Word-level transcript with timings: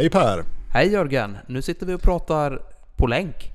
Hej 0.00 0.10
Per! 0.10 0.44
Hej 0.70 0.92
Jörgen! 0.92 1.36
Nu 1.46 1.62
sitter 1.62 1.86
vi 1.86 1.94
och 1.94 2.02
pratar 2.02 2.62
på 2.96 3.06
länk. 3.06 3.52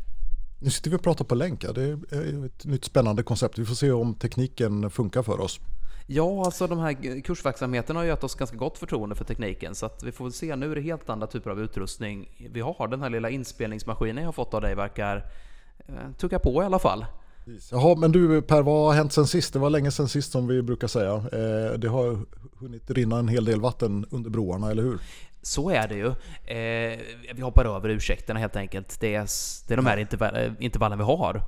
Nu 0.60 0.70
sitter 0.70 0.90
vi 0.90 0.96
och 0.96 1.04
pratar 1.04 1.26
på 1.26 1.36
länk. 1.36 1.64
Ja. 1.64 1.72
Det 1.72 1.84
är 1.84 2.46
ett 2.46 2.66
nytt 2.66 2.86
spännande 2.86 3.24
koncept. 3.24 3.60
Vi 3.60 3.66
får 3.66 3.76
se 3.76 3.92
om 3.92 4.14
tekniken 4.14 4.90
funkar 4.90 5.24
för 5.24 5.40
oss. 5.40 5.60
Ja, 6.08 6.46
alltså 6.46 6.68
de 6.68 6.80
här 6.80 7.22
kursverksamheterna 7.22 8.00
har 8.00 8.06
gett 8.06 8.24
oss 8.24 8.36
ganska 8.36 8.58
gott 8.58 8.78
förtroende 8.78 9.16
för 9.16 9.26
tekniken 9.26 9.76
så 9.76 9.86
att 9.86 10.04
vi 10.04 10.12
får 10.12 10.30
se. 10.30 10.56
Nu 10.56 10.72
är 10.72 10.76
det 10.76 10.82
helt 10.82 11.10
andra 11.10 11.28
typer 11.28 11.50
av 11.50 11.62
utrustning 11.62 12.28
vi 12.54 12.62
har. 12.62 12.88
Den 12.88 13.02
här 13.02 13.10
lilla 13.10 13.30
inspelningsmaskinen 13.30 14.18
jag 14.18 14.28
har 14.28 14.34
fått 14.34 14.54
av 14.54 14.62
dig 14.62 14.76
verkar 14.76 15.26
eh, 15.88 16.12
tugga 16.18 16.40
på 16.40 16.64
i 16.64 16.66
alla 16.66 16.80
fall. 16.80 17.06
Jaha, 17.72 17.96
men 17.96 18.12
du 18.12 18.42
Per, 18.42 18.62
vad 18.62 18.88
har 18.88 18.94
hänt 18.94 19.14
sen 19.14 19.28
sist? 19.28 19.54
Det 19.54 19.60
var 19.60 19.70
länge 19.70 19.92
sen 19.92 20.10
sist 20.10 20.32
som 20.32 20.48
vi 20.48 20.62
brukar 20.62 20.88
säga. 20.88 21.14
Eh, 21.14 21.78
det 21.78 21.88
har 21.88 22.20
hunnit 22.60 22.92
rinna 22.92 23.20
en 23.20 23.28
hel 23.28 23.46
del 23.46 23.62
vatten 23.62 24.06
under 24.12 24.30
broarna, 24.30 24.72
eller 24.72 24.84
hur? 24.84 25.00
Så 25.46 25.70
är 25.70 25.88
det 25.88 25.96
ju. 25.96 26.08
Eh, 26.58 27.00
vi 27.36 27.42
hoppar 27.42 27.66
över 27.66 27.90
ursäkterna 27.90 28.40
helt 28.40 28.56
enkelt. 28.56 29.00
Det 29.00 29.16
är, 29.16 29.28
det 29.68 29.74
är 29.74 29.76
de 29.76 29.86
här 29.86 29.98
intervall, 29.98 30.56
intervallen 30.60 30.98
vi 30.98 31.04
har. 31.04 31.42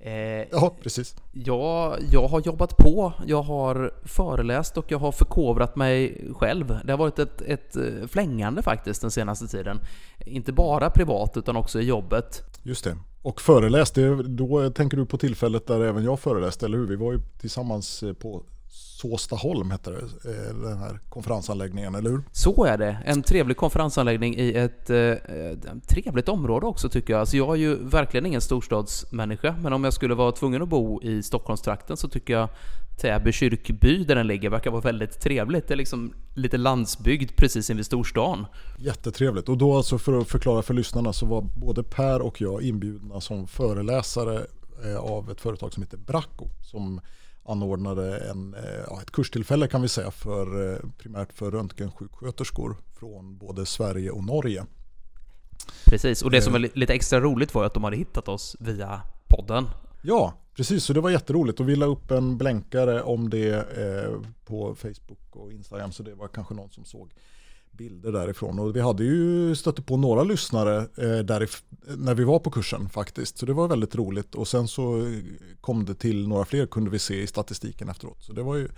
Eh, 0.00 0.46
ja, 0.50 0.74
precis. 0.82 1.16
Jag, 1.32 1.98
jag 2.10 2.28
har 2.28 2.40
jobbat 2.40 2.76
på, 2.76 3.12
jag 3.26 3.42
har 3.42 3.94
föreläst 4.04 4.76
och 4.78 4.90
jag 4.90 4.98
har 4.98 5.12
förkovrat 5.12 5.76
mig 5.76 6.24
själv. 6.34 6.78
Det 6.84 6.92
har 6.92 6.98
varit 6.98 7.18
ett, 7.18 7.42
ett 7.42 7.76
eh, 7.76 8.06
flängande 8.08 8.62
faktiskt 8.62 9.00
den 9.00 9.10
senaste 9.10 9.46
tiden. 9.46 9.80
Inte 10.26 10.52
bara 10.52 10.90
privat 10.90 11.36
utan 11.36 11.56
också 11.56 11.80
i 11.80 11.84
jobbet. 11.84 12.42
Just 12.62 12.84
det. 12.84 12.96
Och 13.22 13.40
föreläst, 13.40 13.98
då 14.26 14.70
tänker 14.70 14.96
du 14.96 15.06
på 15.06 15.18
tillfället 15.18 15.66
där 15.66 15.80
även 15.80 16.04
jag 16.04 16.20
föreläste, 16.20 16.66
eller 16.66 16.78
hur? 16.78 16.86
Vi 16.86 16.96
var 16.96 17.12
ju 17.12 17.20
tillsammans 17.40 18.02
eh, 18.02 18.12
på 18.12 18.42
Såstaholm 19.02 19.70
hette 19.70 19.90
det, 19.90 19.96
eh, 19.98 20.54
den 20.54 20.78
här 20.78 21.00
konferensanläggningen, 21.08 21.94
eller 21.94 22.10
hur? 22.10 22.22
Så 22.32 22.64
är 22.64 22.78
det. 22.78 22.98
En 23.04 23.22
trevlig 23.22 23.56
konferensanläggning 23.56 24.36
i 24.38 24.52
ett 24.52 24.90
eh, 24.90 25.14
trevligt 25.88 26.28
område 26.28 26.66
också 26.66 26.88
tycker 26.88 27.12
jag. 27.12 27.20
Alltså 27.20 27.36
jag 27.36 27.50
är 27.50 27.60
ju 27.60 27.74
verkligen 27.74 28.26
ingen 28.26 28.40
storstadsmänniska, 28.40 29.56
men 29.62 29.72
om 29.72 29.84
jag 29.84 29.92
skulle 29.92 30.14
vara 30.14 30.32
tvungen 30.32 30.62
att 30.62 30.68
bo 30.68 31.02
i 31.02 31.22
Stockholmstrakten 31.22 31.96
så 31.96 32.08
tycker 32.08 32.32
jag 32.32 32.48
Täby 33.00 33.32
kyrkby 33.32 34.04
där 34.04 34.14
den 34.14 34.26
ligger 34.26 34.50
verkar 34.50 34.70
vara 34.70 34.80
väldigt 34.80 35.20
trevligt. 35.20 35.68
Det 35.68 35.74
är 35.74 35.76
liksom 35.76 36.14
lite 36.34 36.56
landsbygd 36.56 37.36
precis 37.36 37.70
invid 37.70 37.86
storstan. 37.86 38.46
Jättetrevligt. 38.78 39.48
Och 39.48 39.58
då 39.58 39.76
alltså 39.76 39.98
för 39.98 40.20
att 40.20 40.28
förklara 40.28 40.62
för 40.62 40.74
lyssnarna 40.74 41.12
så 41.12 41.26
var 41.26 41.42
både 41.42 41.82
Per 41.82 42.22
och 42.22 42.40
jag 42.40 42.62
inbjudna 42.62 43.20
som 43.20 43.46
föreläsare 43.46 44.46
eh, 44.84 44.96
av 44.96 45.30
ett 45.30 45.40
företag 45.40 45.72
som 45.72 45.82
heter 45.82 45.96
Bracco 45.96 46.48
som 46.62 47.00
anordnade 47.44 48.18
en, 48.18 48.54
eh, 48.54 48.80
ja, 48.86 49.00
ett 49.02 49.10
kurstillfälle 49.10 49.68
kan 49.68 49.82
vi 49.82 49.88
säga 49.88 50.10
för, 50.10 50.72
eh, 50.72 50.78
primärt 50.98 51.32
för 51.32 51.50
röntgensjuksköterskor 51.50 52.76
från 52.98 53.38
både 53.38 53.66
Sverige 53.66 54.10
och 54.10 54.24
Norge. 54.24 54.66
Precis, 55.84 56.22
och 56.22 56.30
det 56.30 56.42
som 56.42 56.54
är 56.54 56.70
lite 56.78 56.94
extra 56.94 57.20
roligt 57.20 57.54
var 57.54 57.64
att 57.64 57.74
de 57.74 57.84
hade 57.84 57.96
hittat 57.96 58.28
oss 58.28 58.56
via 58.60 59.00
podden. 59.28 59.68
Ja, 60.02 60.34
precis. 60.56 60.84
Så 60.84 60.92
det 60.92 61.00
var 61.00 61.10
jätteroligt. 61.10 61.60
Och 61.60 61.68
vi 61.68 61.76
la 61.76 61.86
upp 61.86 62.10
en 62.10 62.38
blänkare 62.38 63.02
om 63.02 63.30
det 63.30 63.52
eh, 63.52 64.20
på 64.44 64.74
Facebook 64.74 65.36
och 65.36 65.52
Instagram. 65.52 65.92
Så 65.92 66.02
det 66.02 66.14
var 66.14 66.28
kanske 66.28 66.54
någon 66.54 66.70
som 66.70 66.84
såg 66.84 67.14
bilder 67.72 68.12
därifrån. 68.12 68.58
Och 68.58 68.76
vi 68.76 68.80
hade 68.80 69.04
ju 69.04 69.54
stött 69.56 69.86
på 69.86 69.96
några 69.96 70.24
lyssnare 70.24 70.76
eh, 70.78 71.48
när 71.96 72.14
vi 72.14 72.24
var 72.24 72.38
på 72.38 72.50
kursen 72.50 72.88
faktiskt. 72.88 73.38
Så 73.38 73.46
det 73.46 73.52
var 73.52 73.68
väldigt 73.68 73.94
roligt. 73.94 74.34
Och 74.34 74.48
sen 74.48 74.68
så 74.68 75.12
kom 75.60 75.84
det 75.84 75.94
till 75.94 76.28
några 76.28 76.44
fler 76.44 76.66
kunde 76.66 76.90
vi 76.90 76.98
se 76.98 77.22
i 77.22 77.26
statistiken 77.26 77.88
efteråt. 77.88 78.22
Så 78.22 78.32
det 78.32 78.42
var 78.42 78.56
ju, 78.56 78.68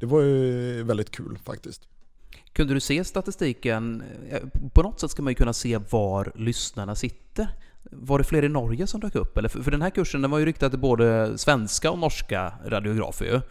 det 0.00 0.06
var 0.06 0.20
ju 0.20 0.82
väldigt 0.82 1.10
kul 1.10 1.38
faktiskt. 1.44 1.88
Kunde 2.52 2.74
du 2.74 2.80
se 2.80 3.04
statistiken? 3.04 4.02
Eh, 4.30 4.40
på 4.72 4.82
något 4.82 5.00
sätt 5.00 5.10
ska 5.10 5.22
man 5.22 5.30
ju 5.30 5.34
kunna 5.34 5.52
se 5.52 5.78
var 5.90 6.32
lyssnarna 6.34 6.94
sitter. 6.94 7.48
Var 7.82 8.18
det 8.18 8.24
fler 8.24 8.44
i 8.44 8.48
Norge 8.48 8.86
som 8.86 9.00
dök 9.00 9.14
upp? 9.14 9.38
Eller 9.38 9.48
för, 9.48 9.62
för 9.62 9.70
den 9.70 9.82
här 9.82 9.90
kursen 9.90 10.22
den 10.22 10.30
var 10.30 10.38
ju 10.38 10.46
riktad 10.46 10.70
till 10.70 10.78
både 10.78 11.38
svenska 11.38 11.90
och 11.90 11.98
norska 11.98 12.52
radiografer. 12.66 13.42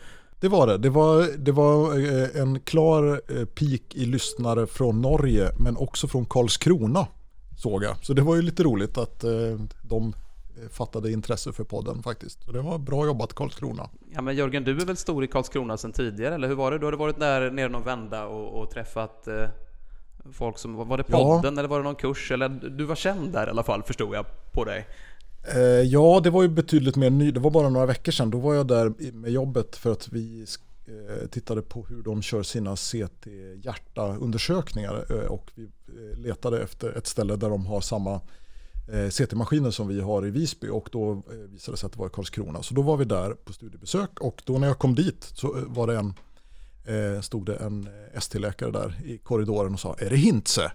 Det 0.41 0.47
var 0.47 0.68
det. 0.68 0.78
Det 0.78 0.90
var, 0.90 1.38
det 1.38 1.52
var 1.52 1.97
eh, 1.97 2.41
en 2.41 2.59
klar 2.59 3.22
eh, 3.28 3.46
peak 3.46 3.81
i 3.96 4.06
lyssnare 4.06 4.68
från 4.68 5.02
Norge 5.02 5.52
men 5.59 5.78
också 5.78 6.07
från 6.07 6.25
Karlskrona 6.25 7.07
såg 7.57 7.84
jag. 7.84 8.06
Så 8.06 8.13
det 8.13 8.22
var 8.22 8.35
ju 8.35 8.41
lite 8.41 8.63
roligt 8.63 8.97
att 8.97 9.24
eh, 9.24 9.31
de 9.81 10.13
fattade 10.72 11.12
intresse 11.12 11.53
för 11.53 11.63
podden 11.63 12.03
faktiskt. 12.03 12.44
Så 12.44 12.52
det 12.52 12.62
var 12.62 12.78
bra 12.78 13.06
jobbat 13.06 13.34
Karlskrona. 13.34 13.90
Ja 14.13 14.22
men 14.22 14.35
Jörgen, 14.35 14.63
du 14.63 14.81
är 14.81 14.85
väl 14.85 14.97
stor 14.97 15.24
i 15.24 15.28
Karlskrona 15.28 15.78
sedan 15.78 15.91
tidigare 15.91 16.35
eller 16.35 16.47
hur 16.47 16.56
var 16.56 16.72
det? 16.72 16.78
Du 16.78 16.85
hade 16.85 16.97
varit 16.97 17.19
där 17.19 17.52
nere 17.52 17.69
någon 17.69 17.84
vända 17.84 18.25
och, 18.25 18.62
och 18.62 18.69
träffat 18.69 19.28
folk 20.34 20.58
som, 20.58 20.75
var 20.75 20.97
det 20.97 21.03
podden 21.03 21.53
ja. 21.53 21.59
eller 21.59 21.68
var 21.68 21.78
det 21.78 21.84
någon 21.84 21.96
kurs? 21.96 22.31
Eller 22.31 22.50
du 22.50 22.84
var 22.84 22.96
känd 22.96 23.34
där 23.34 23.47
i 23.47 23.50
alla 23.50 23.63
fall 23.63 23.84
förstod 23.84 24.16
jag 24.16 24.25
på 24.52 24.63
dig. 24.63 24.88
Eh, 25.44 25.81
ja, 25.81 26.19
det 26.24 26.29
var 26.29 26.41
ju 26.41 26.47
betydligt 26.47 26.96
mer 26.96 27.09
ny. 27.09 27.31
Det 27.31 27.40
var 27.40 27.52
bara 27.52 27.69
några 27.69 27.85
veckor 27.85 28.12
sedan. 28.12 28.29
Då 28.29 28.38
var 28.38 28.53
jag 28.53 28.68
där 28.68 29.12
med 29.12 29.31
jobbet 29.31 29.75
för 29.75 29.91
att 29.91 30.07
vi 30.07 30.46
eh, 30.85 31.28
tittade 31.28 31.62
på 31.62 31.85
hur 31.85 32.03
de 32.03 32.22
kör 32.22 32.44
sina 32.44 32.75
CT-hjärtaundersökningar. 32.75 35.06
Eh, 35.09 35.25
och 35.25 35.52
vi 35.56 35.63
eh, 35.63 35.69
letade 36.18 36.63
efter 36.63 36.97
ett 36.97 37.07
ställe 37.07 37.35
där 37.35 37.50
de 37.50 37.66
har 37.66 37.81
samma 37.81 38.22
CT-maskiner 39.12 39.72
som 39.72 39.88
vi 39.88 40.02
har 40.02 40.25
i 40.25 40.29
Visby 40.29 40.69
och 40.69 40.90
då 40.91 41.24
visade 41.50 41.73
det 41.73 41.78
sig 41.78 41.88
att 41.88 41.94
det 41.94 42.00
var 42.00 42.08
i 42.08 42.09
Karlskrona. 42.09 42.63
Så 42.63 42.73
då 42.73 42.81
var 42.81 42.97
vi 42.97 43.06
där 43.06 43.31
på 43.31 43.53
studiebesök 43.53 44.19
och 44.19 44.41
då 44.46 44.58
när 44.58 44.68
jag 44.68 44.79
kom 44.79 44.96
dit 44.96 45.31
så 45.34 45.58
var 45.68 45.88
det 45.88 45.97
en, 45.97 46.13
stod 47.23 47.46
det 47.46 47.56
en 47.56 47.90
ST-läkare 48.13 48.72
där 48.72 49.02
i 49.06 49.18
korridoren 49.18 49.73
och 49.73 49.79
sa 49.79 49.96
är 50.00 50.09
det 50.09 50.16
Hintze? 50.16 50.72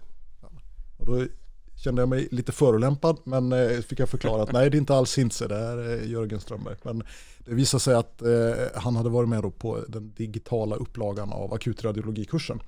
Och 0.97 1.07
då 1.07 1.27
kände 1.77 2.03
jag 2.03 2.09
mig 2.09 2.29
lite 2.31 2.53
förolämpad 2.53 3.19
men 3.25 3.53
eh, 3.53 3.81
fick 3.81 4.01
jag 4.01 4.09
förklara 4.09 4.43
att 4.43 4.53
nej 4.53 4.71
det 4.71 4.77
är 4.77 4.79
inte 4.79 4.95
alls 4.95 5.19
Hintze, 5.19 5.49
det 5.49 5.57
är 5.57 6.05
Jörgen 6.05 6.41
Strömberg. 6.41 6.77
Men 6.83 7.03
det 7.39 7.55
visade 7.55 7.81
sig 7.81 7.95
att 7.95 8.23
eh, 8.23 8.29
han 8.75 8.97
hade 8.97 9.09
varit 9.09 9.29
med 9.29 9.59
på 9.59 9.85
den 9.89 10.13
digitala 10.17 10.77
upplagan 10.77 11.33
av 11.33 11.55
akutradiologikursen. 11.55 12.61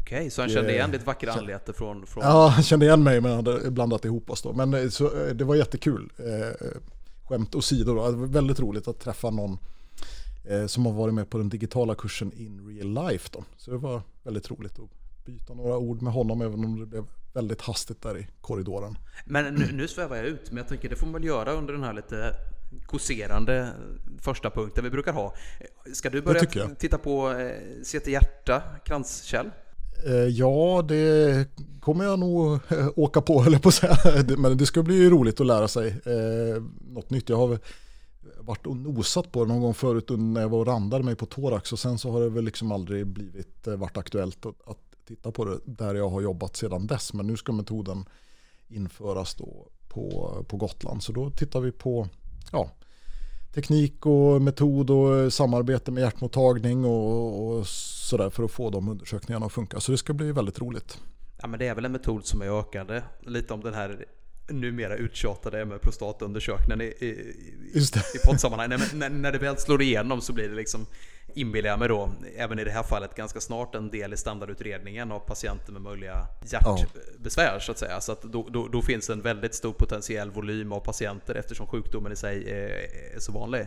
Okej, 0.00 0.30
så 0.30 0.42
han 0.42 0.50
kände 0.50 0.72
igen 0.72 0.90
ditt 0.90 1.06
vackra 1.06 1.32
anlete 1.32 1.72
från, 1.72 2.06
från... 2.06 2.24
Ja, 2.24 2.48
han 2.48 2.62
kände 2.62 2.86
igen 2.86 3.02
mig 3.02 3.20
men 3.20 3.32
hade 3.32 3.70
blandat 3.70 4.04
ihop 4.04 4.30
oss 4.30 4.42
då. 4.42 4.52
Men 4.52 4.74
eh, 4.74 4.88
så, 4.88 5.10
det 5.34 5.44
var 5.44 5.54
jättekul. 5.54 6.12
Skämt 7.24 7.54
åsido 7.54 7.94
då, 7.94 8.10
det 8.10 8.16
var 8.16 8.26
väldigt 8.26 8.60
roligt 8.60 8.88
att 8.88 9.00
träffa 9.00 9.30
någon 9.30 9.58
som 10.66 10.86
har 10.86 10.92
varit 10.92 11.14
med 11.14 11.30
på 11.30 11.38
den 11.38 11.48
digitala 11.48 11.94
kursen 11.94 12.32
in 12.32 12.68
real 12.68 13.08
life 13.08 13.28
då. 13.32 13.44
Så 13.56 13.70
det 13.70 13.76
var 13.76 14.02
väldigt 14.22 14.50
roligt 14.50 14.78
att 14.78 15.07
byta 15.28 15.54
några 15.54 15.78
ord 15.78 16.02
med 16.02 16.12
honom 16.12 16.42
även 16.42 16.64
om 16.64 16.80
det 16.80 16.86
blev 16.86 17.04
väldigt 17.32 17.60
hastigt 17.60 18.02
där 18.02 18.18
i 18.18 18.26
korridoren. 18.40 18.98
Men 19.26 19.54
nu, 19.54 19.72
nu 19.72 19.88
svävar 19.88 20.16
jag 20.16 20.26
ut, 20.26 20.50
men 20.50 20.56
jag 20.56 20.68
tänker 20.68 20.88
det 20.88 20.96
får 20.96 21.06
man 21.06 21.12
väl 21.12 21.24
göra 21.24 21.52
under 21.52 21.72
den 21.72 21.82
här 21.82 21.92
lite 21.92 22.34
kåserande 22.86 23.72
första 24.20 24.50
punkten 24.50 24.84
vi 24.84 24.90
brukar 24.90 25.12
ha. 25.12 25.34
Ska 25.92 26.10
du 26.10 26.22
börja 26.22 26.68
titta 26.78 26.98
på 26.98 27.30
eh, 27.30 27.50
Se 27.82 28.00
till 28.00 28.12
hjärta, 28.12 28.62
kranskärl? 28.84 29.46
Eh, 30.06 30.14
ja, 30.14 30.84
det 30.88 31.48
kommer 31.80 32.04
jag 32.04 32.18
nog 32.18 32.52
eh, 32.68 32.88
åka 32.96 33.20
på, 33.20 33.42
eller 33.46 33.58
på 33.58 33.68
att 33.68 33.74
säga. 33.74 33.96
Men 34.38 34.56
det 34.56 34.66
ska 34.66 34.82
bli 34.82 35.10
roligt 35.10 35.40
att 35.40 35.46
lära 35.46 35.68
sig 35.68 35.94
något 36.80 37.10
nytt. 37.10 37.28
Jag 37.28 37.36
har 37.36 37.58
varit 38.40 38.66
och 38.66 38.76
nosat 38.76 39.32
på 39.32 39.44
det 39.44 39.48
någon 39.48 39.60
gång 39.60 39.74
förut 39.74 40.08
när 40.08 40.40
jag 40.40 40.48
var 40.48 40.58
och 40.58 40.66
randade 40.66 41.04
mig 41.04 41.14
på 41.14 41.26
thorax 41.26 41.72
och 41.72 41.78
sen 41.78 41.98
så 41.98 42.10
har 42.10 42.20
det 42.20 42.28
väl 42.28 42.44
liksom 42.44 42.72
aldrig 42.72 43.06
blivit 43.06 43.66
varit 43.66 43.96
aktuellt 43.96 44.46
att 44.46 44.87
titta 45.08 45.32
på 45.32 45.44
det 45.44 45.58
där 45.64 45.94
jag 45.94 46.08
har 46.08 46.20
jobbat 46.20 46.56
sedan 46.56 46.86
dess. 46.86 47.12
Men 47.12 47.26
nu 47.26 47.36
ska 47.36 47.52
metoden 47.52 48.04
införas 48.68 49.34
då 49.34 49.66
på, 49.88 50.34
på 50.48 50.56
Gotland. 50.56 51.02
Så 51.02 51.12
då 51.12 51.30
tittar 51.30 51.60
vi 51.60 51.72
på 51.72 52.08
ja, 52.52 52.70
teknik 53.54 54.06
och 54.06 54.42
metod 54.42 54.90
och 54.90 55.32
samarbete 55.32 55.90
med 55.90 56.00
hjärtmottagning 56.00 56.84
och, 56.84 57.48
och 57.48 57.66
sådär 57.66 58.30
för 58.30 58.42
att 58.42 58.50
få 58.50 58.70
de 58.70 58.88
undersökningarna 58.88 59.46
att 59.46 59.52
funka. 59.52 59.80
Så 59.80 59.92
det 59.92 59.98
ska 59.98 60.12
bli 60.12 60.32
väldigt 60.32 60.58
roligt. 60.58 60.98
Ja 61.40 61.46
men 61.46 61.58
det 61.58 61.66
är 61.66 61.74
väl 61.74 61.84
en 61.84 61.92
metod 61.92 62.26
som 62.26 62.42
är 62.42 62.60
ökande. 62.60 63.02
Lite 63.20 63.54
om 63.54 63.60
den 63.60 63.74
här 63.74 64.06
numera 64.50 64.96
uttjatade 64.96 65.64
med 65.64 65.80
prostatundersökningen 65.80 66.80
i, 66.80 66.84
i, 66.84 67.06
i, 67.74 67.80
i 68.14 68.26
poddsammanhang. 68.26 68.68
När, 68.68 68.94
när, 68.94 69.10
när 69.10 69.32
det 69.32 69.38
väl 69.38 69.56
slår 69.56 69.82
igenom 69.82 70.20
så 70.20 70.32
blir 70.32 70.48
det 70.48 70.54
liksom 70.54 70.86
inbillar 71.34 71.70
jag 71.70 71.78
mig 71.78 71.88
då, 71.88 72.10
även 72.36 72.58
i 72.58 72.64
det 72.64 72.70
här 72.70 72.82
fallet, 72.82 73.14
ganska 73.14 73.40
snart 73.40 73.74
en 73.74 73.90
del 73.90 74.12
i 74.12 74.16
standardutredningen 74.16 75.12
av 75.12 75.20
patienter 75.20 75.72
med 75.72 75.82
möjliga 75.82 76.26
hjärtbesvär 76.44 77.54
ja. 77.54 77.60
så 77.60 77.72
att 77.72 77.78
säga. 77.78 78.00
Så 78.00 78.12
att 78.12 78.22
då, 78.22 78.46
då, 78.50 78.68
då, 78.68 78.82
finns 78.82 79.10
en 79.10 79.22
väldigt 79.22 79.54
stor 79.54 79.72
potentiell 79.72 80.30
volym 80.30 80.72
av 80.72 80.80
patienter 80.80 81.34
eftersom 81.34 81.66
sjukdomen 81.66 82.12
i 82.12 82.16
sig 82.16 82.50
är, 82.50 82.68
är, 83.16 83.18
så 83.18 83.32
vanlig. 83.32 83.66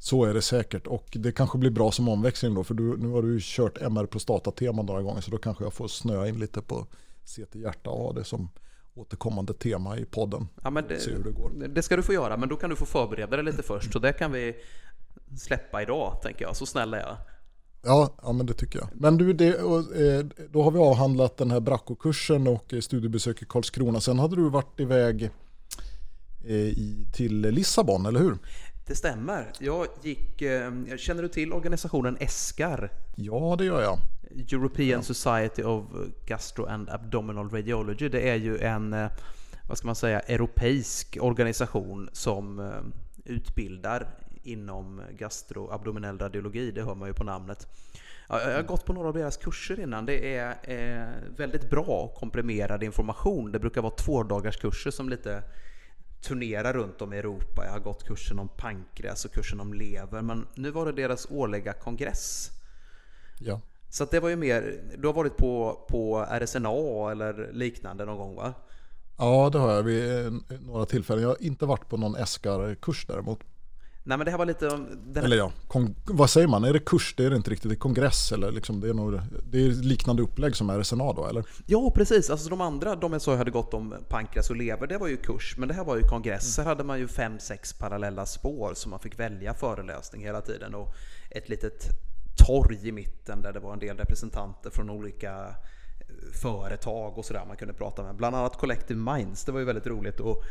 Så 0.00 0.24
är 0.24 0.34
det 0.34 0.42
säkert 0.42 0.86
och 0.86 1.06
det 1.12 1.32
kanske 1.32 1.58
blir 1.58 1.70
bra 1.70 1.92
som 1.92 2.08
omväxling 2.08 2.54
då 2.54 2.64
för 2.64 2.74
du, 2.74 2.96
nu 2.96 3.08
har 3.08 3.22
du 3.22 3.38
kört 3.42 3.78
MR 3.82 4.06
prostata-tema 4.06 4.82
några 4.82 5.02
gånger 5.02 5.20
så 5.20 5.30
då 5.30 5.38
kanske 5.38 5.64
jag 5.64 5.72
får 5.72 5.88
snöa 5.88 6.28
in 6.28 6.38
lite 6.38 6.62
på 6.62 6.86
CT 7.24 7.54
hjärta 7.54 7.90
och 7.90 8.02
ha 8.02 8.12
det 8.12 8.24
som 8.24 8.50
återkommande 8.98 9.54
tema 9.54 9.98
i 9.98 10.04
podden. 10.04 10.48
Ja, 10.62 10.70
men 10.70 10.84
det, 10.88 11.24
det, 11.58 11.68
det, 11.68 11.82
ska 11.82 11.96
du 11.96 12.02
få 12.02 12.12
göra, 12.12 12.36
men 12.36 12.48
då 12.48 12.56
kan 12.56 12.70
du 12.70 12.76
få 12.76 12.86
förbereda 12.86 13.36
dig 13.36 13.44
lite 13.44 13.62
först. 13.62 13.92
Så 13.92 13.98
det 13.98 14.12
kan 14.12 14.32
vi 14.32 14.56
släppa 15.36 15.82
idag, 15.82 16.20
tänker 16.22 16.44
jag. 16.44 16.56
Så 16.56 16.66
snäll 16.66 16.94
är 16.94 16.98
jag. 16.98 17.16
Ja, 17.82 18.14
ja, 18.22 18.32
men 18.32 18.46
det 18.46 18.54
tycker 18.54 18.78
jag. 18.78 18.88
Men 18.92 19.18
du, 19.18 19.32
det, 19.32 19.48
eh, 19.48 20.46
då 20.50 20.62
har 20.62 20.70
vi 20.70 20.78
avhandlat 20.78 21.36
den 21.36 21.50
här 21.50 21.60
Bracco-kursen 21.60 22.48
och 22.48 22.74
studiebesök 22.80 23.42
i 23.42 23.44
Karlskrona. 23.44 24.00
Sen 24.00 24.18
hade 24.18 24.36
du 24.36 24.50
varit 24.50 24.80
iväg 24.80 25.30
eh, 26.44 26.54
i, 26.54 27.06
till 27.12 27.40
Lissabon, 27.40 28.06
eller 28.06 28.20
hur? 28.20 28.38
Det 28.86 28.94
stämmer. 28.94 29.52
Jag 29.58 29.86
gick, 30.02 30.42
eh, 30.42 30.72
känner 30.96 31.22
du 31.22 31.28
till 31.28 31.52
organisationen 31.52 32.16
ESCAR? 32.20 32.90
Ja, 33.16 33.56
det 33.58 33.64
gör 33.64 33.82
jag. 33.82 33.98
European 34.52 35.02
ja. 35.08 35.14
Society 35.14 35.62
of 35.62 35.84
Gastro 36.26 36.66
and 36.66 36.90
Abdominal 36.90 37.50
Radiology. 37.50 38.08
Det 38.08 38.28
är 38.30 38.36
ju 38.36 38.58
en, 38.58 38.92
eh, 38.92 39.10
vad 39.68 39.78
ska 39.78 39.86
man 39.86 39.96
säga, 39.96 40.20
europeisk 40.20 41.18
organisation 41.20 42.08
som 42.12 42.58
eh, 42.58 42.72
utbildar 43.24 44.08
inom 44.48 45.02
gastroabdominell 45.18 46.18
radiologi, 46.18 46.70
det 46.70 46.82
hör 46.82 46.94
man 46.94 47.08
ju 47.08 47.14
på 47.14 47.24
namnet. 47.24 47.68
Jag 48.28 48.54
har 48.54 48.62
gått 48.62 48.84
på 48.84 48.92
några 48.92 49.08
av 49.08 49.14
deras 49.14 49.36
kurser 49.36 49.80
innan. 49.80 50.06
Det 50.06 50.36
är 50.36 50.56
eh, 50.62 51.08
väldigt 51.36 51.70
bra 51.70 52.14
komprimerad 52.16 52.82
information. 52.82 53.52
Det 53.52 53.58
brukar 53.58 53.82
vara 53.82 53.94
två 53.94 54.40
kurser 54.60 54.90
som 54.90 55.08
lite 55.08 55.42
turnerar 56.20 56.72
runt 56.72 57.02
om 57.02 57.12
i 57.12 57.18
Europa. 57.18 57.64
Jag 57.64 57.72
har 57.72 57.80
gått 57.80 58.04
kursen 58.04 58.38
om 58.38 58.48
pankreas 58.48 59.24
och 59.24 59.32
kursen 59.32 59.60
om 59.60 59.74
lever. 59.74 60.22
Men 60.22 60.46
nu 60.54 60.70
var 60.70 60.86
det 60.86 60.92
deras 60.92 61.26
årliga 61.30 61.72
kongress. 61.72 62.50
Ja. 63.38 63.60
Så 63.90 64.04
det 64.04 64.20
var 64.20 64.28
ju 64.28 64.36
mer, 64.36 64.80
du 64.98 65.06
har 65.06 65.14
varit 65.14 65.36
på, 65.36 65.80
på 65.88 66.26
RSNA 66.40 67.10
eller 67.10 67.52
liknande 67.52 68.04
någon 68.04 68.18
gång 68.18 68.34
va? 68.34 68.54
Ja, 69.18 69.50
det 69.52 69.58
har 69.58 69.72
jag 69.72 69.82
vid 69.82 70.32
några 70.60 70.86
tillfällen. 70.86 71.22
Jag 71.22 71.28
har 71.28 71.42
inte 71.42 71.66
varit 71.66 71.88
på 71.88 71.96
någon 71.96 72.16
Eskar-kurs 72.16 73.06
däremot. 73.06 73.40
Nej 74.08 74.18
men 74.18 74.24
det 74.24 74.30
här 74.30 74.38
var 74.38 74.46
lite... 74.46 74.68
Den... 75.06 75.24
Eller 75.24 75.36
ja, 75.36 75.52
vad 76.04 76.30
säger 76.30 76.46
man? 76.46 76.64
Är 76.64 76.72
det 76.72 76.78
kurs? 76.78 77.14
Det 77.16 77.24
är 77.24 77.30
det 77.30 77.36
inte 77.36 77.50
riktigt. 77.50 77.68
Det 77.68 77.74
är 77.74 77.78
kongress 77.78 78.32
eller 78.32 78.52
liksom, 78.52 78.80
det 78.80 78.88
är, 78.88 78.94
nog, 78.94 79.20
det 79.50 79.58
är 79.58 79.68
liknande 79.70 80.22
upplägg 80.22 80.56
som 80.56 80.70
RSNA 80.70 81.12
då 81.12 81.26
eller? 81.26 81.44
Ja 81.66 81.92
precis, 81.94 82.30
alltså 82.30 82.48
de 82.48 82.60
andra, 82.60 82.96
de 82.96 83.12
jag 83.12 83.22
sa 83.22 83.36
hade 83.36 83.50
gått 83.50 83.74
om 83.74 83.94
pankreas 84.08 84.50
och 84.50 84.56
lever, 84.56 84.86
det 84.86 84.98
var 84.98 85.08
ju 85.08 85.16
kurs. 85.16 85.54
Men 85.58 85.68
det 85.68 85.74
här 85.74 85.84
var 85.84 85.96
ju 85.96 86.02
kongress. 86.02 86.58
Mm. 86.58 86.66
Här 86.66 86.74
hade 86.74 86.84
man 86.84 86.98
ju 86.98 87.08
fem, 87.08 87.38
sex 87.38 87.72
parallella 87.72 88.26
spår 88.26 88.74
som 88.74 88.90
man 88.90 89.00
fick 89.00 89.18
välja 89.18 89.54
föreläsning 89.54 90.22
hela 90.22 90.40
tiden. 90.40 90.74
Och 90.74 90.94
ett 91.30 91.48
litet 91.48 91.84
torg 92.46 92.88
i 92.88 92.92
mitten 92.92 93.42
där 93.42 93.52
det 93.52 93.60
var 93.60 93.72
en 93.72 93.78
del 93.78 93.96
representanter 93.96 94.70
från 94.70 94.90
olika 94.90 95.46
eh, 95.46 96.32
företag 96.42 97.18
och 97.18 97.24
sådär 97.24 97.44
man 97.48 97.56
kunde 97.56 97.74
prata 97.74 98.02
med. 98.02 98.16
Bland 98.16 98.36
annat 98.36 98.56
Collective 98.56 99.00
Minds, 99.12 99.44
det 99.44 99.52
var 99.52 99.58
ju 99.58 99.66
väldigt 99.66 99.86
roligt. 99.86 100.20
Och 100.20 100.44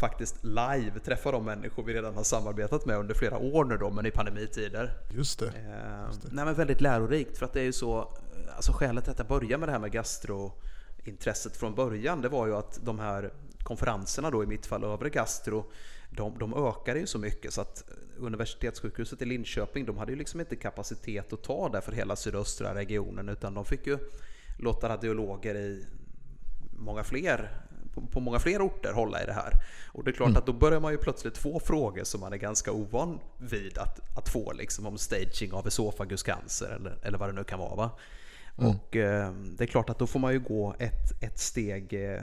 faktiskt 0.00 0.44
live 0.44 1.00
träffa 1.04 1.32
de 1.32 1.44
människor 1.44 1.82
vi 1.82 1.94
redan 1.94 2.14
har 2.14 2.24
samarbetat 2.24 2.86
med 2.86 2.98
under 2.98 3.14
flera 3.14 3.38
år 3.38 3.64
nu 3.64 3.76
då, 3.76 3.90
men 3.90 4.06
i 4.06 4.10
pandemitider. 4.10 4.98
Just 5.10 5.38
det. 5.38 5.46
Eh, 5.46 6.06
Just 6.06 6.22
det. 6.22 6.28
Nej, 6.32 6.44
men 6.44 6.54
väldigt 6.54 6.80
lärorikt 6.80 7.38
för 7.38 7.46
att 7.46 7.52
det 7.52 7.60
är 7.60 7.64
ju 7.64 7.72
så, 7.72 8.16
alltså 8.56 8.72
skälet 8.72 9.04
till 9.04 9.10
att 9.10 9.18
jag 9.18 9.28
började 9.28 9.58
med 9.58 9.68
det 9.68 9.72
här 9.72 9.78
med 9.78 9.92
gastrointresset 9.92 11.56
från 11.56 11.74
början, 11.74 12.20
det 12.20 12.28
var 12.28 12.46
ju 12.46 12.56
att 12.56 12.78
de 12.82 12.98
här 12.98 13.32
konferenserna 13.62 14.30
då 14.30 14.42
i 14.42 14.46
mitt 14.46 14.66
fall, 14.66 14.84
övre 14.84 15.10
gastro, 15.10 15.72
de, 16.10 16.38
de 16.38 16.54
ökade 16.54 17.00
ju 17.00 17.06
så 17.06 17.18
mycket 17.18 17.52
så 17.52 17.60
att 17.60 17.84
universitetssjukhuset 18.18 19.22
i 19.22 19.24
Linköping, 19.24 19.86
de 19.86 19.98
hade 19.98 20.12
ju 20.12 20.18
liksom 20.18 20.40
inte 20.40 20.56
kapacitet 20.56 21.32
att 21.32 21.42
ta 21.42 21.68
det 21.68 21.80
för 21.80 21.92
hela 21.92 22.16
sydöstra 22.16 22.74
regionen 22.74 23.28
utan 23.28 23.54
de 23.54 23.64
fick 23.64 23.86
ju 23.86 23.98
låta 24.58 24.88
radiologer 24.88 25.54
i 25.54 25.86
många 26.78 27.04
fler 27.04 27.63
på, 28.10 28.20
många 28.20 28.38
fler 28.38 28.66
orter 28.66 28.92
hålla 28.92 29.22
i 29.22 29.26
det 29.26 29.32
här. 29.32 29.52
Och 29.92 30.04
det 30.04 30.10
är 30.10 30.12
klart 30.12 30.28
mm. 30.28 30.38
att 30.38 30.46
då 30.46 30.52
börjar 30.52 30.80
man 30.80 30.92
ju 30.92 30.98
plötsligt 30.98 31.38
få 31.38 31.60
frågor 31.60 32.04
som 32.04 32.20
man 32.20 32.32
är 32.32 32.36
ganska 32.36 32.72
ovan 32.72 33.20
vid 33.38 33.78
att, 33.78 34.18
att 34.18 34.28
få, 34.28 34.52
liksom 34.52 34.86
om 34.86 34.98
staging 34.98 35.52
av 35.52 35.66
esofaguscancer 35.66 36.68
eller, 36.68 36.98
eller 37.02 37.18
vad 37.18 37.28
det 37.28 37.32
nu 37.32 37.44
kan 37.44 37.58
vara. 37.58 37.74
Va? 37.74 37.90
Mm. 38.58 38.70
Och 38.70 38.96
eh, 38.96 39.32
det 39.32 39.64
är 39.64 39.68
klart 39.68 39.90
att 39.90 39.98
då 39.98 40.06
får 40.06 40.20
man 40.20 40.32
ju 40.32 40.40
gå 40.40 40.74
ett, 40.78 41.22
ett 41.22 41.38
steg 41.38 41.92
eh, 41.92 42.22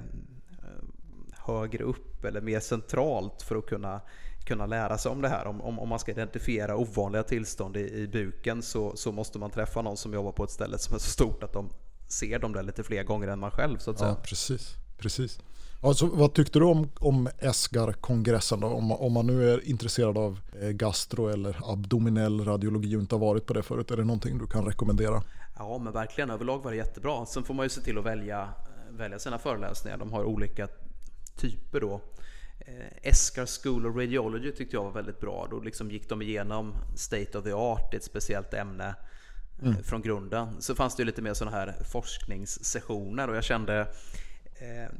högre 1.31 1.83
upp 1.83 2.25
eller 2.25 2.41
mer 2.41 2.59
centralt 2.59 3.41
för 3.41 3.55
att 3.55 3.65
kunna 3.65 4.01
kunna 4.45 4.65
lära 4.65 4.97
sig 4.97 5.11
om 5.11 5.21
det 5.21 5.29
här. 5.29 5.47
Om, 5.47 5.61
om, 5.61 5.79
om 5.79 5.89
man 5.89 5.99
ska 5.99 6.11
identifiera 6.11 6.77
ovanliga 6.77 7.23
tillstånd 7.23 7.77
i, 7.77 7.79
i 7.79 8.07
buken 8.07 8.61
så, 8.61 8.95
så 8.95 9.11
måste 9.11 9.39
man 9.39 9.51
träffa 9.51 9.81
någon 9.81 9.97
som 9.97 10.13
jobbar 10.13 10.31
på 10.31 10.43
ett 10.43 10.51
ställe 10.51 10.77
som 10.77 10.95
är 10.95 10.99
så 10.99 11.09
stort 11.09 11.43
att 11.43 11.53
de 11.53 11.69
ser 12.07 12.39
dem 12.39 12.53
där 12.53 12.63
lite 12.63 12.83
fler 12.83 13.03
gånger 13.03 13.27
än 13.27 13.39
man 13.39 13.51
själv 13.51 13.77
så 13.77 13.91
att 13.91 13.99
ja, 13.99 14.05
säga. 14.05 14.15
Precis, 14.15 14.75
precis. 14.97 15.39
Alltså, 15.83 16.05
vad 16.05 16.33
tyckte 16.33 16.59
du 16.59 16.65
om, 16.65 16.89
om 16.99 17.29
ESGAR-kongressen 17.39 18.59
då? 18.59 18.67
Om, 18.67 18.91
om 18.91 19.13
man 19.13 19.27
nu 19.27 19.49
är 19.49 19.69
intresserad 19.69 20.17
av 20.17 20.39
eh, 20.61 20.69
gastro 20.69 21.27
eller 21.27 21.57
abdominell 21.63 22.45
radiologi 22.45 22.95
och 22.95 23.01
inte 23.01 23.15
har 23.15 23.19
varit 23.19 23.45
på 23.45 23.53
det 23.53 23.63
förut, 23.63 23.91
är 23.91 23.97
det 23.97 24.03
någonting 24.03 24.37
du 24.37 24.47
kan 24.47 24.65
rekommendera? 24.65 25.23
Ja, 25.57 25.77
men 25.77 25.93
verkligen. 25.93 26.29
Överlag 26.29 26.63
var 26.63 26.71
det 26.71 26.77
jättebra. 26.77 27.25
Sen 27.25 27.43
får 27.43 27.53
man 27.53 27.65
ju 27.65 27.69
se 27.69 27.81
till 27.81 27.97
att 27.97 28.05
välja, 28.05 28.49
välja 28.89 29.19
sina 29.19 29.39
föreläsningar. 29.39 29.97
De 29.97 30.13
har 30.13 30.23
olika 30.23 30.67
typer 31.35 31.79
då. 31.79 32.01
Eh, 32.59 33.09
Escar 33.09 33.45
School 33.45 33.87
of 33.87 33.95
Radiology 33.95 34.51
tyckte 34.51 34.75
jag 34.75 34.83
var 34.83 34.91
väldigt 34.91 35.19
bra. 35.19 35.47
Då 35.51 35.59
liksom 35.59 35.91
gick 35.91 36.09
de 36.09 36.21
igenom 36.21 36.73
State 36.95 37.37
of 37.37 37.43
the 37.43 37.53
Art, 37.53 37.93
ett 37.93 38.03
speciellt 38.03 38.53
ämne 38.53 38.95
eh, 39.61 39.67
mm. 39.67 39.83
från 39.83 40.01
grunden. 40.01 40.61
Så 40.61 40.75
fanns 40.75 40.95
det 40.95 41.01
ju 41.01 41.05
lite 41.05 41.21
mer 41.21 41.33
sådana 41.33 41.57
här 41.57 41.75
forskningssessioner 41.91 43.27
och 43.27 43.35
jag 43.35 43.43
kände 43.43 43.79
Eh, 43.79 43.87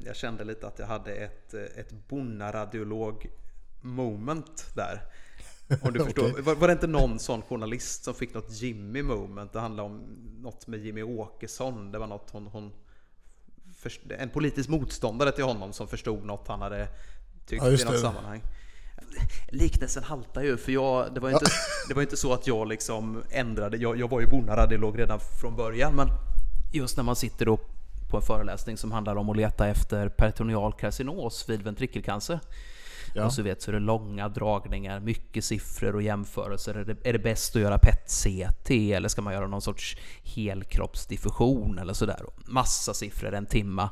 jag 0.06 0.16
kände 0.16 0.44
lite 0.44 0.68
att 0.68 0.80
jag 0.80 0.88
hade 0.88 1.14
ett, 1.14 1.54
eh, 1.54 1.62
ett 1.62 1.92
bonnaradiolog 2.08 3.30
moment 3.82 4.66
där. 4.76 5.02
Om 5.82 5.94
du 5.94 6.00
förstår. 6.06 6.30
okay. 6.30 6.42
var, 6.42 6.56
var, 6.56 6.68
det 6.68 6.74
inte 6.74 6.88
någon 6.88 7.20
sån 7.20 7.42
journalist 7.42 8.04
som 8.04 8.14
fick 8.14 8.34
något 8.34 8.52
Jimmy 8.52 9.02
moment? 9.02 9.54
Det 9.54 9.60
handlade 9.60 9.90
om 9.90 10.02
något 10.42 10.68
med 10.68 10.80
Jimmy 10.80 11.04
Åkesson. 11.04 11.92
Det 11.92 12.00
var 12.00 12.08
något 12.08 12.30
hon, 12.32 12.48
hon 12.48 12.72
en 14.10 14.30
politisk 14.30 14.70
motståndare 14.70 15.32
till 15.32 15.44
honom 15.44 15.74
som 15.74 15.88
förstod 15.88 16.26
något 16.26 16.48
han 16.48 16.62
hade 16.62 16.88
tyckt 17.46 17.64
ja, 17.64 17.70
i 17.70 17.72
något 17.72 17.92
det. 17.92 18.00
sammanhang. 18.00 18.42
Liknelsen 19.50 20.04
haltar 20.04 20.42
ju, 20.42 20.58
för 20.58 20.72
jag, 20.72 21.14
det, 21.14 21.20
var 21.20 21.30
inte, 21.30 21.46
det 21.88 21.94
var 21.94 22.02
inte 22.02 22.18
så 22.18 22.34
att 22.34 22.48
jag 22.48 22.68
liksom 22.68 23.24
ändrade. 23.30 23.78
Jag, 23.78 24.00
jag 24.00 24.10
var 24.10 24.22
ju 24.22 24.28
bonnaradiolog 24.28 25.00
redan 25.00 25.20
från 25.42 25.56
början, 25.56 25.96
men 25.96 26.08
just 26.72 26.98
när 26.98 27.04
man 27.04 27.16
sitter 27.16 27.46
då 27.46 27.60
på 28.12 28.18
en 28.18 28.24
föreläsning 28.24 28.78
som 28.78 28.92
handlar 28.92 29.16
om 29.16 29.30
att 29.30 29.38
leta 29.38 29.68
efter 29.68 30.10
peritoneal 30.10 30.74
karcinos 30.74 31.50
vid 31.50 31.62
ventrikelcancer. 31.62 32.40
Ja. 33.14 33.26
Och 33.26 33.34
så 33.34 33.42
vet 33.42 33.62
så 33.62 33.72
är 33.72 33.74
det 33.74 33.80
långa 33.80 34.30
dragningar, 34.30 35.00
mycket 35.00 35.46
siffror 35.46 35.96
och 35.96 36.02
jämförelser. 36.02 36.76
Är 36.76 36.86
det, 36.86 37.10
är 37.10 37.14
det 37.14 37.20
bäst 37.20 37.56
att 37.56 37.62
göra 37.62 37.78
PET-CT 37.78 38.94
eller 38.96 39.10
ska 39.10 39.22
man 39.22 39.34
göra 39.34 39.48
någon 39.48 39.62
sorts 39.62 39.98
helkroppsdiffusion 40.24 41.80
eller 41.80 41.94
sådär? 41.94 42.22
Massa 42.46 42.94
siffror, 42.94 43.34
en 43.34 43.46
timma. 43.46 43.90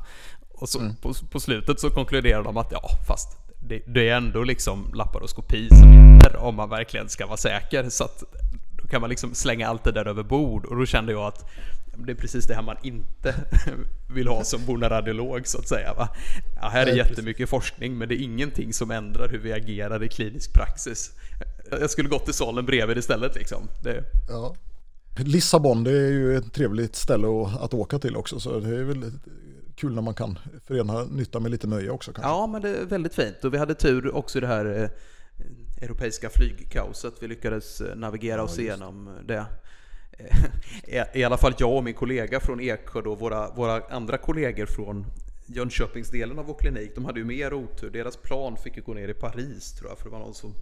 Och 0.48 0.68
så, 0.68 0.80
mm. 0.80 0.96
på, 0.96 1.14
på, 1.30 1.40
slutet 1.40 1.80
så 1.80 1.90
konkluderar 1.90 2.42
de 2.42 2.56
att 2.56 2.72
ja, 2.72 2.82
fast 3.08 3.38
det, 3.68 3.82
det 3.86 4.08
är 4.08 4.16
ändå 4.16 4.44
liksom 4.44 4.92
laparoskopi 4.94 5.68
som 5.68 5.92
gäller 5.92 6.36
om 6.36 6.54
man 6.54 6.68
verkligen 6.68 7.08
ska 7.08 7.26
vara 7.26 7.36
säker. 7.36 7.88
Så 7.88 8.04
att 8.04 8.24
då 8.82 8.88
kan 8.88 9.00
man 9.00 9.10
liksom 9.10 9.34
slänga 9.34 9.68
allt 9.68 9.84
det 9.84 9.92
där 9.92 10.08
över 10.08 10.22
bord. 10.22 10.64
Och 10.64 10.76
då 10.76 10.86
kände 10.86 11.12
jag 11.12 11.22
att 11.22 11.50
det 12.06 12.12
är 12.12 12.16
precis 12.16 12.46
det 12.46 12.54
här 12.54 12.62
man 12.62 12.76
inte 12.82 13.34
vill 14.14 14.28
ha 14.28 14.44
som 14.44 14.64
bonaradiolog 14.66 15.46
så 15.46 15.58
att 15.58 15.68
säga. 15.68 15.94
Va? 15.94 16.08
Ja, 16.60 16.68
här 16.68 16.86
är 16.86 16.96
jättemycket 16.96 17.48
forskning 17.48 17.98
men 17.98 18.08
det 18.08 18.14
är 18.14 18.22
ingenting 18.22 18.72
som 18.72 18.90
ändrar 18.90 19.28
hur 19.28 19.38
vi 19.38 19.52
agerar 19.52 20.02
i 20.02 20.08
klinisk 20.08 20.52
praxis. 20.52 21.12
Jag 21.70 21.90
skulle 21.90 22.08
gått 22.08 22.24
till 22.24 22.34
salen 22.34 22.66
bredvid 22.66 22.98
istället 22.98 23.34
liksom. 23.34 23.68
Det... 23.82 24.04
Ja. 24.28 24.54
Lissabon 25.16 25.84
det 25.84 25.90
är 25.90 26.10
ju 26.10 26.36
ett 26.36 26.52
trevligt 26.52 26.96
ställe 26.96 27.26
att 27.60 27.74
åka 27.74 27.98
till 27.98 28.16
också 28.16 28.40
så 28.40 28.60
det 28.60 28.76
är 28.76 28.84
väl 28.84 29.12
kul 29.76 29.94
när 29.94 30.02
man 30.02 30.14
kan 30.14 30.38
förena 30.66 31.04
nytta 31.04 31.40
med 31.40 31.50
lite 31.50 31.66
nöje 31.66 31.90
också. 31.90 32.12
Kanske. 32.12 32.30
Ja 32.30 32.46
men 32.46 32.62
det 32.62 32.68
är 32.68 32.84
väldigt 32.84 33.14
fint 33.14 33.44
och 33.44 33.54
vi 33.54 33.58
hade 33.58 33.74
tur 33.74 34.14
också 34.14 34.38
i 34.38 34.40
det 34.40 34.46
här 34.46 34.82
eh, 34.82 34.90
europeiska 35.84 36.30
flygkaoset. 36.30 37.14
Vi 37.20 37.28
lyckades 37.28 37.80
eh, 37.80 37.96
navigera 37.96 38.36
ja, 38.36 38.42
oss 38.42 38.58
igenom 38.58 39.10
det. 39.26 39.46
i 41.14 41.24
alla 41.24 41.36
fall 41.36 41.54
jag 41.58 41.76
och 41.76 41.84
min 41.84 41.94
kollega 41.94 42.40
från 42.40 42.60
Eksjö 42.60 43.00
och 43.00 43.18
våra, 43.18 43.50
våra 43.50 43.82
andra 43.90 44.18
kollegor 44.18 44.66
från 44.66 45.06
Jönköpingsdelen 45.46 46.38
av 46.38 46.44
vår 46.46 46.54
klinik, 46.54 46.94
de 46.94 47.04
hade 47.04 47.20
ju 47.20 47.24
mer 47.24 47.54
otur. 47.54 47.90
Deras 47.90 48.16
plan 48.16 48.56
fick 48.56 48.76
ju 48.76 48.82
gå 48.82 48.94
ner 48.94 49.08
i 49.08 49.14
Paris 49.14 49.72
tror 49.72 49.90
jag, 49.90 49.98
för 49.98 50.04
det 50.04 50.10
var 50.10 50.18
någon 50.18 50.34
som 50.34 50.54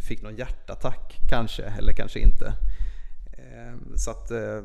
fick 0.00 0.22
någon 0.22 0.36
hjärtattack 0.36 1.18
kanske, 1.28 1.62
eller 1.62 1.92
kanske 1.92 2.18
inte. 2.18 2.54
Ehm, 3.38 3.96
så 3.96 4.10
att, 4.10 4.30
eh, 4.30 4.62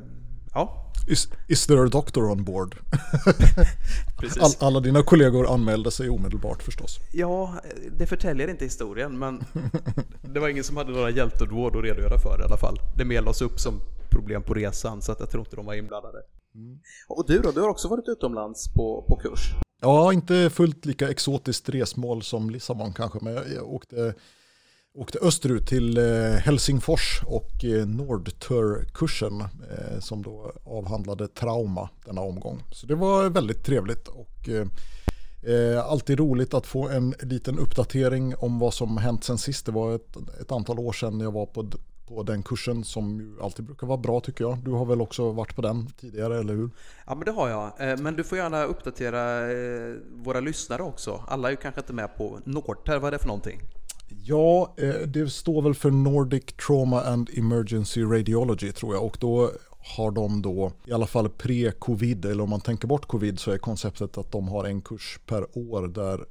ja. 0.53 0.85
Is, 1.07 1.27
is 1.47 1.67
there 1.67 1.85
a 1.85 1.89
doctor 1.91 2.31
on 2.31 2.43
board? 2.43 2.75
All, 4.41 4.51
alla 4.59 4.79
dina 4.79 5.03
kollegor 5.03 5.53
anmälde 5.53 5.91
sig 5.91 6.09
omedelbart 6.09 6.63
förstås. 6.63 6.99
Ja, 7.13 7.53
det 7.97 8.07
förtäljer 8.07 8.47
inte 8.47 8.65
historien, 8.65 9.19
men 9.19 9.43
det 10.33 10.39
var 10.39 10.49
ingen 10.49 10.63
som 10.63 10.77
hade 10.77 10.91
några 10.91 11.09
hjältedåd 11.09 11.75
att 11.75 11.83
redogöra 11.83 12.19
för 12.19 12.41
i 12.41 12.43
alla 12.43 12.57
fall. 12.57 12.79
Det 12.97 13.05
medlades 13.05 13.41
upp 13.41 13.59
som 13.59 13.81
problem 14.09 14.43
på 14.43 14.53
resan 14.53 15.01
så 15.01 15.11
att 15.11 15.19
jag 15.19 15.29
tror 15.29 15.41
inte 15.41 15.55
de 15.55 15.65
var 15.65 15.73
inblandade. 15.73 16.17
Mm. 16.55 16.79
Och 17.07 17.25
du 17.27 17.39
då, 17.39 17.51
du 17.51 17.61
har 17.61 17.69
också 17.69 17.87
varit 17.87 18.07
utomlands 18.07 18.73
på, 18.73 19.05
på 19.07 19.15
kurs? 19.15 19.53
Ja, 19.81 20.13
inte 20.13 20.49
fullt 20.49 20.85
lika 20.85 21.09
exotiskt 21.09 21.69
resmål 21.69 22.23
som 22.23 22.49
Lissabon 22.49 22.93
kanske, 22.93 23.19
men 23.21 23.33
jag, 23.33 23.43
jag 23.55 23.73
åkte 23.73 24.13
åkte 24.93 25.19
österut 25.19 25.67
till 25.67 25.97
eh, 25.97 26.03
Helsingfors 26.31 27.21
och 27.25 27.65
eh, 27.65 27.87
Nordtur-kursen 27.87 29.41
eh, 29.41 29.99
som 29.99 30.23
då 30.23 30.51
avhandlade 30.63 31.27
trauma 31.27 31.89
denna 32.05 32.21
omgång. 32.21 32.63
Så 32.71 32.87
det 32.87 32.95
var 32.95 33.29
väldigt 33.29 33.65
trevligt 33.65 34.07
och 34.07 34.49
alltid 35.85 36.19
roligt 36.19 36.53
att 36.53 36.67
få 36.67 36.89
en 36.89 37.15
liten 37.21 37.59
uppdatering 37.59 38.35
om 38.35 38.59
vad 38.59 38.73
som 38.73 38.97
hänt 38.97 39.23
sen 39.23 39.37
sist. 39.37 39.65
Det 39.65 39.71
var 39.71 39.95
ett, 39.95 40.15
ett 40.41 40.51
antal 40.51 40.79
år 40.79 40.93
sedan 40.93 41.19
jag 41.19 41.31
var 41.31 41.45
på 41.45 41.69
på 42.07 42.23
den 42.23 42.43
kursen 42.43 42.83
som 42.83 43.19
ju 43.19 43.43
alltid 43.43 43.65
brukar 43.65 43.87
vara 43.87 43.97
bra 43.97 44.19
tycker 44.19 44.43
jag. 44.43 44.57
Du 44.57 44.71
har 44.71 44.85
väl 44.85 45.01
också 45.01 45.31
varit 45.31 45.55
på 45.55 45.61
den 45.61 45.87
tidigare, 45.87 46.39
eller 46.39 46.53
hur? 46.53 46.69
Ja, 47.05 47.15
men 47.15 47.25
det 47.25 47.31
har 47.31 47.49
jag. 47.49 47.99
Men 47.99 48.15
du 48.15 48.23
får 48.23 48.37
gärna 48.37 48.63
uppdatera 48.63 49.39
våra 50.23 50.39
lyssnare 50.39 50.81
också. 50.81 51.23
Alla 51.27 51.47
är 51.47 51.51
ju 51.51 51.57
kanske 51.57 51.81
inte 51.81 51.93
med 51.93 52.15
på 52.17 52.39
Nordtur, 52.43 52.99
vad 52.99 53.07
är 53.07 53.11
det 53.11 53.19
för 53.19 53.27
någonting? 53.27 53.61
Ja, 54.09 54.75
eh, 54.77 55.07
det 55.07 55.29
står 55.29 55.61
väl 55.61 55.73
för 55.73 55.91
Nordic 55.91 56.43
Trauma 56.45 57.01
and 57.01 57.29
Emergency 57.33 58.03
Radiology 58.03 58.71
tror 58.71 58.93
jag 58.95 59.05
och 59.05 59.17
då 59.19 59.51
har 59.97 60.11
de 60.11 60.41
då 60.41 60.71
i 60.85 60.93
alla 60.93 61.07
fall 61.07 61.29
pre-covid 61.29 62.25
eller 62.25 62.43
om 62.43 62.49
man 62.49 62.61
tänker 62.61 62.87
bort 62.87 63.05
covid 63.05 63.39
så 63.39 63.51
är 63.51 63.57
konceptet 63.57 64.17
att 64.17 64.31
de 64.31 64.47
har 64.47 64.65
en 64.65 64.81
kurs 64.81 65.19
per 65.25 65.57
år 65.57 65.87
där 65.87 66.25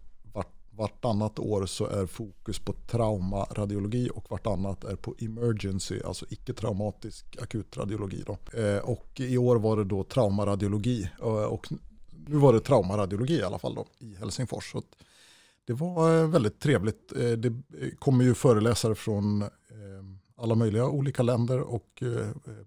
vartannat 0.78 1.38
år 1.38 1.66
så 1.66 1.86
är 1.86 2.06
fokus 2.06 2.58
på 2.58 2.72
traumaradiologi 2.72 4.10
och 4.14 4.30
vartannat 4.30 4.84
är 4.84 4.96
på 4.96 5.14
emergency, 5.18 6.00
alltså 6.04 6.26
icke-traumatisk 6.28 7.36
akutradiologi. 7.42 8.24
Då. 8.26 8.58
Eh, 8.60 8.78
och 8.78 9.20
i 9.20 9.38
år 9.38 9.56
var 9.56 9.76
det 9.76 9.84
då 9.84 10.04
traumaradiologi 10.04 11.10
eh, 11.20 11.26
och 11.26 11.66
nu 12.26 12.36
var 12.36 12.52
det 12.52 12.60
traumaradiologi 12.60 13.34
i 13.34 13.42
alla 13.42 13.58
fall 13.58 13.74
då, 13.74 13.86
i 13.98 14.14
Helsingfors. 14.14 14.72
Så 14.72 14.82
det 15.68 15.74
var 15.74 16.20
eh, 16.20 16.28
väldigt 16.28 16.60
trevligt. 16.60 17.12
Eh, 17.16 17.30
det 17.30 17.48
eh, 17.48 17.90
kommer 17.98 18.24
ju 18.24 18.34
föreläsare 18.34 18.94
från 18.94 19.44
alla 20.36 20.54
möjliga 20.54 20.88
olika 20.88 21.22
länder 21.22 21.60
och 21.60 22.02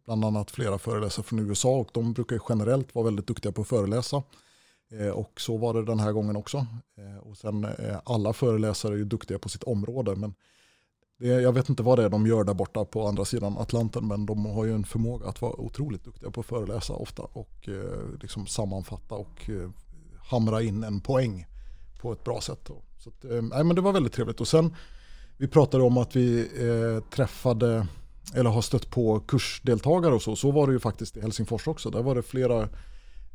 bland 0.05 0.25
annat 0.25 0.51
flera 0.51 0.77
föreläsare 0.77 1.24
från 1.24 1.39
USA 1.39 1.70
och 1.70 1.89
de 1.93 2.13
brukar 2.13 2.39
generellt 2.50 2.96
vara 2.96 3.05
väldigt 3.05 3.27
duktiga 3.27 3.51
på 3.51 3.62
att 3.62 3.67
föreläsa. 3.67 4.24
Och 5.13 5.41
så 5.41 5.58
var 5.58 5.74
det 5.74 5.86
den 5.86 6.00
här 6.00 6.12
gången 6.12 6.36
också. 6.36 6.65
Och 7.22 7.38
sen 7.38 7.67
alla 8.03 8.34
föreläsare 8.34 8.93
är 8.93 8.98
ju 8.98 9.05
duktiga 9.05 9.39
på 9.39 9.50
sitt 9.50 9.63
område. 9.63 10.15
Men 10.15 10.34
det, 11.20 11.27
jag 11.27 11.53
vet 11.53 11.70
inte 11.70 11.84
vad 11.84 12.00
det 12.00 12.03
är 12.03 12.10
de 12.10 12.27
gör 12.27 12.43
där 12.43 12.53
borta 12.53 12.86
på 12.86 13.08
andra 13.08 13.25
sidan 13.25 13.58
Atlanten. 13.58 14.08
Men 14.08 14.25
de 14.25 14.46
har 14.46 14.65
ju 14.65 14.74
en 14.74 14.84
förmåga 14.84 15.27
att 15.27 15.41
vara 15.41 15.60
otroligt 15.60 16.03
duktiga 16.03 16.31
på 16.31 16.39
att 16.39 16.46
föreläsa 16.46 16.93
ofta. 16.93 17.24
Och 17.24 17.70
liksom 18.22 18.48
sammanfatta 18.48 19.15
och 19.15 19.50
hamra 20.29 20.62
in 20.62 20.84
en 20.84 21.01
poäng 21.01 21.46
på 22.01 22.12
ett 22.12 22.24
bra 22.24 22.41
sätt. 22.41 22.70
Så 23.03 23.10
att, 23.10 23.25
eh, 23.25 23.41
nej, 23.41 23.63
men 23.63 23.75
det 23.75 23.81
var 23.81 23.93
väldigt 23.93 24.13
trevligt. 24.13 24.41
Och 24.41 24.48
sen 24.48 24.75
vi 25.38 25.48
pratade 25.48 25.84
om 25.84 25.98
att 25.98 26.15
vi 26.15 26.39
eh, 26.39 27.03
träffade 27.10 27.88
eller 28.34 28.50
har 28.50 28.62
stött 28.62 28.89
på 28.89 29.20
kursdeltagare 29.20 30.13
och 30.13 30.22
så. 30.22 30.36
Så 30.36 30.51
var 30.51 30.67
det 30.67 30.74
ju 30.74 30.79
faktiskt 30.79 31.17
i 31.17 31.22
Helsingfors 31.22 31.67
också. 31.67 31.89
Där 31.89 32.01
var 32.01 32.15
det 32.15 32.22
flera 32.22 32.70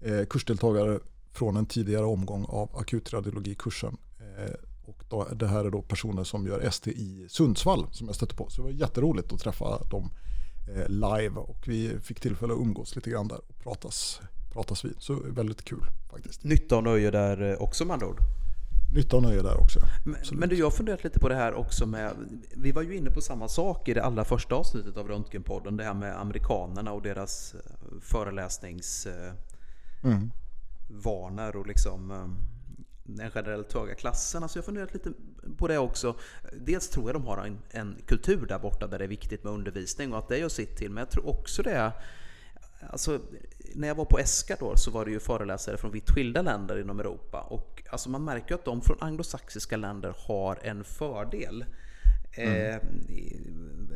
eh, 0.00 0.24
kursdeltagare 0.30 1.00
från 1.32 1.56
en 1.56 1.66
tidigare 1.66 2.04
omgång 2.04 2.46
av 2.48 2.76
akutradiologikursen. 2.76 3.96
Eh, 4.18 4.54
och 4.84 5.04
då, 5.08 5.28
det 5.34 5.46
här 5.46 5.64
är 5.64 5.70
då 5.70 5.82
personer 5.82 6.24
som 6.24 6.46
gör 6.46 6.60
ST 6.60 6.90
i 6.90 7.26
Sundsvall 7.28 7.86
som 7.90 8.06
jag 8.06 8.16
stötte 8.16 8.34
på. 8.34 8.50
Så 8.50 8.62
det 8.62 8.72
var 8.72 8.80
jätteroligt 8.80 9.32
att 9.32 9.40
träffa 9.40 9.84
dem 9.90 10.10
eh, 10.74 10.88
live 10.88 11.36
och 11.36 11.68
vi 11.68 12.00
fick 12.00 12.20
tillfälle 12.20 12.52
att 12.52 12.60
umgås 12.60 12.96
lite 12.96 13.10
grann 13.10 13.28
där 13.28 13.40
och 13.48 13.58
pratas, 13.58 14.20
pratas 14.52 14.84
vid. 14.84 14.94
Så 14.98 15.14
väldigt 15.14 15.64
kul 15.64 15.84
faktiskt. 16.10 16.44
Nytta 16.44 16.76
och 16.76 16.84
nöje 16.84 17.10
där 17.10 17.62
också 17.62 17.84
med 17.84 17.94
andra 17.94 18.06
ord? 18.06 18.20
Nytta 18.94 19.16
och 19.16 19.22
nöje 19.22 19.42
där 19.42 19.60
också. 19.60 19.80
Men, 20.04 20.16
men, 20.32 20.48
du, 20.48 20.56
jag 20.56 20.66
har 20.66 20.70
funderat 20.70 21.04
lite 21.04 21.18
på 21.18 21.28
det 21.28 21.34
här 21.34 21.54
också 21.54 21.86
med, 21.86 22.12
vi 22.56 22.72
var 22.72 22.82
ju 22.82 22.96
inne 22.96 23.10
på 23.10 23.20
samma 23.20 23.48
sak 23.48 23.88
i 23.88 23.94
det 23.94 24.04
allra 24.04 24.24
första 24.24 24.54
avsnittet 24.54 24.96
av 24.96 25.08
Röntgenpodden, 25.08 25.76
det 25.76 25.84
här 25.84 25.94
med 25.94 26.20
amerikanerna 26.20 26.92
och 26.92 27.02
deras 27.02 27.54
föreläsnings... 28.00 29.06
Mm 30.04 30.30
vanor 30.88 31.56
och 31.56 31.66
liksom 31.66 32.10
ehm, 32.10 32.36
den 33.04 33.30
generellt 33.34 33.72
höga 33.72 33.94
klassen. 33.94 34.42
Alltså 34.42 34.58
jag 34.58 34.62
har 34.62 34.66
funderat 34.66 34.94
lite 34.94 35.12
på 35.56 35.68
det 35.68 35.78
också. 35.78 36.16
Dels 36.52 36.88
tror 36.88 37.08
jag 37.08 37.14
de 37.14 37.26
har 37.26 37.46
en, 37.46 37.58
en, 37.70 37.96
kultur 38.06 38.46
där 38.46 38.58
borta 38.58 38.86
där 38.86 38.98
det 38.98 39.04
är 39.04 39.08
viktigt 39.08 39.44
med 39.44 39.52
undervisning 39.52 40.12
och 40.12 40.18
att 40.18 40.28
det 40.28 40.38
gör 40.38 40.48
sitt 40.48 40.76
till. 40.76 40.90
Men 40.90 41.00
jag 41.00 41.10
tror 41.10 41.28
också 41.28 41.62
det 41.62 41.70
är 41.70 41.92
Alltså, 42.90 43.20
när 43.74 43.88
jag 43.88 43.94
var 43.94 44.04
på 44.04 44.18
ESKA 44.18 44.56
då 44.60 44.76
så 44.76 44.90
var 44.90 45.04
det 45.04 45.10
ju 45.10 45.20
föreläsare 45.20 45.76
från 45.76 45.90
vitt 45.90 46.10
skilda 46.10 46.42
länder 46.42 46.80
inom 46.80 47.00
Europa 47.00 47.40
och 47.40 47.82
alltså 47.90 48.10
man 48.10 48.24
märker 48.24 48.54
att 48.54 48.64
de 48.64 48.80
från 48.80 48.96
anglosaxiska 49.00 49.76
länder 49.76 50.14
har 50.18 50.58
en 50.62 50.84
fördel. 50.84 51.64
Mm. 52.38 52.74
Eh, 52.74 52.80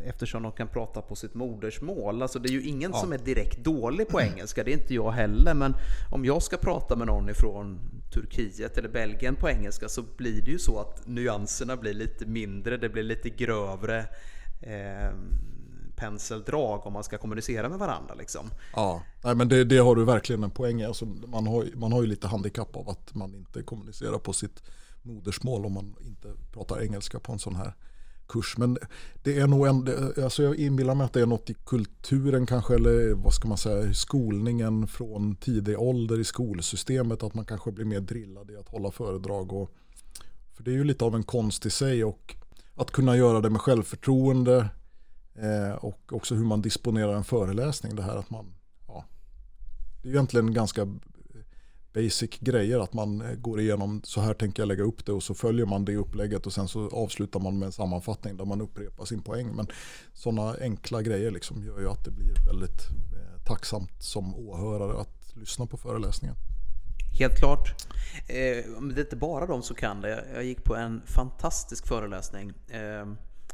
eftersom 0.08 0.42
de 0.42 0.52
kan 0.52 0.68
prata 0.68 1.02
på 1.02 1.16
sitt 1.16 1.34
modersmål. 1.34 2.22
Alltså 2.22 2.38
det 2.38 2.48
är 2.48 2.52
ju 2.52 2.62
ingen 2.62 2.90
ja. 2.90 2.98
som 2.98 3.12
är 3.12 3.18
direkt 3.18 3.64
dålig 3.64 4.08
på 4.08 4.20
engelska, 4.20 4.64
det 4.64 4.70
är 4.70 4.78
inte 4.78 4.94
jag 4.94 5.10
heller. 5.10 5.54
Men 5.54 5.74
om 6.10 6.24
jag 6.24 6.42
ska 6.42 6.56
prata 6.56 6.96
med 6.96 7.06
någon 7.06 7.30
ifrån 7.30 7.78
Turkiet 8.12 8.78
eller 8.78 8.88
Belgien 8.88 9.34
på 9.34 9.48
engelska 9.48 9.88
så 9.88 10.02
blir 10.16 10.42
det 10.42 10.50
ju 10.50 10.58
så 10.58 10.80
att 10.80 11.06
nyanserna 11.06 11.76
blir 11.76 11.94
lite 11.94 12.26
mindre, 12.26 12.76
det 12.76 12.88
blir 12.88 13.02
lite 13.02 13.30
grövre 13.30 13.98
eh, 14.60 15.10
penseldrag 16.00 16.86
om 16.86 16.92
man 16.92 17.04
ska 17.04 17.18
kommunicera 17.18 17.68
med 17.68 17.78
varandra. 17.78 18.14
Liksom. 18.14 18.50
Ja, 18.74 19.02
Nej, 19.24 19.34
men 19.34 19.48
det, 19.48 19.64
det 19.64 19.78
har 19.78 19.96
du 19.96 20.04
verkligen 20.04 20.42
en 20.44 20.50
poäng 20.50 20.80
i. 20.80 20.84
Alltså, 20.84 21.04
man, 21.06 21.46
har, 21.46 21.68
man 21.74 21.92
har 21.92 22.00
ju 22.02 22.06
lite 22.06 22.28
handikapp 22.28 22.76
av 22.76 22.88
att 22.88 23.14
man 23.14 23.34
inte 23.34 23.62
kommunicerar 23.62 24.18
på 24.18 24.32
sitt 24.32 24.62
modersmål 25.02 25.66
om 25.66 25.72
man 25.72 25.96
inte 26.00 26.28
pratar 26.52 26.82
engelska 26.82 27.20
på 27.20 27.32
en 27.32 27.38
sån 27.38 27.56
här 27.56 27.74
kurs. 28.28 28.56
Men 28.58 28.78
det 29.22 29.38
är 29.38 29.46
nog 29.46 29.66
en, 29.66 29.88
alltså 30.24 30.42
jag 30.42 30.56
inbillar 30.56 30.94
mig 30.94 31.04
att 31.04 31.12
det 31.12 31.20
är 31.20 31.26
något 31.26 31.50
i 31.50 31.54
kulturen 31.54 32.46
kanske, 32.46 32.74
eller 32.74 33.14
vad 33.14 33.34
ska 33.34 33.48
man 33.48 33.58
säga, 33.58 33.94
skolningen 33.94 34.86
från 34.86 35.36
tidig 35.36 35.78
ålder 35.78 36.20
i 36.20 36.24
skolsystemet, 36.24 37.22
att 37.22 37.34
man 37.34 37.44
kanske 37.44 37.72
blir 37.72 37.84
mer 37.84 38.00
drillad 38.00 38.50
i 38.50 38.56
att 38.56 38.68
hålla 38.68 38.90
föredrag. 38.90 39.52
Och, 39.52 39.70
för 40.52 40.62
det 40.62 40.70
är 40.70 40.74
ju 40.74 40.84
lite 40.84 41.04
av 41.04 41.14
en 41.14 41.22
konst 41.22 41.66
i 41.66 41.70
sig 41.70 42.04
och 42.04 42.34
att 42.74 42.90
kunna 42.90 43.16
göra 43.16 43.40
det 43.40 43.50
med 43.50 43.60
självförtroende 43.60 44.68
eh, 45.42 45.74
och 45.74 46.12
också 46.12 46.34
hur 46.34 46.44
man 46.44 46.62
disponerar 46.62 47.14
en 47.14 47.24
föreläsning. 47.24 47.96
Det 47.96 48.02
här 48.02 48.16
att 48.16 48.30
man, 48.30 48.54
ja, 48.86 49.04
det 50.02 50.08
är 50.08 50.12
egentligen 50.12 50.54
ganska 50.54 50.86
basic 51.92 52.30
grejer. 52.40 52.78
Att 52.80 52.92
man 52.92 53.20
eh, 53.20 53.34
går 53.34 53.60
igenom 53.60 54.00
så 54.04 54.20
här 54.20 54.34
tänker 54.34 54.62
jag 54.62 54.68
lägga 54.68 54.84
upp 54.84 55.06
det 55.06 55.12
och 55.12 55.22
så 55.22 55.34
följer 55.34 55.66
man 55.66 55.84
det 55.84 55.96
upplägget 55.96 56.46
och 56.46 56.52
sen 56.52 56.68
så 56.68 56.88
avslutar 56.88 57.40
man 57.40 57.58
med 57.58 57.66
en 57.66 57.72
sammanfattning 57.72 58.36
där 58.36 58.44
man 58.44 58.60
upprepar 58.60 59.04
sin 59.04 59.22
poäng. 59.22 59.56
Men 59.56 59.66
sådana 60.14 60.56
enkla 60.60 61.02
grejer 61.02 61.30
liksom 61.30 61.64
gör 61.64 61.80
ju 61.80 61.88
att 61.88 62.04
det 62.04 62.10
blir 62.10 62.34
väldigt 62.46 62.88
eh, 62.90 63.44
tacksamt 63.44 64.02
som 64.02 64.34
åhörare 64.34 65.00
att 65.00 65.36
lyssna 65.36 65.66
på 65.66 65.76
föreläsningen. 65.76 66.36
Helt 67.18 67.38
klart. 67.38 67.86
Eh, 68.28 68.34
det 68.34 68.96
är 68.96 69.00
inte 69.00 69.16
bara 69.16 69.46
de 69.46 69.62
som 69.62 69.76
kan 69.76 70.00
det. 70.00 70.24
Jag 70.34 70.44
gick 70.44 70.64
på 70.64 70.76
en 70.76 71.02
fantastisk 71.06 71.86
föreläsning 71.86 72.52
eh, 72.68 73.06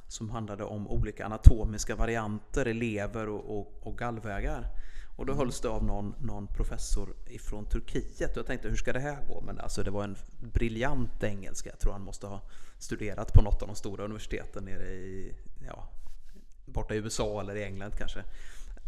som 0.09 0.31
handlade 0.31 0.65
om 0.65 0.89
olika 0.89 1.27
anatomiska 1.27 1.97
varianter 1.97 2.69
i 2.69 2.75
lever 2.75 3.29
och, 3.29 3.59
och, 3.59 3.73
och 3.81 3.99
gallvägar. 3.99 4.69
Och 5.17 5.27
då 5.27 5.33
mm. 5.33 5.39
hölls 5.39 5.61
det 5.61 5.69
av 5.69 5.85
någon, 5.85 6.15
någon 6.21 6.47
professor 6.47 7.15
ifrån 7.27 7.65
Turkiet. 7.65 8.31
Och 8.31 8.37
jag 8.37 8.47
tänkte 8.47 8.69
hur 8.69 8.77
ska 8.77 8.93
det 8.93 9.01
här 9.01 9.19
gå? 9.29 9.41
Men 9.41 9.61
alltså 9.61 9.83
det 9.83 9.91
var 9.91 10.05
en 10.05 10.17
briljant 10.41 11.23
engelska. 11.23 11.71
Jag 11.71 11.79
tror 11.79 11.93
han 11.93 12.03
måste 12.03 12.27
ha 12.27 12.41
studerat 12.79 13.33
på 13.33 13.43
något 13.43 13.63
av 13.63 13.69
de 13.69 13.77
stora 13.77 14.05
universiteten 14.05 14.65
nere 14.65 14.89
i, 14.89 15.35
ja, 15.67 15.89
borta 16.65 16.95
i 16.95 16.99
USA 16.99 17.41
eller 17.41 17.57
i 17.57 17.65
England 17.65 17.93
kanske. 17.99 18.25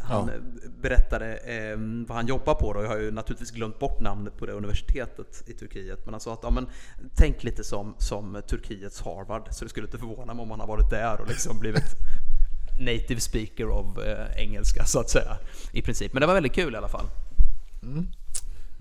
Han 0.00 0.31
ja. 0.35 0.69
berättade 0.83 1.37
eh, 1.37 1.78
vad 2.09 2.17
han 2.17 2.26
jobbar 2.26 2.55
på 2.55 2.73
då. 2.73 2.83
Jag 2.83 2.88
har 2.88 2.99
ju 2.99 3.11
naturligtvis 3.11 3.50
glömt 3.50 3.78
bort 3.78 4.00
namnet 4.00 4.37
på 4.37 4.47
det 4.47 4.52
universitetet 4.52 5.45
i 5.47 5.52
Turkiet. 5.52 6.05
Men 6.05 6.14
han 6.14 6.21
sa 6.21 6.33
att 6.33 6.40
ja, 6.43 6.50
men, 6.50 6.67
tänk 7.14 7.45
lite 7.45 7.64
som, 7.64 7.95
som 7.99 8.43
Turkiets 8.49 9.00
Harvard. 9.00 9.49
Så 9.50 9.64
det 9.64 9.71
skulle 9.71 9.87
inte 9.87 9.99
förvåna 9.99 10.35
mig 10.35 10.43
om 10.43 10.50
han 10.50 10.61
har 10.61 10.67
varit 10.67 10.90
där 10.90 11.21
och 11.21 11.28
liksom 11.28 11.59
blivit 11.61 11.97
native 12.81 13.21
speaker 13.21 13.69
of 13.69 13.99
eh, 13.99 14.43
engelska 14.43 14.85
så 14.85 15.00
att 15.00 15.11
säga. 15.11 15.37
I 15.73 15.83
princip. 15.83 16.12
Men 16.12 16.21
det 16.21 16.26
var 16.26 16.35
väldigt 16.35 16.55
kul 16.55 16.75
i 16.75 16.76
alla 16.76 16.88
fall. 16.88 17.07
Mm. 17.83 18.07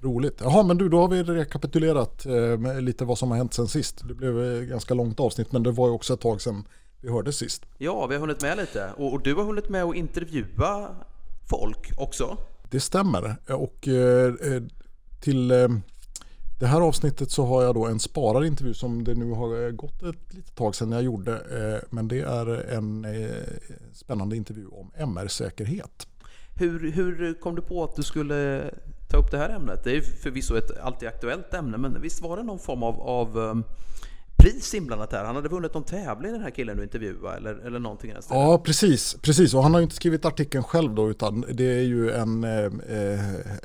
Roligt. 0.02 0.42
Jaha, 0.42 0.64
men 0.64 0.78
du, 0.78 0.90
då 0.90 1.02
har 1.02 1.08
vi 1.08 1.24
rekapitulerat 1.24 2.26
eh, 2.26 2.82
lite 2.82 3.06
vad 3.06 3.18
som 3.18 3.32
har 3.32 3.38
hänt 3.38 3.54
sen 3.54 3.68
sist. 3.68 4.08
Det 4.08 4.14
blev 4.14 4.44
ett 4.44 4.70
ganska 4.70 4.94
långt 4.94 5.20
avsnitt, 5.20 5.52
men 5.52 5.64
det 5.64 5.72
var 5.72 5.88
ju 5.88 5.94
också 5.94 6.14
ett 6.14 6.22
tag 6.22 6.42
sedan 6.42 6.64
vi 7.02 7.10
hördes 7.10 7.38
sist. 7.38 7.66
Ja, 7.78 8.08
vi 8.08 8.16
har 8.16 8.22
hunnit 8.22 8.42
med 8.42 8.58
lite. 8.58 8.92
Och, 8.98 9.14
och 9.14 9.22
du 9.22 9.36
har 9.36 9.44
hunnit 9.44 9.70
med 9.70 9.84
att 9.84 9.96
intervjua 9.96 10.96
folk 11.50 11.92
också. 11.98 12.38
Det 12.70 12.80
stämmer. 12.80 13.36
Och 13.50 13.88
eh, 13.88 14.34
eh 14.54 14.64
till 15.20 15.52
eh, 15.52 15.68
det 16.60 16.66
här 16.68 16.82
avsnittet 16.82 17.32
så 17.32 17.46
har 17.46 17.64
jag 17.64 17.76
då 17.76 17.86
en 17.86 18.00
spararintervju 18.00 18.74
som 18.74 19.04
det 19.04 19.16
nu 19.16 19.32
har 19.32 19.72
gått 19.72 20.04
ett 20.04 20.34
litet 20.34 20.56
tag 20.56 20.76
sedan 20.76 20.92
jag 20.92 21.04
gjorde. 21.04 21.32
Eh, 21.32 21.88
men 21.90 22.08
det 22.08 22.20
är 22.20 22.72
en 22.74 23.06
eh, 23.06 23.30
spännande 23.94 24.36
intervju 24.36 24.68
om 24.68 24.92
MR-säkerhet. 24.96 26.08
Hur, 26.56 26.92
hur 26.92 27.34
kom 27.34 27.56
du 27.56 27.62
på 27.62 27.84
att 27.84 27.96
du 27.96 28.04
skulle 28.04 28.72
ta 29.10 29.18
upp 29.18 29.32
det 29.32 29.38
här 29.38 29.50
ämnet? 29.50 29.84
Det 29.84 29.98
är 29.98 30.02
förvisso 30.02 30.58
ett 30.58 30.80
alltid 30.80 31.08
aktuellt 31.08 31.54
ämne, 31.54 31.78
men 31.78 32.02
visst 32.02 32.22
var 32.22 32.38
det 32.38 32.44
någon 32.44 32.60
form 32.60 32.84
av, 32.84 33.02
av 33.02 33.64
pris 34.52 34.74
inblandat 34.74 35.12
här. 35.12 35.26
Han 35.26 35.36
hade 35.36 35.50
vunnit 35.50 35.74
någon 35.74 35.84
tävling 35.84 36.32
den 36.32 36.42
här 36.42 36.50
killen 36.50 36.78
du 36.78 36.84
intervjuade 36.84 37.38
eller, 37.38 37.56
eller 37.56 37.80
någonting. 37.80 38.14
Ja, 38.30 38.62
precis, 38.66 39.18
precis. 39.22 39.54
Och 39.54 39.64
han 39.64 39.74
har 39.74 39.80
ju 39.80 39.84
inte 39.84 39.96
skrivit 39.96 40.26
artikeln 40.26 40.64
själv 40.64 40.96
då 40.96 41.10
utan 41.10 41.46
det 41.54 41.64
är 41.64 41.84
ju 41.84 42.12
en, 42.12 42.44
eh, 42.44 42.72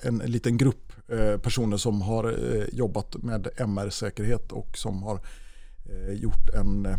en 0.02 0.18
liten 0.18 0.56
grupp 0.56 0.92
eh, 1.08 1.38
personer 1.38 1.76
som 1.76 2.02
har 2.02 2.24
eh, 2.24 2.64
jobbat 2.72 3.16
med 3.16 3.48
MR-säkerhet 3.56 4.52
och 4.52 4.78
som 4.78 5.02
har 5.02 5.20
eh, 5.84 6.14
gjort 6.14 6.48
en, 6.54 6.86
eh, 6.86 6.98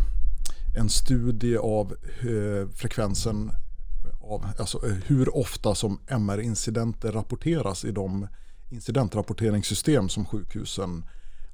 en 0.78 0.90
studie 0.90 1.58
av 1.58 1.96
eh, 2.22 2.70
frekvensen 2.76 3.52
av 4.22 4.46
alltså, 4.60 4.88
eh, 4.88 4.94
hur 5.06 5.38
ofta 5.38 5.76
som 5.76 6.00
MR-incidenter 6.08 7.12
rapporteras 7.12 7.86
i 7.86 7.92
de 7.92 8.28
incidentrapporteringssystem 8.70 10.10
som 10.10 10.26
sjukhusen 10.26 11.06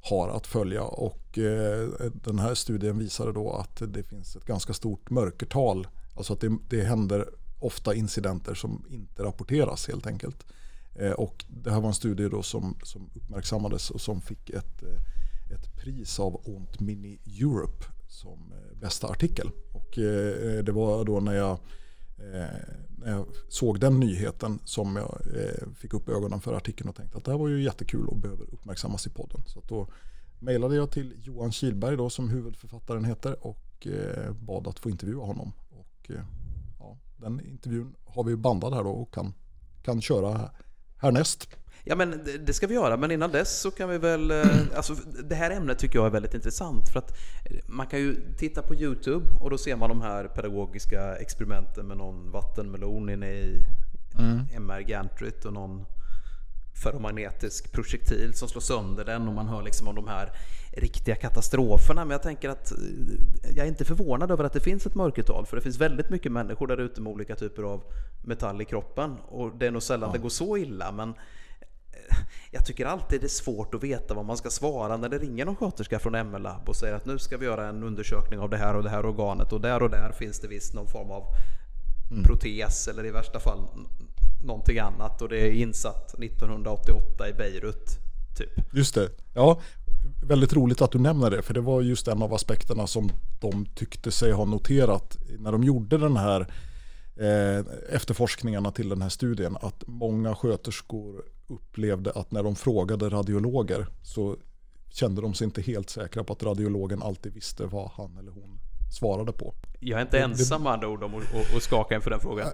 har 0.02 0.30
att 0.30 0.48
följa. 0.48 0.84
Och 0.84 1.38
eh, 1.38 1.90
den 2.14 2.40
här 2.40 2.54
studien 2.54 2.98
visade 2.98 3.34
då 3.34 3.52
att 3.52 3.82
det 3.94 4.04
finns 4.04 4.36
ett 4.36 4.46
ganska 4.46 4.74
stort 4.74 5.10
mörkertal. 5.10 5.88
Alltså 6.16 6.34
att 6.34 6.42
det, 6.42 6.58
det 6.70 6.84
händer 6.84 7.30
ofta 7.60 7.94
incidenter 7.94 8.54
som 8.54 8.86
inte 8.90 9.24
rapporteras 9.24 9.88
helt 9.88 10.08
enkelt. 10.08 10.46
Eh, 10.96 11.12
och 11.12 11.46
det 11.48 11.72
här 11.72 11.82
var 11.82 11.88
en 11.88 11.94
studie 11.94 12.30
då 12.30 12.44
som, 12.44 12.78
som 12.84 13.10
uppmärksammades 13.16 13.92
och 13.92 14.02
som 14.02 14.22
fick 14.22 14.50
ett, 14.50 14.84
eh, 14.84 15.54
ett 15.56 15.76
pris 15.76 16.20
av 16.20 16.42
Ont 16.46 16.80
Mini 16.80 17.20
Europe 17.42 17.86
som 18.08 18.54
bästa 18.82 19.08
artikel. 19.08 19.52
Och 19.74 19.90
det 20.64 20.72
var 20.72 21.06
då 21.06 21.20
när 21.20 21.34
jag 21.34 21.58
jag 23.06 23.26
såg 23.50 23.80
den 23.80 24.00
nyheten 24.00 24.60
som 24.66 24.96
jag 24.96 25.22
eh, 25.36 25.68
fick 25.76 25.94
upp 25.94 26.10
ögonen 26.10 26.42
för 26.42 26.54
artikeln 26.54 26.90
och 26.90 26.96
tänkte 26.96 27.18
att 27.18 27.26
det 27.26 27.32
här 27.32 27.38
var 27.38 27.48
ju 27.48 27.64
jättekul 27.64 28.08
och 28.08 28.18
behöver 28.18 28.44
uppmärksammas 28.44 29.08
i 29.08 29.10
podden. 29.10 29.42
Så 29.46 29.62
då 29.68 29.88
mejlade 30.40 30.76
jag 30.76 30.92
till 30.92 31.14
Johan 31.24 31.52
Kilberg 31.52 31.98
då, 31.98 32.10
som 32.10 32.30
huvudförfattaren 32.30 33.06
heter 33.06 33.48
och 33.48 33.88
eh, 33.88 34.34
bad 34.34 34.68
att 34.68 34.80
få 34.80 34.90
intervjua 34.90 35.26
honom. 35.26 35.52
Och, 35.70 36.12
ja, 36.80 36.98
den 37.18 37.46
intervjun 37.46 37.96
har 38.06 38.24
vi 38.24 38.36
bandad 38.36 38.74
här 38.74 38.84
då 38.84 38.90
och 38.90 39.14
kan, 39.14 39.34
kan 39.84 40.02
köra 40.02 40.52
härnäst. 40.98 41.50
Ja 41.90 41.96
men 41.96 42.22
det 42.46 42.54
ska 42.54 42.68
vi 42.68 42.74
göra, 42.74 42.98
men 42.98 43.12
innan 43.12 43.32
dess 43.32 43.60
så 43.60 43.72
kan 43.72 43.90
vi 43.90 43.98
väl... 43.98 44.32
Eh, 44.32 44.46
alltså, 44.76 44.96
det 45.24 45.36
här 45.36 45.52
ämnet 45.52 45.80
tycker 45.80 46.00
jag 46.00 46.06
är 46.06 46.10
väldigt 46.12 46.34
intressant 46.34 46.90
för 46.90 47.00
att 47.00 47.18
man 47.68 47.88
kan 47.88 48.00
ju 48.00 48.36
titta 48.38 48.62
på 48.62 48.76
Youtube 48.76 49.26
och 49.42 49.50
då 49.50 49.58
ser 49.58 49.76
man 49.76 49.90
de 49.90 50.02
här 50.02 50.28
pedagogiska 50.28 51.16
experimenten 51.16 51.88
med 51.88 51.98
någon 51.98 52.32
vattenmelon 52.32 53.10
inne 53.10 53.32
i 53.32 53.66
mm. 54.20 54.40
MR 54.56 54.80
Gantrit 54.80 55.46
och 55.46 55.54
någon 55.54 55.86
ferromagnetisk 56.84 57.72
projektil 57.72 58.34
som 58.34 58.48
slår 58.48 58.62
sönder 58.62 59.06
den 59.06 59.28
och 59.28 59.34
man 59.34 59.48
hör 59.48 59.64
liksom 59.64 59.88
om 59.88 59.96
de 59.96 60.08
här 60.08 60.32
riktiga 60.72 61.16
katastroferna. 61.16 62.06
Men 62.06 62.12
jag 62.12 62.24
tänker 62.24 62.50
att 62.50 62.72
eh, 62.72 62.78
jag 63.56 63.66
är 63.66 63.70
inte 63.70 63.86
förvånad 63.86 64.32
över 64.32 64.44
att 64.44 64.54
det 64.54 64.60
finns 64.60 64.86
ett 64.86 64.96
mörkertal 64.96 65.46
för 65.46 65.56
det 65.56 65.62
finns 65.62 65.78
väldigt 65.78 66.10
mycket 66.10 66.32
människor 66.32 66.68
där 66.68 66.78
ute 66.78 67.02
med 67.02 67.14
olika 67.14 67.36
typer 67.36 67.64
av 67.64 67.84
metall 68.22 68.62
i 68.62 68.66
kroppen 68.66 69.18
och 69.28 69.58
det 69.58 69.68
är 69.68 69.72
nog 69.72 69.84
sällan 69.84 70.10
ja. 70.10 70.14
det 70.14 70.20
går 70.20 70.30
så 70.30 70.58
illa 70.58 70.92
men 70.92 71.14
jag 72.52 72.66
tycker 72.66 72.86
alltid 72.86 73.22
det 73.22 73.28
är 73.28 73.30
svårt 73.30 73.74
att 73.74 73.84
veta 73.84 74.14
vad 74.14 74.26
man 74.26 74.38
ska 74.38 74.50
svara 74.50 74.98
när 74.98 75.10
det 75.10 75.18
ringer 75.18 75.46
någon 75.46 75.56
sköterska 75.56 76.00
från 76.00 76.28
ML-lab 76.28 76.70
och 76.70 76.76
säger 76.76 76.96
att 76.96 77.06
nu 77.06 77.20
ska 77.20 77.38
vi 77.38 77.46
göra 77.46 77.68
en 77.68 77.84
undersökning 77.84 78.40
av 78.40 78.50
det 78.50 78.58
här 78.58 78.76
och 78.76 78.84
det 78.84 78.90
här 78.90 79.06
organet 79.06 79.54
och 79.54 79.62
där 79.62 79.84
och 79.84 79.90
där 79.90 80.12
finns 80.12 80.40
det 80.40 80.48
visst 80.48 80.74
någon 80.74 80.88
form 80.88 81.12
av 81.12 81.24
mm. 82.12 82.24
protes 82.24 82.88
eller 82.88 83.06
i 83.06 83.12
värsta 83.12 83.40
fall 83.40 83.60
någonting 84.44 84.80
annat 84.80 85.22
och 85.22 85.30
det 85.30 85.40
är 85.40 85.52
insatt 85.52 86.14
1988 86.14 87.30
i 87.30 87.34
Beirut. 87.34 87.98
Typ. 88.38 88.74
Just 88.74 88.96
det. 88.96 89.10
Ja, 89.34 89.62
väldigt 90.24 90.54
roligt 90.54 90.82
att 90.82 90.92
du 90.92 91.00
nämner 91.00 91.32
det 91.32 91.42
för 91.42 91.54
det 91.54 91.62
var 91.62 91.82
just 91.82 92.08
en 92.08 92.22
av 92.22 92.34
aspekterna 92.34 92.88
som 92.88 93.12
de 93.42 93.66
tyckte 93.66 94.12
sig 94.12 94.32
ha 94.32 94.46
noterat 94.46 95.18
när 95.40 95.52
de 95.52 95.64
gjorde 95.64 95.98
den 95.98 96.18
här 96.18 96.42
eh, 96.42 96.48
efterforskningarna 97.90 98.72
till 98.72 98.90
den 98.90 99.02
här 99.02 99.10
studien 99.10 99.58
att 99.62 99.84
många 99.88 100.36
sköterskor 100.36 101.24
upplevde 101.48 102.12
att 102.12 102.32
när 102.32 102.44
de 102.44 102.56
frågade 102.56 103.10
radiologer 103.10 103.88
så 104.04 104.38
kände 104.90 105.22
de 105.22 105.34
sig 105.34 105.46
inte 105.46 105.62
helt 105.62 105.90
säkra 105.90 106.24
på 106.24 106.34
att 106.34 106.44
radiologen 106.44 107.04
alltid 107.04 107.34
visste 107.34 107.66
vad 107.66 107.90
han 107.90 108.18
eller 108.18 108.32
hon 108.32 108.60
svarade 109.00 109.32
på. 109.32 109.54
Jag 109.80 109.98
är 110.00 110.02
inte 110.02 110.18
det, 110.18 110.24
ensam 110.24 110.64
med 110.64 110.72
andra 110.72 110.88
ord 110.88 111.04
om 111.04 111.12
att 111.56 111.64
skaka 111.64 111.96
inför 111.96 112.10
den 112.10 112.20
frågan. 112.20 112.48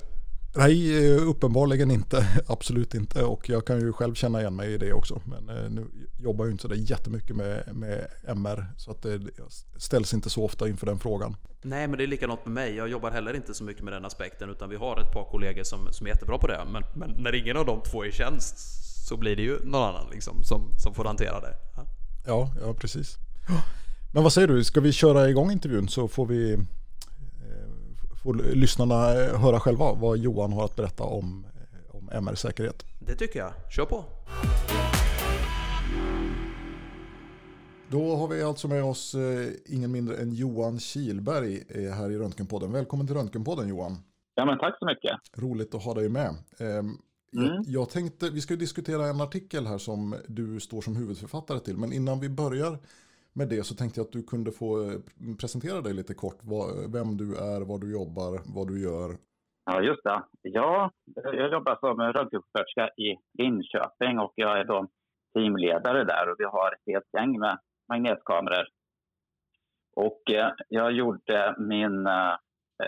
Nej, 0.55 1.11
uppenbarligen 1.15 1.91
inte. 1.91 2.27
Absolut 2.47 2.93
inte. 2.93 3.23
Och 3.23 3.49
jag 3.49 3.65
kan 3.65 3.79
ju 3.79 3.93
själv 3.93 4.13
känna 4.13 4.39
igen 4.39 4.55
mig 4.55 4.73
i 4.73 4.77
det 4.77 4.93
också. 4.93 5.21
Men 5.25 5.49
eh, 5.57 5.69
nu 5.69 5.87
jobbar 6.19 6.45
jag 6.45 6.53
inte 6.53 6.61
så 6.61 6.67
där 6.67 6.75
jättemycket 6.75 7.35
med, 7.35 7.75
med 7.75 8.07
MR. 8.27 8.65
Så 8.77 8.91
att 8.91 9.01
det 9.01 9.21
ställs 9.77 10.13
inte 10.13 10.29
så 10.29 10.45
ofta 10.45 10.67
inför 10.67 10.85
den 10.85 10.99
frågan. 10.99 11.35
Nej, 11.61 11.87
men 11.87 11.97
det 11.97 12.03
är 12.03 12.07
likadant 12.07 12.45
med 12.45 12.53
mig. 12.53 12.75
Jag 12.75 12.89
jobbar 12.89 13.11
heller 13.11 13.33
inte 13.33 13.53
så 13.53 13.63
mycket 13.63 13.83
med 13.83 13.93
den 13.93 14.05
aspekten. 14.05 14.49
Utan 14.49 14.69
vi 14.69 14.75
har 14.75 15.01
ett 15.01 15.13
par 15.13 15.25
kollegor 15.31 15.63
som, 15.63 15.93
som 15.93 16.07
är 16.07 16.11
jättebra 16.11 16.37
på 16.37 16.47
det. 16.47 16.65
Men, 16.71 16.83
men 16.95 17.23
när 17.23 17.35
ingen 17.35 17.57
av 17.57 17.65
de 17.65 17.81
två 17.81 18.03
är 18.03 18.07
i 18.07 18.11
tjänst 18.11 18.55
så 19.07 19.17
blir 19.17 19.35
det 19.35 19.41
ju 19.41 19.59
någon 19.63 19.83
annan 19.83 20.09
liksom, 20.11 20.43
som, 20.43 20.71
som 20.77 20.93
får 20.93 21.05
hantera 21.05 21.39
det. 21.39 21.53
Ja. 21.75 21.85
ja, 22.25 22.51
ja 22.61 22.73
precis. 22.73 23.17
Men 24.13 24.23
vad 24.23 24.33
säger 24.33 24.47
du, 24.47 24.63
ska 24.63 24.81
vi 24.81 24.91
köra 24.91 25.29
igång 25.29 25.51
intervjun 25.51 25.87
så 25.87 26.07
får 26.07 26.25
vi 26.25 26.53
eh, 26.53 26.59
får 28.25 28.33
lyssnarna 28.33 28.95
höra 29.38 29.59
själva 29.59 29.93
vad 29.93 30.17
Johan 30.17 30.53
har 30.53 30.65
att 30.65 30.75
berätta 30.75 31.03
om, 31.03 31.45
eh, 31.45 31.95
om 31.95 32.09
MR-säkerhet. 32.11 32.83
Det 32.99 33.15
tycker 33.15 33.39
jag. 33.39 33.51
Kör 33.71 33.85
på! 33.85 34.03
Då 37.89 38.15
har 38.15 38.27
vi 38.27 38.43
alltså 38.43 38.67
med 38.67 38.83
oss 38.83 39.15
eh, 39.15 39.47
ingen 39.65 39.91
mindre 39.91 40.17
än 40.17 40.33
Johan 40.33 40.79
Kilberg 40.79 41.63
här 41.91 42.11
i 42.11 42.17
Röntgenpodden. 42.17 42.71
Välkommen 42.71 43.07
till 43.07 43.15
Röntgenpodden 43.15 43.69
Johan. 43.69 43.97
Ja, 44.35 44.45
men 44.45 44.59
tack 44.59 44.79
så 44.79 44.85
mycket. 44.85 45.11
Roligt 45.38 45.75
att 45.75 45.83
ha 45.83 45.93
dig 45.93 46.09
med. 46.09 46.35
Ehm, 46.59 46.97
Mm. 47.35 47.47
Jag, 47.47 47.65
jag, 47.67 47.89
tänkte, 47.89 48.29
vi 48.29 48.41
ska 48.41 48.55
diskutera 48.55 49.07
en 49.07 49.21
artikel 49.21 49.67
här 49.67 49.77
som 49.77 50.15
du 50.27 50.59
står 50.59 50.81
som 50.81 50.95
huvudförfattare 50.95 51.59
till. 51.59 51.77
Men 51.77 51.93
innan 51.93 52.19
vi 52.19 52.29
börjar 52.29 52.77
med 53.36 53.48
det 53.50 53.63
så 53.63 53.76
tänkte 53.76 54.00
jag 54.00 54.06
att 54.06 54.12
du 54.12 54.24
kunde 54.24 54.52
få 54.52 54.82
eh, 54.82 55.00
presentera 55.41 55.82
dig 55.82 55.93
lite 55.93 56.13
kort. 56.13 56.39
Vem 56.93 57.17
du 57.17 57.28
är, 57.36 57.62
vad 57.71 57.82
du 57.82 57.91
jobbar, 57.91 58.32
vad 58.56 58.67
du 58.67 58.84
gör. 58.84 59.10
Ja, 59.65 59.82
just 59.82 60.04
det. 60.04 60.24
Ja, 60.41 60.91
jag 61.15 61.52
jobbar 61.52 61.76
som 61.80 62.02
röntgensjuksköterska 62.02 62.89
i 62.89 63.17
Linköping 63.38 64.19
och 64.19 64.34
jag 64.36 64.60
är 64.60 64.63
då 64.63 64.88
teamledare 65.34 66.04
där 66.04 66.30
och 66.30 66.36
vi 66.38 66.45
har 66.45 66.71
ett 66.71 66.93
helt 66.93 67.13
gäng 67.13 67.39
med 67.39 67.58
magnetkameror. 67.89 68.67
Och 69.95 70.21
eh, 70.32 70.52
jag 70.69 70.91
gjorde 70.91 71.56
min 71.60 72.08
eh, 72.08 72.36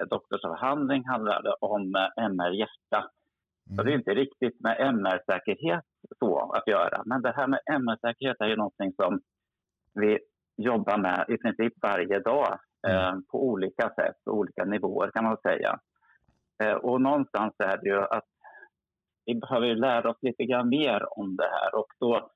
doktorsavhandling 0.10 1.04
handlade 1.08 1.54
om 1.62 1.96
MR-hjärta 2.18 3.10
Mm. 3.70 3.86
Det 3.86 3.92
är 3.92 3.98
inte 3.98 4.14
riktigt 4.14 4.60
med 4.60 4.76
MR-säkerhet 4.80 5.84
så 6.20 6.52
att 6.52 6.68
göra. 6.68 7.02
Men 7.06 7.22
det 7.22 7.34
här 7.36 7.48
med 7.48 7.60
MR-säkerhet 7.66 8.38
är 8.40 8.48
ju 8.48 8.56
någonting 8.56 8.94
som 9.02 9.22
vi 9.94 10.20
jobbar 10.58 10.98
med 10.98 11.26
i 11.28 11.38
princip 11.38 11.74
varje 11.82 12.20
dag 12.20 12.60
mm. 12.88 12.98
eh, 12.98 13.20
på 13.32 13.48
olika 13.48 13.90
sätt, 13.90 14.18
och 14.26 14.38
olika 14.38 14.66
nivåer 14.66 15.12
kan 15.12 15.24
man 15.24 15.38
säga. 15.38 15.80
Eh, 16.64 16.74
och 16.74 17.02
någonstans 17.02 17.54
är 17.60 17.78
det 17.78 17.90
ju 17.90 18.02
att 18.02 18.26
vi 19.26 19.36
behöver 19.36 19.76
lära 19.76 20.10
oss 20.10 20.18
lite 20.22 20.44
grann 20.44 20.70
mer 20.70 21.20
om 21.20 21.36
det 21.36 21.50
här 21.52 21.76
och 21.76 21.88
då, 22.00 22.30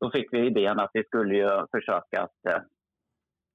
då 0.00 0.10
fick 0.10 0.32
vi 0.32 0.46
idén 0.46 0.80
att 0.80 0.90
vi 0.92 1.04
skulle 1.04 1.34
ju 1.34 1.66
försöka 1.70 2.22
att 2.22 2.54
eh, 2.54 2.62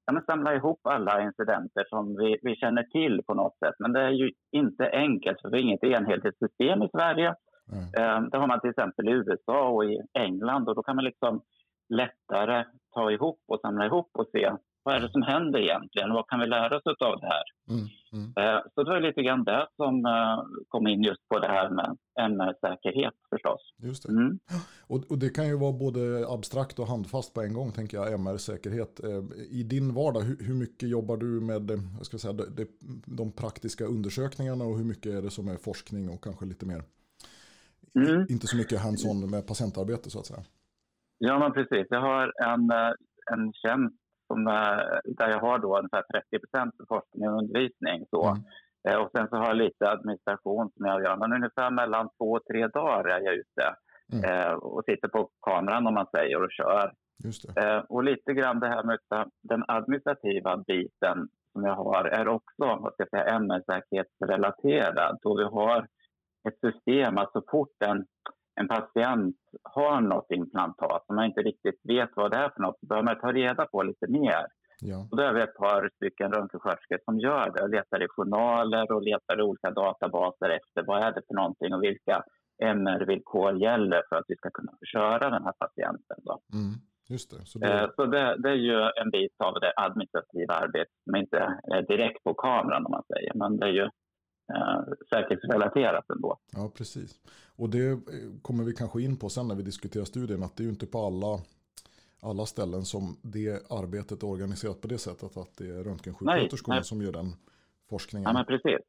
ja, 0.05 0.13
men 0.13 0.23
samla 0.23 0.55
ihop 0.55 0.79
alla 0.83 1.21
incidenter 1.21 1.85
som 1.89 2.15
vi, 2.15 2.37
vi 2.41 2.55
känner 2.55 2.83
till 2.83 3.21
på 3.27 3.33
något 3.33 3.57
sätt. 3.57 3.75
Men 3.79 3.93
det 3.93 4.01
är 4.01 4.09
ju 4.09 4.31
inte 4.51 4.89
enkelt, 4.91 5.41
för 5.41 5.49
vi 5.49 5.57
har 5.57 5.63
inget 5.63 5.83
enhetligt 5.83 6.39
system 6.39 6.83
i 6.83 6.89
Sverige. 6.89 7.35
Mm. 7.71 8.29
Det 8.29 8.37
har 8.37 8.47
man 8.47 8.59
till 8.59 8.69
exempel 8.69 9.09
i 9.09 9.11
USA 9.11 9.69
och 9.69 9.85
i 9.85 10.01
England 10.13 10.69
och 10.69 10.75
då 10.75 10.83
kan 10.83 10.95
man 10.95 11.05
liksom 11.05 11.41
lättare 11.89 12.65
ta 12.93 13.11
ihop 13.11 13.39
och 13.47 13.59
samla 13.59 13.85
ihop 13.85 14.09
och 14.13 14.27
se 14.31 14.51
vad 14.83 14.95
är 14.95 14.99
det 14.99 15.11
som 15.11 15.21
händer 15.21 15.59
egentligen? 15.59 16.13
Vad 16.13 16.27
kan 16.27 16.39
vi 16.39 16.47
lära 16.47 16.77
oss 16.77 17.01
av 17.05 17.19
det 17.19 17.27
här? 17.27 17.43
Mm, 17.69 17.87
mm. 18.13 18.33
Eh, 18.37 18.61
så 18.75 18.83
det 18.83 18.89
var 18.89 18.99
lite 18.99 19.23
grann 19.23 19.43
det 19.43 19.67
som 19.75 20.05
eh, 20.05 20.63
kom 20.67 20.87
in 20.87 21.03
just 21.03 21.29
på 21.29 21.39
det 21.39 21.47
här 21.47 21.69
med 21.69 21.97
MR-säkerhet 22.19 23.13
förstås. 23.29 23.61
Just 23.77 24.03
det. 24.03 24.09
Mm. 24.09 24.39
Och, 24.87 25.11
och, 25.11 25.17
det 25.17 25.29
kan 25.29 25.47
ju 25.47 25.57
vara 25.57 25.71
både 25.71 26.25
abstrakt 26.29 26.79
och 26.79 26.87
handfast 26.87 27.33
på 27.33 27.41
en 27.41 27.53
gång, 27.53 27.71
tänker 27.71 27.97
jag, 27.97 28.13
MR-säkerhet. 28.13 29.03
Eh, 29.03 29.23
I 29.49 29.63
din 29.63 29.93
vardag, 29.93 30.21
hur, 30.21 30.37
hur, 30.47 30.53
mycket 30.53 30.89
jobbar 30.89 31.17
du 31.17 31.41
med 31.41 31.71
jag 31.97 32.05
ska 32.05 32.17
säga, 32.17 32.33
de, 32.33 32.67
de, 33.05 33.31
praktiska 33.31 33.85
undersökningarna 33.85 34.65
och 34.65 34.77
hur 34.77 34.85
mycket 34.85 35.13
är 35.13 35.21
det 35.21 35.31
som 35.31 35.47
är 35.47 35.57
forskning 35.57 36.09
och 36.09 36.23
kanske 36.23 36.45
lite 36.45 36.65
mer, 36.65 36.83
mm. 37.95 38.25
inte 38.29 38.47
så 38.47 38.57
mycket 38.57 38.79
hands-on 38.79 39.29
med 39.29 39.47
patientarbete 39.47 40.09
så 40.09 40.19
att 40.19 40.25
säga? 40.25 40.43
Ja, 41.25 41.39
men 41.39 41.53
precis. 41.53 41.87
Jag 41.89 42.01
har 42.01 42.33
en, 42.43 42.71
en 43.31 43.53
tjänst 43.53 43.95
som, 44.27 44.47
eh, 44.47 44.79
där 45.05 45.29
jag 45.29 45.39
har 45.39 45.57
då 45.59 45.77
ungefär 45.77 46.03
30 46.13 46.47
för 46.77 46.85
forskning 46.87 47.29
och 47.29 47.37
undervisning. 47.37 48.05
Så. 48.09 48.27
Mm. 48.27 48.43
Eh, 48.87 48.97
och 49.01 49.11
sen 49.15 49.27
så 49.29 49.35
har 49.35 49.47
jag 49.47 49.57
lite 49.57 49.89
administration 49.89 50.71
som 50.75 50.85
jag 50.85 51.03
gör. 51.03 51.17
Men 51.17 51.33
ungefär 51.33 51.71
mellan 51.71 52.09
två 52.17 52.31
och 52.31 52.45
tre 52.51 52.67
dagar 52.67 53.09
är 53.09 53.21
jag 53.21 53.35
ute 53.35 53.75
mm. 54.13 54.23
Eh, 54.29 54.53
och 54.53 54.83
sitter 54.85 55.07
på 55.07 55.29
kameran 55.41 55.87
om 55.87 55.93
man 55.93 56.07
säger 56.15 56.43
och 56.43 56.51
kör. 56.51 56.93
Eh, 57.57 57.81
och 57.89 58.03
lite 58.03 58.33
grann 58.33 58.59
det 58.59 58.67
här 58.67 58.83
med 58.83 58.99
den 59.41 59.63
administrativa 59.67 60.57
biten 60.67 61.27
som 61.53 61.63
jag 61.63 61.75
har 61.75 62.05
är 62.05 62.27
också 62.27 62.65
vad 62.83 62.93
ska 62.93 63.03
jag 63.03 63.09
säga, 63.09 63.35
MR-säkerhetsrelaterad. 63.35 65.17
Då 65.21 65.37
vi 65.37 65.43
har 65.43 65.87
ett 66.47 66.73
system 66.73 67.17
att 67.17 67.31
så 67.31 67.41
fort 67.51 67.75
en, 67.85 68.05
en 68.55 68.67
patient 68.67 69.35
har 69.63 70.01
något 70.01 70.31
implantat 70.31 71.05
som 71.05 71.15
man 71.15 71.25
inte 71.25 71.41
riktigt 71.41 71.79
vet 71.83 72.09
vad 72.15 72.31
det 72.31 72.37
är 72.37 72.49
för 72.49 72.61
något 72.61 72.79
så 72.79 72.85
behöver 72.85 73.05
man 73.05 73.19
ta 73.19 73.31
reda 73.31 73.65
på 73.65 73.83
lite 73.83 74.07
mer. 74.07 74.45
Ja. 74.81 75.07
Och 75.11 75.17
då 75.17 75.23
är 75.23 75.33
vi 75.33 75.41
ett 75.41 75.55
par 75.55 75.89
stycken 75.95 76.31
röntgensköterskor 76.33 76.99
som 77.05 77.19
gör 77.19 77.51
det. 77.55 77.67
Letar 77.67 78.03
i 78.03 78.07
journaler 78.07 78.91
och 78.91 79.01
letar 79.01 79.39
i 79.39 79.41
olika 79.41 79.71
databaser 79.71 80.49
efter 80.49 80.83
vad 80.87 81.03
är 81.03 81.11
det 81.11 81.21
för 81.27 81.35
någonting 81.35 81.73
och 81.73 81.83
vilka 81.83 82.23
MR-villkor 82.63 83.61
gäller 83.61 84.01
för 84.09 84.15
att 84.15 84.25
vi 84.27 84.35
ska 84.35 84.49
kunna 84.49 84.73
köra 84.93 85.29
den 85.29 85.43
här 85.43 85.53
patienten. 85.59 86.17
Då. 86.23 86.39
Mm. 86.53 86.73
Just 87.09 87.31
det. 87.31 87.45
Så, 87.45 87.59
det... 87.59 87.81
Eh, 87.81 87.89
så 87.95 88.05
det, 88.05 88.35
det, 88.43 88.49
är 88.49 88.61
ju 88.71 88.79
en 89.01 89.09
bit 89.09 89.35
av 89.37 89.53
det 89.53 89.73
administrativa 89.75 90.53
arbetet 90.53 90.93
som 91.03 91.15
inte 91.15 91.37
är 91.75 91.81
direkt 91.81 92.23
på 92.23 92.33
kameran 92.33 92.85
om 92.85 92.91
man 92.91 93.03
säger. 93.13 93.31
Men 93.35 93.57
det 93.57 93.65
är 93.65 93.71
ju 93.71 93.89
eh, 94.49 94.93
säkerhetsrelaterat 95.09 96.09
ändå. 96.09 96.37
Ja, 96.51 96.71
precis. 96.75 97.19
Och 97.55 97.69
det 97.69 97.89
eh, 97.89 97.97
kommer 98.41 98.63
vi 98.63 98.73
kanske 98.73 99.01
in 99.01 99.17
på 99.17 99.29
sen 99.29 99.47
när 99.47 99.55
vi 99.55 99.63
diskuterar 99.63 100.05
studien. 100.05 100.43
Att 100.43 100.55
det 100.57 100.63
är 100.63 100.65
ju 100.65 100.71
inte 100.71 100.85
på 100.85 101.05
alla, 101.05 101.41
alla 102.19 102.45
ställen 102.45 102.85
som 102.85 103.17
det 103.21 103.71
arbetet 103.71 104.23
är 104.23 104.27
organiserat 104.27 104.81
på 104.81 104.87
det 104.87 104.97
sättet. 104.97 105.37
Att 105.37 105.57
det 105.57 105.69
är 105.69 105.83
röntgensjuksköterskorna 105.83 106.83
som 106.83 107.01
gör 107.01 107.11
den 107.11 107.35
forskningen. 107.89 108.27
Ja, 108.27 108.33
men 108.33 108.45
precis. 108.45 108.79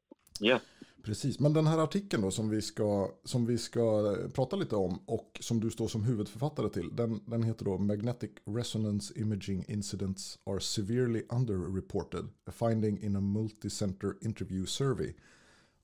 Yes. 0.41 0.61
Precis, 1.05 1.39
men 1.39 1.53
den 1.53 1.67
här 1.67 1.77
artikeln 1.77 2.21
då 2.21 2.31
som 2.31 2.49
vi, 2.49 2.61
ska, 2.61 3.11
som 3.23 3.45
vi 3.45 3.57
ska 3.57 4.15
prata 4.33 4.55
lite 4.55 4.75
om 4.75 4.99
och 5.05 5.37
som 5.41 5.59
du 5.59 5.71
står 5.71 5.87
som 5.87 6.03
huvudförfattare 6.03 6.69
till, 6.69 6.95
den, 6.95 7.19
den 7.25 7.43
heter 7.43 7.65
då 7.65 7.77
Magnetic 7.77 8.31
Resonance 8.45 9.19
Imaging 9.19 9.65
Incidents 9.67 10.39
are 10.45 10.59
severely 10.59 11.23
underreported, 11.29 12.25
a 12.45 12.51
finding 12.51 13.03
in 13.03 13.15
a 13.15 13.21
multicenter 13.21 14.13
interview 14.21 14.67
survey. 14.67 15.13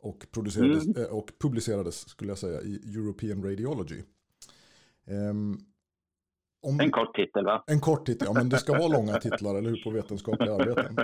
Och, 0.02 0.26
producerades, 0.32 0.86
mm. 0.86 1.04
eh, 1.04 1.10
och 1.10 1.32
publicerades, 1.40 2.10
skulle 2.10 2.32
jag 2.32 2.38
säga, 2.38 2.62
i 2.62 2.96
European 2.96 3.44
Radiology. 3.44 4.04
Um, 5.08 5.58
om, 6.64 6.80
en 6.80 6.92
kort 6.92 7.16
titel 7.16 7.46
va? 7.46 7.64
En 7.68 7.80
kort 7.80 8.06
titel, 8.06 8.28
ja 8.28 8.34
men 8.34 8.50
det 8.50 8.58
ska 8.58 8.74
vara 8.74 8.88
långa 8.88 9.14
titlar, 9.14 9.56
eller 9.56 9.70
hur, 9.70 9.84
på 9.84 9.90
vetenskapliga 9.90 10.54
arbeten. 10.54 10.96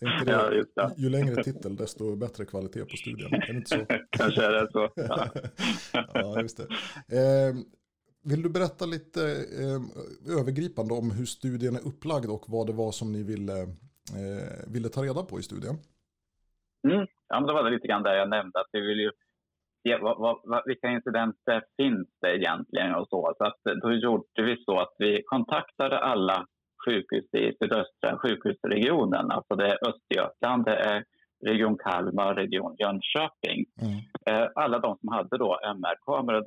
Det, 0.00 0.66
ja, 0.74 0.90
Ju 0.96 1.10
längre 1.10 1.44
titel, 1.44 1.76
desto 1.76 2.16
bättre 2.16 2.44
kvalitet 2.44 2.84
på 2.84 2.96
studien. 2.96 3.34
Är 3.34 3.52
det 3.52 3.58
inte 3.58 3.68
så? 3.68 3.86
Kanske 4.10 4.42
är 4.42 4.52
det 4.52 4.72
så. 4.72 4.90
Ja, 4.94 5.28
ja 6.14 6.40
just 6.40 6.56
det. 6.56 6.66
Eh, 7.16 7.54
vill 8.22 8.42
du 8.42 8.48
berätta 8.48 8.86
lite 8.86 9.22
eh, 9.60 10.38
övergripande 10.38 10.94
om 10.94 11.10
hur 11.10 11.26
studien 11.26 11.76
är 11.76 11.86
upplagd 11.86 12.30
och 12.30 12.44
vad 12.48 12.66
det 12.66 12.72
var 12.72 12.92
som 12.92 13.12
ni 13.12 13.22
ville, 13.22 13.62
eh, 13.62 14.66
ville 14.66 14.88
ta 14.88 15.02
reda 15.02 15.22
på 15.22 15.38
i 15.40 15.42
studien? 15.42 15.78
Mm. 16.88 17.06
Ja, 17.28 17.40
men 17.40 17.46
det 17.46 17.52
var 17.52 17.64
det 17.64 17.70
lite 17.70 17.86
grann 17.88 18.02
där 18.02 18.14
jag 18.14 18.28
nämnde 18.28 18.60
att 18.60 18.68
vi 18.72 18.80
vill 18.80 19.00
ju 19.00 19.10
se 19.82 19.96
vad, 19.96 20.18
vad, 20.18 20.40
vad, 20.44 20.62
vilka 20.66 20.88
incidenter 20.88 21.62
finns 21.76 22.08
det 22.20 22.36
egentligen 22.36 22.94
och 22.94 23.08
så. 23.08 23.34
Så 23.38 23.44
att 23.44 23.80
då 23.82 23.92
gjorde 23.92 24.42
vi 24.42 24.64
så 24.64 24.80
att 24.80 24.94
vi 24.98 25.22
kontaktade 25.26 25.98
alla 25.98 26.46
sjukhus 26.86 27.34
i 27.34 27.52
sydöstra 27.60 28.18
sjukhusregionen. 28.18 29.30
Alltså 29.30 29.54
det 29.56 29.66
är 29.66 29.88
Östergötland, 29.88 30.64
det 30.64 30.76
är 30.76 31.04
Region 31.46 31.78
Kalmar, 31.78 32.34
Region 32.34 32.76
Jönköping. 32.78 33.64
Mm. 33.82 33.98
Eh, 34.30 34.48
alla 34.54 34.78
de 34.78 34.98
som 34.98 35.08
hade 35.08 35.38
då 35.38 35.58
MR-kameror, 35.64 36.42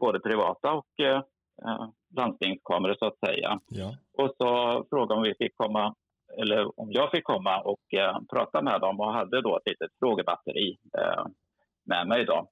både 0.00 0.20
privata 0.20 0.72
och 0.72 1.00
eh, 1.00 1.22
eh, 1.66 1.88
landstingskameror 2.16 2.94
så 2.98 3.06
att 3.06 3.18
säga. 3.26 3.60
Ja. 3.68 3.94
Och 4.18 4.34
så 4.38 4.48
frågade 4.90 5.14
om 5.14 5.22
vi 5.22 5.34
fick 5.38 5.56
komma 5.56 5.94
eller 6.38 6.80
om 6.80 6.92
jag 6.92 7.10
fick 7.10 7.24
komma 7.24 7.60
och 7.60 7.94
eh, 7.94 8.18
prata 8.32 8.62
med 8.62 8.80
dem 8.80 9.00
och 9.00 9.12
hade 9.12 9.42
då 9.42 9.56
ett 9.56 9.68
litet 9.70 9.90
frågebatteri 9.98 10.78
eh, 10.98 11.24
med 11.86 12.08
mig. 12.08 12.24
Då. 12.24 12.48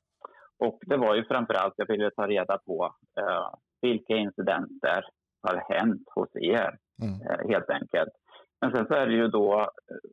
Och 0.58 0.78
det 0.87 0.96
var 0.96 1.14
ju 1.14 1.24
framför 1.24 1.54
allt, 1.54 1.74
jag 1.76 1.87
ville 1.87 2.11
ta 2.11 2.26
reda 2.26 2.58
på 2.58 2.94
eh, 3.20 3.48
vilka 3.80 4.16
incidenter 4.16 5.04
har 5.42 5.74
hänt 5.74 6.02
hos 6.14 6.37
er, 6.37 6.78
mm. 7.02 7.20
eh, 7.20 7.48
helt 7.48 7.70
enkelt. 7.70 8.12
Men 8.61 8.72
sen 8.72 8.87
så 8.87 8.94
är 8.94 9.06
det 9.06 9.14
ju 9.14 9.28
då, 9.28 9.61
eh, 9.61 10.11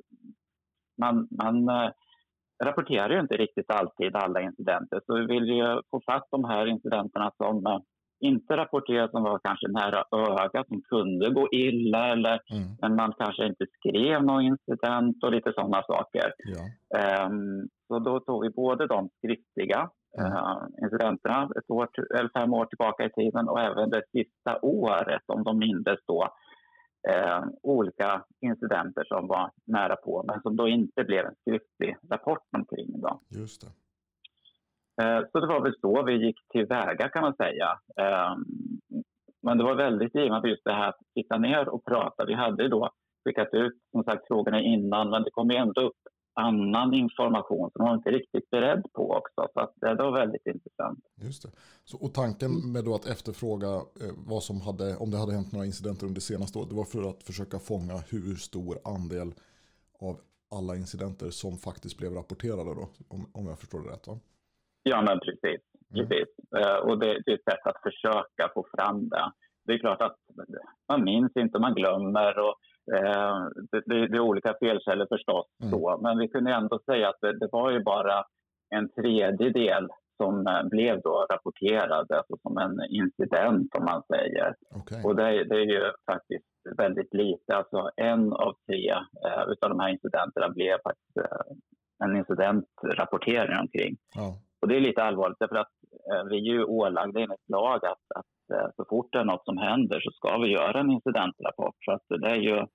man, 0.98 1.28
man 1.32 1.70
eh, 1.70 1.92
rapporterar 2.64 3.10
ju 3.10 3.20
inte 3.20 3.38
riktigt 3.38 3.72
alltid 3.72 4.16
alla 4.16 4.42
incidenter, 4.42 5.02
så 5.06 5.16
vi 5.16 5.26
vill 5.26 5.50
ju 5.50 5.82
få 5.92 6.02
fatt 6.06 6.28
de 6.32 6.44
här 6.44 6.66
incidenterna 6.66 7.32
som 7.38 7.82
inte 8.20 8.58
rapporteras 8.58 9.12
som 9.12 9.24
var 9.24 9.40
kanske 9.44 9.68
nära 9.68 10.04
ögat, 10.12 10.68
som 10.68 10.82
kunde 10.82 11.30
gå 11.30 11.48
illa 11.52 12.12
eller 12.12 12.42
mm. 12.52 12.68
men 12.82 12.96
man 12.96 13.14
kanske 13.18 13.46
inte 13.46 13.66
skrev 13.78 14.24
någon 14.24 14.42
incident 14.42 15.24
och 15.24 15.32
lite 15.32 15.54
sådana 15.54 15.84
saker. 15.84 16.34
Ja. 16.38 17.26
Um, 17.26 17.70
så 17.88 18.00
då 18.00 18.20
tog 18.20 18.44
vi 18.44 18.50
både 18.50 18.88
de 18.88 19.10
skriftliga 19.18 19.90
mm. 20.20 20.32
uh, 20.32 20.64
incidenterna 20.84 21.50
ett 21.58 21.70
år, 21.70 21.88
eller 22.20 22.30
fem 22.40 22.54
år 22.54 22.66
tillbaka 22.66 23.06
i 23.06 23.10
tiden 23.10 23.50
och 23.50 23.60
även 23.60 23.90
det 23.90 24.04
sista 24.12 24.60
året, 24.62 25.24
om 25.28 25.44
de 25.44 25.60
mindes 25.60 26.00
då, 26.08 26.28
uh, 27.10 27.44
olika 27.64 28.24
incidenter 28.42 29.04
som 29.08 29.28
var 29.28 29.52
nära 29.68 29.96
på 29.96 30.24
men 30.28 30.42
som 30.42 30.56
då 30.56 30.68
inte 30.68 31.04
blev 31.04 31.26
en 31.26 31.36
skriftlig 31.42 31.98
rapport 32.12 32.48
omkring. 32.58 33.02
Då. 33.02 33.22
Just 33.30 33.62
det. 33.62 33.68
Eh, 35.00 35.22
så 35.32 35.40
det 35.40 35.48
var 35.48 35.62
väl 35.62 35.80
så 35.82 36.04
vi 36.04 36.26
gick 36.26 36.48
tillväga 36.52 37.10
kan 37.10 37.22
man 37.22 37.36
säga. 37.36 37.80
Ehm, 37.96 38.46
men 39.42 39.58
det 39.58 39.64
var 39.64 39.76
väldigt 39.76 40.16
givande 40.16 40.50
just 40.50 40.64
det 40.64 40.74
här 40.74 40.90
att 40.90 41.00
sitta 41.14 41.38
ner 41.38 41.70
och 41.70 41.86
prata. 41.86 42.26
Vi 42.26 42.34
hade 42.34 42.64
ju 42.64 42.70
då 42.70 42.90
skickat 43.26 43.54
ut 43.54 43.74
som 43.92 44.04
sagt 44.04 44.28
frågorna 44.28 44.62
innan 44.62 45.10
men 45.10 45.24
det 45.24 45.32
kom 45.32 45.50
ju 45.50 45.56
ändå 45.56 45.82
upp 45.82 45.98
annan 46.34 46.94
information 46.94 47.72
som 47.72 47.86
man 47.86 47.98
inte 47.98 48.10
riktigt 48.10 48.50
beredd 48.50 48.84
på 48.94 49.12
också. 49.12 49.48
Så 49.54 49.60
att 49.60 49.84
eh, 49.84 49.92
det 49.92 50.04
var 50.04 50.12
väldigt 50.12 50.48
intressant. 50.48 51.00
Just 51.16 51.44
det. 51.44 51.50
Så, 51.84 51.98
och 51.98 52.14
tanken 52.14 52.72
med 52.72 52.86
då 52.86 52.96
att 52.96 53.06
efterfråga 53.06 53.68
eh, 53.68 54.14
vad 54.28 54.44
som 54.44 54.62
hade, 54.62 54.98
om 54.98 55.12
det 55.12 55.18
hade 55.18 55.34
hänt 55.34 55.52
några 55.52 55.66
incidenter 55.66 56.06
under 56.06 56.16
det 56.16 56.22
senaste 56.22 56.60
året, 56.60 56.70
det 56.70 56.76
var 56.76 56.86
för 56.86 57.10
att 57.10 57.24
försöka 57.24 57.60
fånga 57.60 57.98
hur 58.10 58.36
stor 58.36 58.78
andel 58.84 59.34
av 60.00 60.20
alla 60.52 60.76
incidenter 60.76 61.30
som 61.30 61.58
faktiskt 61.58 61.98
blev 61.98 62.14
rapporterade 62.14 62.76
då, 62.76 62.90
om, 63.08 63.30
om 63.34 63.48
jag 63.48 63.60
förstår 63.60 63.80
det 63.80 63.90
rätt 63.90 64.08
va? 64.08 64.20
Ja 64.84 65.02
men 65.02 65.20
precis, 65.20 65.62
mm. 65.94 66.08
precis. 66.08 66.28
Mm. 66.58 66.90
och 66.90 67.00
det, 67.00 67.22
det, 67.26 67.32
är 67.32 67.36
ett 67.36 67.52
sätt 67.52 67.68
att 67.68 67.82
försöka 67.84 68.54
få 68.54 68.66
fram 68.78 69.10
det. 69.10 69.32
Det 69.66 69.74
är 69.74 69.78
klart 69.78 70.02
att 70.02 70.16
man 70.90 71.04
minns 71.04 71.32
inte, 71.36 71.60
man 71.60 71.74
glömmer 71.74 72.40
och 72.40 72.56
Eh, 72.96 73.48
det, 73.72 73.82
det, 73.86 74.08
det, 74.08 74.18
är 74.18 74.20
olika 74.20 74.56
felkällor 74.60 75.08
förstås, 75.10 75.46
mm. 75.62 75.72
så, 75.72 76.00
men 76.04 76.18
vi 76.18 76.28
kunde 76.28 76.54
ändå 76.54 76.80
säga 76.86 77.10
att 77.10 77.18
det, 77.22 77.40
det, 77.40 77.50
var 77.52 77.72
ju 77.72 77.84
bara 77.84 78.24
en 78.76 78.90
tredjedel 78.90 79.88
som 80.18 80.48
eh, 80.48 80.64
blev 80.64 81.02
då 81.02 81.26
rapporterad, 81.32 82.12
alltså 82.12 82.38
som 82.42 82.58
en 82.58 82.80
incident 82.90 83.76
om 83.76 83.86
man 83.86 84.04
säger. 84.14 84.56
Okay. 84.82 85.04
Och 85.04 85.16
det, 85.16 85.44
det, 85.44 85.56
är 85.56 85.66
ju 85.66 85.92
faktiskt 86.12 86.46
väldigt 86.78 87.14
lite, 87.14 87.56
alltså 87.56 87.90
en 87.96 88.34
av 88.34 88.54
tre 88.68 88.90
eh, 89.26 89.44
utav 89.48 89.70
de 89.70 89.80
här 89.80 89.90
incidenterna 89.90 90.50
blev 90.50 90.78
faktiskt 90.84 91.18
eh, 91.18 91.54
en 92.04 92.16
incidentrapportering 92.16 93.60
omkring. 93.60 93.98
Ja. 94.16 94.36
Och 94.62 94.68
det 94.68 94.76
är 94.76 94.80
lite 94.80 95.04
allvarligt 95.04 95.40
därför 95.40 95.56
att 95.56 95.74
eh, 96.12 96.24
vi 96.30 96.36
är 96.36 96.54
ju 96.54 96.64
ålagda 96.64 97.20
enligt 97.20 97.50
lag 97.50 97.86
att, 97.86 98.06
att 98.16 98.58
eh, 98.58 98.70
så 98.76 98.86
fort 98.90 99.10
det 99.12 99.20
är 99.20 99.26
något 99.26 99.46
som 99.46 99.58
händer 99.58 100.00
så 100.00 100.12
ska 100.12 100.38
vi 100.38 100.48
göra 100.48 100.80
en 100.80 100.92
incidentrapport. 100.92 101.76
Så 101.86 101.92
att 101.92 102.04
det 102.08 102.30
är 102.30 102.36
ju 102.36 102.66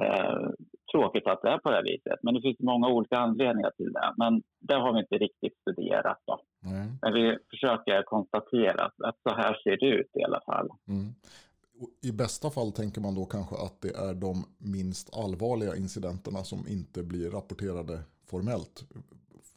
Eh, 0.00 0.50
tråkigt 0.92 1.26
att 1.26 1.42
det 1.42 1.48
är 1.48 1.58
på 1.58 1.70
det 1.70 1.76
här 1.76 1.82
viset, 1.82 2.18
men 2.22 2.34
det 2.34 2.40
finns 2.40 2.60
många 2.60 2.88
olika 2.88 3.16
anledningar 3.18 3.70
till 3.76 3.92
det. 3.92 4.14
Men 4.16 4.42
det 4.60 4.74
har 4.74 4.92
vi 4.92 5.00
inte 5.00 5.14
riktigt 5.14 5.56
studerat. 5.60 6.20
Då. 6.26 6.40
Mm. 6.68 6.86
Men 7.02 7.12
vi 7.14 7.38
försöker 7.50 8.02
konstatera 8.02 8.84
att 8.84 9.16
så 9.22 9.34
här 9.34 9.60
ser 9.64 9.76
det 9.76 9.86
ut 9.86 10.10
i 10.14 10.24
alla 10.24 10.40
fall. 10.46 10.68
Mm. 10.88 11.14
I 12.02 12.12
bästa 12.12 12.50
fall 12.50 12.72
tänker 12.72 13.00
man 13.00 13.14
då 13.14 13.24
kanske 13.24 13.54
att 13.54 13.80
det 13.80 13.96
är 13.96 14.14
de 14.14 14.44
minst 14.58 15.16
allvarliga 15.16 15.76
incidenterna 15.76 16.38
som 16.38 16.66
inte 16.68 17.02
blir 17.02 17.30
rapporterade 17.30 17.98
formellt. 18.30 18.84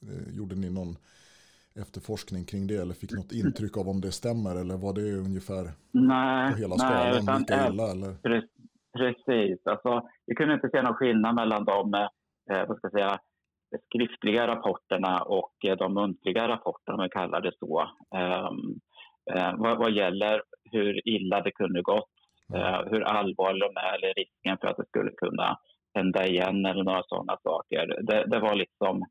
Eh, 0.02 0.36
gjorde 0.38 0.56
ni 0.56 0.70
någon 0.70 0.96
efterforskning 1.82 2.46
kring 2.46 2.68
det 2.68 2.76
eller 2.76 2.94
fick 2.94 3.12
något 3.12 3.32
intryck 3.32 3.78
av 3.78 3.90
om 3.90 4.02
det 4.02 4.12
stämmer 4.12 4.56
eller 4.62 4.78
var 4.78 4.94
det 4.94 5.18
ungefär 5.28 5.66
nej, 5.92 6.52
på 6.52 6.58
hela 6.58 6.76
skalan 6.76 7.26
nej, 7.26 7.40
lika 7.40 7.68
illa? 7.68 7.92
Eller? 7.92 8.12
Precis. 8.98 9.60
Alltså, 9.68 10.10
vi 10.26 10.36
kunde 10.36 10.54
inte 10.54 10.70
se 10.70 10.82
någon 10.82 10.94
skillnad 10.94 11.36
mellan 11.36 11.66
de 11.66 11.94
eh, 12.52 12.68
vad 12.68 12.78
ska 12.78 12.88
jag 12.88 12.92
säga, 12.92 13.20
skriftliga 13.86 14.48
rapporterna 14.48 15.22
och 15.22 15.54
eh, 15.68 15.78
de 15.78 15.94
muntliga 15.94 16.48
rapporterna, 16.48 16.98
om 16.98 17.04
vi 17.04 17.10
kallar 17.10 17.42
det 17.42 17.52
så. 17.60 17.82
Um, 18.16 18.80
eh, 19.34 19.54
vad, 19.58 19.78
vad, 19.78 19.92
gäller 19.92 20.42
hur 20.72 21.10
illa 21.10 21.42
det 21.42 21.52
kunde 21.52 21.82
gått, 21.82 22.16
eh, 22.54 22.82
hur 22.92 23.02
allvarlig 23.02 23.62
de 23.62 23.78
är 23.78 23.96
eller 23.96 24.14
risken 24.14 24.58
för 24.62 24.68
att 24.68 24.78
det 24.78 24.88
skulle 24.88 25.12
kunna 25.12 25.58
hända 25.94 26.26
igen 26.28 26.66
eller 26.66 26.84
några 26.84 27.04
sådana 27.04 27.38
saker. 27.44 28.04
Det, 28.04 28.26
det 28.26 28.40
var 28.40 28.56
liksom 28.56 29.04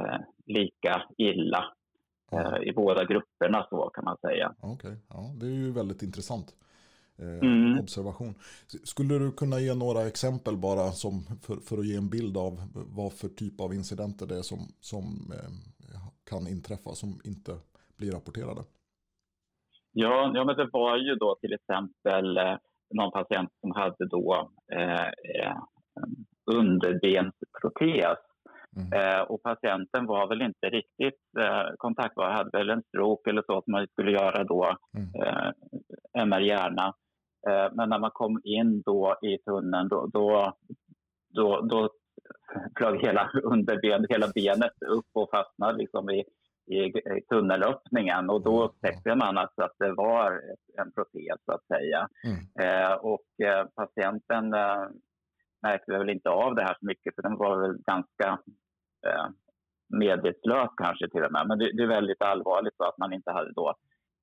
eh, 0.00 0.20
lika 0.46 1.02
illa 1.18 1.72
i 2.62 2.72
båda 2.72 3.04
grupperna 3.04 3.66
så 3.70 3.90
kan 3.94 4.04
man 4.04 4.16
säga. 4.16 4.54
Okej, 4.60 4.74
okay. 4.74 4.96
ja, 5.08 5.30
det 5.40 5.46
är 5.46 5.50
ju 5.50 5.72
väldigt 5.72 6.02
intressant. 6.02 6.56
mm. 7.18 7.80
observation. 7.80 8.34
Skulle 8.84 9.18
du 9.18 9.32
kunna 9.32 9.60
ge 9.60 9.74
några 9.74 10.06
exempel 10.06 10.56
bara 10.56 10.90
som 10.92 11.22
för, 11.42 11.56
för, 11.56 11.78
att 11.78 11.86
ge 11.86 11.96
en 11.96 12.10
bild 12.10 12.36
av 12.36 12.60
vad 12.74 13.12
för 13.12 13.28
typ 13.28 13.60
av 13.60 13.74
incidenter 13.74 14.26
det 14.26 14.38
är 14.38 14.42
som, 14.42 14.58
som 14.80 15.32
kan 16.30 16.46
inträffa 16.48 16.90
som 16.90 17.20
inte 17.24 17.52
blir 17.96 18.12
rapporterade? 18.12 18.60
Ja, 19.92 20.32
ja 20.34 20.44
men 20.44 20.56
det 20.56 20.68
var 20.72 20.96
ju 20.96 21.14
då 21.14 21.34
till 21.40 21.52
exempel 21.52 22.38
någon 22.94 23.12
patient 23.12 23.50
som 23.60 23.70
hade 23.70 24.06
då 24.06 24.50
eh, 24.72 25.56
underbensprotes. 26.46 28.18
Mm. 28.78 28.92
Eh, 28.92 29.20
och 29.20 29.42
patienten 29.42 30.06
var 30.06 30.28
väl 30.28 30.42
inte 30.42 30.66
riktigt 30.66 31.20
eh, 31.38 31.74
kontaktbar, 31.76 32.30
hade 32.30 32.58
väl 32.58 32.70
en 32.70 32.82
stroke 32.82 33.30
eller 33.30 33.42
så 33.42 33.62
som 33.62 33.72
man 33.72 33.86
skulle 33.86 34.10
göra 34.10 34.44
då, 34.44 34.76
mm. 34.96 35.22
eh, 35.22 35.50
MR-hjärna. 36.22 36.94
Eh, 37.48 37.68
men 37.72 37.88
när 37.88 37.98
man 37.98 38.10
kom 38.10 38.40
in 38.44 38.82
då 38.82 39.16
i 39.22 39.38
tunneln 39.38 39.88
då, 39.88 40.06
då, 40.12 40.52
då, 41.34 41.60
då 41.60 41.90
flög 42.78 43.00
hela 43.00 43.30
underbenet, 43.42 44.10
hela 44.10 44.28
benet 44.34 44.82
upp 44.88 45.06
och 45.12 45.30
fastnade 45.30 45.78
liksom 45.78 46.10
i, 46.10 46.24
i, 46.66 46.92
tunnelöppningen 47.28 48.30
och 48.30 48.42
då 48.42 48.56
mm. 48.56 48.64
upptäckte 48.64 49.14
man 49.14 49.38
alltså 49.38 49.62
att 49.62 49.76
det 49.78 49.92
var 49.92 50.40
en 50.78 50.92
protes 50.92 51.44
så 51.44 51.52
att 51.52 51.66
säga. 51.66 52.08
Mm. 52.24 52.38
Eh, 52.60 52.92
och 52.92 53.46
eh, 53.46 53.66
patienten 53.74 54.54
eh, 54.54 54.86
märkte 55.62 55.92
väl 55.92 56.10
inte 56.10 56.30
av 56.30 56.54
det 56.54 56.62
här 56.62 56.76
så 56.80 56.86
mycket 56.86 57.14
för 57.14 57.22
den 57.22 57.36
var 57.36 57.60
väl 57.60 57.76
ganska 57.86 58.38
eh, 59.06 59.26
medvetslös 59.88 60.70
kanske 60.76 61.08
till 61.08 61.24
och 61.24 61.32
med. 61.32 61.48
Men 61.48 61.58
det, 61.58 61.72
det, 61.76 61.82
är 61.82 61.86
väldigt 61.86 62.22
allvarligt 62.22 62.76
så 62.76 62.84
att 62.84 62.98
man 62.98 63.12
inte 63.12 63.30
hade 63.30 63.52
då 63.52 63.74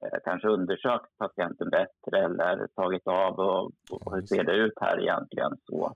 eh, 0.06 0.20
kanske 0.24 0.48
undersökt 0.48 1.18
patienten 1.18 1.70
bättre 1.70 2.26
eller 2.26 2.68
tagit 2.68 3.08
av 3.08 3.40
och, 3.40 3.72
och 3.92 4.16
hur 4.16 4.22
ser 4.22 4.44
det 4.44 4.56
ut 4.56 4.80
här 4.82 5.02
egentligen 5.02 5.52
så. 5.66 5.94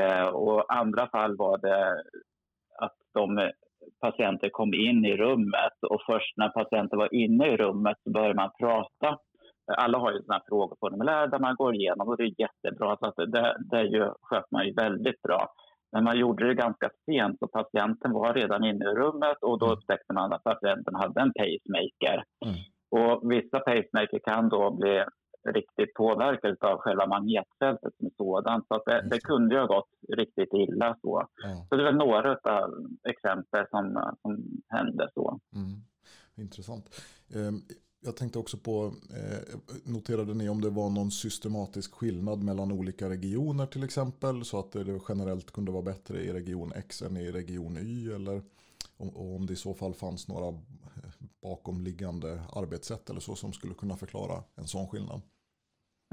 Eh, 0.00 0.28
och 0.28 0.74
andra 0.74 1.08
fall 1.08 1.36
var 1.36 1.58
det 1.58 2.04
att 2.78 2.96
de 3.14 3.50
patienter 4.00 4.48
kom 4.48 4.74
in 4.74 5.04
i 5.04 5.16
rummet 5.16 5.76
och 5.90 6.02
först 6.06 6.36
när 6.36 6.48
patienten 6.48 6.98
var 6.98 7.14
inne 7.14 7.46
i 7.48 7.56
rummet 7.56 7.96
så 8.04 8.10
började 8.10 8.34
man 8.34 8.50
prata 8.60 9.18
alla 9.76 9.98
har 9.98 10.12
ju 10.12 10.22
sådana 10.22 10.42
frågeformulär 10.48 11.26
där 11.26 11.38
man 11.38 11.56
går 11.56 11.74
igenom 11.74 12.08
och 12.08 12.16
det 12.16 12.22
är 12.22 12.40
jättebra. 12.40 12.96
Så 12.96 13.06
att 13.06 13.16
det, 13.16 13.56
det 13.70 13.82
ju, 13.82 14.12
sköt 14.22 14.50
man 14.50 14.66
ju 14.66 14.72
väldigt 14.72 15.22
bra. 15.22 15.52
Men 15.92 16.04
man 16.04 16.18
gjorde 16.18 16.48
det 16.48 16.54
ganska 16.54 16.90
sent 17.04 17.42
och 17.42 17.52
patienten 17.52 18.12
var 18.12 18.34
redan 18.34 18.64
inne 18.64 18.84
i 18.84 18.94
rummet 18.94 19.36
och 19.42 19.58
då 19.58 19.66
mm. 19.66 19.78
upptäckte 19.78 20.12
man 20.12 20.32
att 20.32 20.44
patienten 20.44 20.94
hade 20.94 21.20
en 21.20 21.32
pacemaker. 21.32 22.24
Mm. 22.46 22.56
Och 22.90 23.32
vissa 23.32 23.58
pacemaker 23.60 24.20
kan 24.24 24.48
då 24.48 24.70
bli 24.70 25.04
riktigt 25.48 25.94
påverkade 25.94 26.56
av 26.60 26.78
själva 26.78 27.06
magnetfältet 27.06 27.92
som 27.96 28.10
sådant. 28.16 28.66
Så 28.68 28.82
det, 28.86 29.08
det 29.10 29.20
kunde 29.20 29.54
ju 29.54 29.60
ha 29.60 29.66
gått 29.66 29.90
riktigt 30.16 30.52
illa 30.52 30.96
så. 31.00 31.26
Mm. 31.44 31.56
Så 31.68 31.76
det 31.76 31.88
är 31.88 31.92
några 31.92 32.38
av 32.42 32.74
exempel 33.08 33.66
som, 33.70 34.14
som 34.22 34.44
hände 34.68 35.08
så. 35.14 35.40
Mm. 35.54 35.80
Intressant. 36.36 36.84
Jag 38.02 38.16
tänkte 38.16 38.38
också 38.38 38.56
på, 38.56 38.92
eh, 39.18 39.58
noterade 39.84 40.34
ni 40.34 40.48
om 40.48 40.60
det 40.60 40.70
var 40.70 40.90
någon 40.90 41.10
systematisk 41.10 41.94
skillnad 41.94 42.42
mellan 42.44 42.72
olika 42.72 43.08
regioner 43.08 43.66
till 43.66 43.84
exempel? 43.84 44.44
Så 44.44 44.58
att 44.58 44.72
det 44.72 45.00
generellt 45.08 45.50
kunde 45.50 45.72
vara 45.72 45.82
bättre 45.82 46.18
i 46.18 46.32
region 46.32 46.72
X 46.76 47.02
än 47.02 47.16
i 47.16 47.32
region 47.32 47.76
Y? 47.76 48.12
Eller 48.12 48.42
om, 48.96 49.16
om 49.16 49.46
det 49.46 49.52
i 49.52 49.56
så 49.56 49.74
fall 49.74 49.94
fanns 49.94 50.28
några 50.28 50.48
eh, 50.48 51.12
bakomliggande 51.42 52.40
arbetssätt 52.56 53.10
eller 53.10 53.20
så 53.20 53.34
som 53.34 53.52
skulle 53.52 53.74
kunna 53.74 53.96
förklara 53.96 54.42
en 54.56 54.66
sån 54.66 54.88
skillnad? 54.88 55.20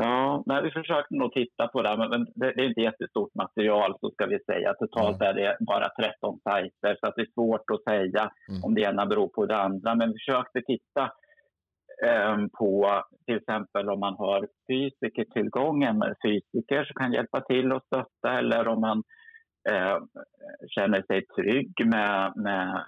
Ja, 0.02 0.44
nej, 0.46 0.64
vi 0.64 0.72
försökte 0.72 1.16
nog 1.16 1.34
titta 1.34 1.68
på 1.68 1.82
det, 1.82 1.98
men 1.98 2.10
det, 2.36 2.54
det 2.56 2.62
är 2.62 2.70
inte 2.70 2.82
jättestort 2.82 3.36
material 3.36 3.98
så 4.00 4.12
ska 4.12 4.26
vi 4.26 4.40
säga. 4.40 4.74
Totalt 4.74 5.22
mm. 5.22 5.28
är 5.28 5.34
det 5.34 5.58
bara 5.60 5.90
13 5.90 6.40
sajter 6.44 6.98
så 7.00 7.08
att 7.08 7.16
det 7.16 7.22
är 7.22 7.34
svårt 7.34 7.70
att 7.74 7.84
säga 7.94 8.32
mm. 8.50 8.64
om 8.64 8.76
det 8.76 8.82
ena 8.82 9.06
beror 9.06 9.28
på 9.28 9.46
det 9.46 9.58
andra. 9.58 9.96
Men 9.96 10.10
vi 10.10 10.14
försökte 10.14 10.62
titta 10.62 11.12
på 12.60 13.04
till 13.26 13.38
exempel 13.38 13.90
om 13.90 14.00
man 14.00 14.14
har 14.14 14.48
fysikertillgång, 14.68 15.80
med 15.80 16.16
fysiker 16.26 16.84
som 16.84 16.94
kan 16.96 17.14
hjälpa 17.14 17.42
till 17.42 17.72
och 17.72 17.84
stötta 17.84 18.38
eller 18.38 18.68
om 18.68 18.82
man 18.82 19.04
eh, 19.70 19.98
känner 20.68 21.02
sig 21.02 21.26
trygg 21.26 21.74
med, 21.86 22.34
med, 22.36 22.86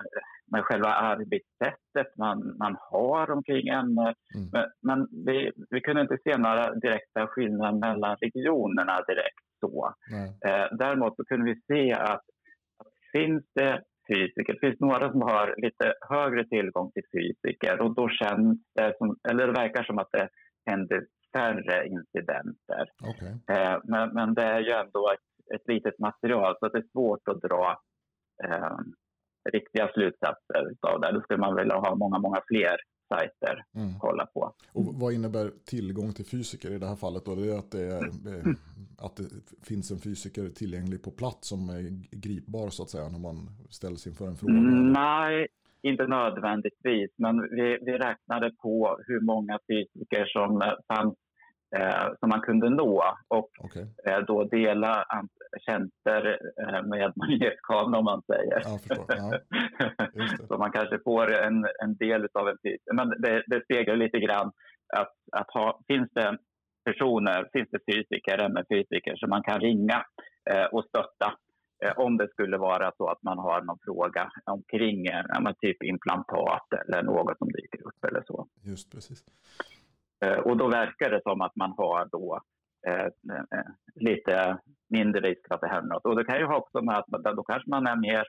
med 0.52 0.64
själva 0.64 0.90
arbetssättet 0.90 2.18
man, 2.18 2.58
man 2.58 2.78
har 2.80 3.32
omkring 3.32 3.68
ämnet. 3.68 4.18
Mm. 4.36 4.50
Men, 4.52 4.66
men 4.82 5.26
vi, 5.26 5.52
vi 5.70 5.82
kunde 5.82 6.02
inte 6.02 6.18
se 6.24 6.38
några 6.38 6.74
direkta 6.74 7.28
skillnader 7.28 7.80
mellan 7.80 8.16
regionerna 8.22 9.02
direkt 9.08 9.46
så. 9.60 9.94
Eh, 10.48 10.78
däremot 10.78 11.16
så 11.16 11.26
kunde 11.26 11.46
vi 11.46 11.62
se 11.68 11.94
att, 11.94 12.24
att 12.80 12.94
finns 13.12 13.44
det 13.56 13.82
fysiker. 14.12 14.54
Det 14.54 14.68
finns 14.68 14.80
några 14.80 15.12
som 15.12 15.22
har 15.22 15.56
lite 15.58 15.94
högre 16.10 16.44
tillgång 16.46 16.92
till 16.92 17.04
fysiker 17.14 17.82
och 17.82 17.96
då 17.96 18.10
känns 18.10 18.60
det 18.76 18.94
som, 18.98 19.18
eller 19.30 19.48
det 19.48 19.54
verkar 19.54 19.84
som 19.84 20.00
att 20.00 20.12
det 20.12 20.28
händer 20.66 21.06
färre 21.36 21.88
incidenter. 21.88 22.86
Okay. 23.12 23.58
Eh, 23.58 23.78
men, 23.84 24.10
men 24.14 24.34
det 24.34 24.44
är 24.44 24.60
ju 24.60 24.72
ändå 24.72 25.12
ett, 25.14 25.56
ett 25.56 25.68
litet 25.68 26.00
material 26.00 26.56
så 26.60 26.68
det 26.68 26.78
är 26.78 26.92
svårt 26.92 27.28
att 27.28 27.42
dra 27.42 27.82
eh, 28.44 28.78
riktiga 29.54 29.88
slutsatser 29.94 30.64
av 30.82 31.02
det. 31.02 31.12
Då 31.12 31.22
skulle 31.22 31.40
man 31.40 31.56
vilja 31.56 31.76
ha 31.76 31.96
många, 31.96 32.20
många 32.20 32.42
fler 32.48 32.78
sajter 33.10 33.64
mm. 33.76 34.00
kolla 34.00 34.26
på. 34.26 34.54
Och 34.74 34.86
vad 34.86 35.14
innebär 35.14 35.52
tillgång 35.66 36.14
till 36.14 36.26
fysiker 36.26 36.72
i 36.72 36.78
det 36.78 36.88
här 36.88 36.96
fallet? 36.96 37.26
Då? 37.26 37.36
Det 37.36 37.54
är 37.54 37.60
att 37.60 37.72
det, 37.72 37.86
är, 37.86 38.04
eh, 38.04 38.54
att 39.06 39.16
det 39.16 39.24
finns 39.68 39.92
en 39.92 40.00
fysiker 40.00 40.50
tillgänglig 40.50 41.04
på 41.04 41.12
plats 41.12 41.48
som 41.48 41.70
är 41.70 41.82
gripbar 42.12 42.70
så 42.70 42.84
att 42.84 42.90
säga 42.90 43.10
när 43.10 43.20
man 43.20 43.38
ställs 43.70 44.08
inför 44.08 44.28
en 44.28 44.36
fråga? 44.36 44.54
Mm, 44.54 44.92
nej, 44.94 45.48
inte 45.82 46.08
nödvändigtvis, 46.08 47.12
men 47.18 47.42
vi, 47.42 47.78
vi 47.82 47.92
räknade 47.92 48.52
på 48.64 49.00
hur 49.08 49.22
många 49.22 49.60
fysiker 49.68 50.26
som 50.26 50.74
fanns 50.88 51.16
eh, 51.76 52.08
som 52.20 52.30
man 52.30 52.42
kunde 52.42 52.70
nå 52.70 53.04
och 53.28 53.50
okay. 53.60 53.86
eh, 54.06 54.20
då 54.28 54.44
dela 54.44 55.06
tjänster 55.62 56.40
eh, 56.62 56.84
med 56.84 57.14
magnetkamera 57.16 58.00
om 58.00 58.06
man 58.06 58.22
säger. 58.22 58.62
Ja, 58.66 59.40
så 60.48 60.58
man 60.58 60.72
kanske 60.72 61.00
får 61.04 61.34
en, 61.34 61.66
en 61.84 61.96
del 61.96 62.28
av 62.34 62.50
en 62.50 62.58
tid. 62.58 62.80
Men 62.94 63.10
det, 63.10 63.44
det 63.48 63.64
speglar 63.64 63.96
lite 63.96 64.20
grann 64.20 64.52
att, 64.98 65.14
att 65.32 65.54
ha, 65.54 65.80
finns 65.88 66.10
det 66.14 66.38
personer, 66.86 67.50
finns 67.54 67.70
det 67.72 67.94
fysiker, 67.94 68.38
MR-fysiker 68.38 69.16
som 69.16 69.30
man 69.30 69.44
kan 69.44 69.60
ringa 69.60 70.06
eh, 70.52 70.66
och 70.66 70.86
stötta 70.86 71.34
eh, 71.86 71.94
om 71.98 72.18
det 72.18 72.30
skulle 72.32 72.58
vara 72.58 72.92
så 72.98 73.08
att 73.08 73.24
man 73.24 73.38
har 73.38 73.62
någon 73.62 73.80
fråga 73.82 74.32
omkring 74.46 75.06
eh, 75.06 75.52
typ 75.62 75.84
implantat 75.84 76.68
eller 76.82 77.04
något 77.04 77.38
som 77.38 77.48
dyker 77.48 77.88
upp 77.88 78.06
eller 78.08 78.24
så. 78.28 78.48
Just 78.64 78.92
precis. 78.92 79.24
Eh, 80.26 80.40
och 80.40 80.58
då 80.58 80.68
verkar 80.68 81.10
det 81.10 81.22
som 81.24 81.42
att 81.42 81.56
man 81.56 81.74
har 81.78 82.08
då 82.12 82.42
Eh, 82.88 83.06
eh, 83.06 83.66
lite 83.96 84.58
mindre 84.90 85.22
risk 85.22 85.42
att 85.50 85.62
det 85.62 85.68
händer 85.68 85.94
något. 85.94 86.06
Och 86.06 86.16
det 86.16 86.24
kan 86.24 86.40
ju 86.40 86.46
ha 86.46 86.58
också 86.58 86.82
med 86.82 86.98
att 86.98 87.36
då 87.36 87.44
kanske 87.44 87.70
man 87.70 87.88
är 87.88 87.96
mer, 87.96 88.24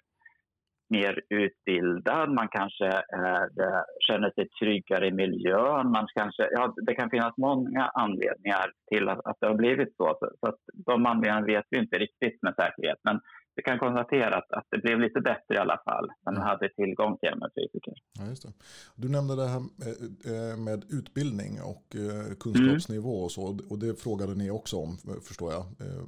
mer 0.91 1.21
utbildad, 1.29 2.31
man 2.31 2.49
kanske 2.49 2.87
eh, 2.87 3.43
är, 3.67 3.85
känner 4.09 4.31
sig 4.31 4.49
tryggare 4.49 5.07
i 5.07 5.13
miljön. 5.13 5.91
Man 5.91 6.07
kanske, 6.15 6.49
ja, 6.53 6.75
det 6.87 6.95
kan 6.95 7.11
finnas 7.11 7.37
många 7.37 7.85
anledningar 7.95 8.73
till 8.91 9.09
att, 9.09 9.27
att 9.27 9.37
det 9.41 9.47
har 9.47 9.55
blivit 9.55 9.97
så. 9.97 10.17
Så, 10.21 10.31
så 10.41 10.49
att 10.49 10.59
de 10.87 11.07
anledningarna 11.07 11.47
vet 11.47 11.67
vi 11.71 11.79
inte 11.79 11.99
riktigt 11.99 12.43
med 12.43 12.55
säkerhet. 12.55 12.99
Men 13.05 13.21
vi 13.61 13.65
kan 13.65 13.79
konstatera 13.79 14.37
att, 14.37 14.53
att 14.53 14.67
det 14.71 14.79
blev 14.79 15.01
lite 15.01 15.21
bättre 15.21 15.55
i 15.55 15.59
alla 15.59 15.79
fall 15.85 16.09
när 16.25 16.33
man 16.33 16.43
hade 16.43 16.69
tillgång 16.69 17.19
till 17.19 17.29
MR-fysiker. 17.29 17.95
Ja, 18.19 18.27
just 18.27 18.43
det. 18.43 18.53
Du 18.95 19.09
nämnde 19.09 19.37
det 19.37 19.49
här 19.55 19.61
med, 19.61 20.59
med 20.67 20.81
utbildning 20.99 21.53
och 21.73 21.87
eh, 22.05 22.37
kunskapsnivå 22.45 23.15
och 23.25 23.33
så. 23.33 23.43
Och 23.71 23.79
det 23.79 24.03
frågade 24.03 24.35
ni 24.35 24.51
också 24.51 24.77
om, 24.77 24.91
förstår 25.29 25.53
jag. 25.53 25.65
Eh, 25.85 26.03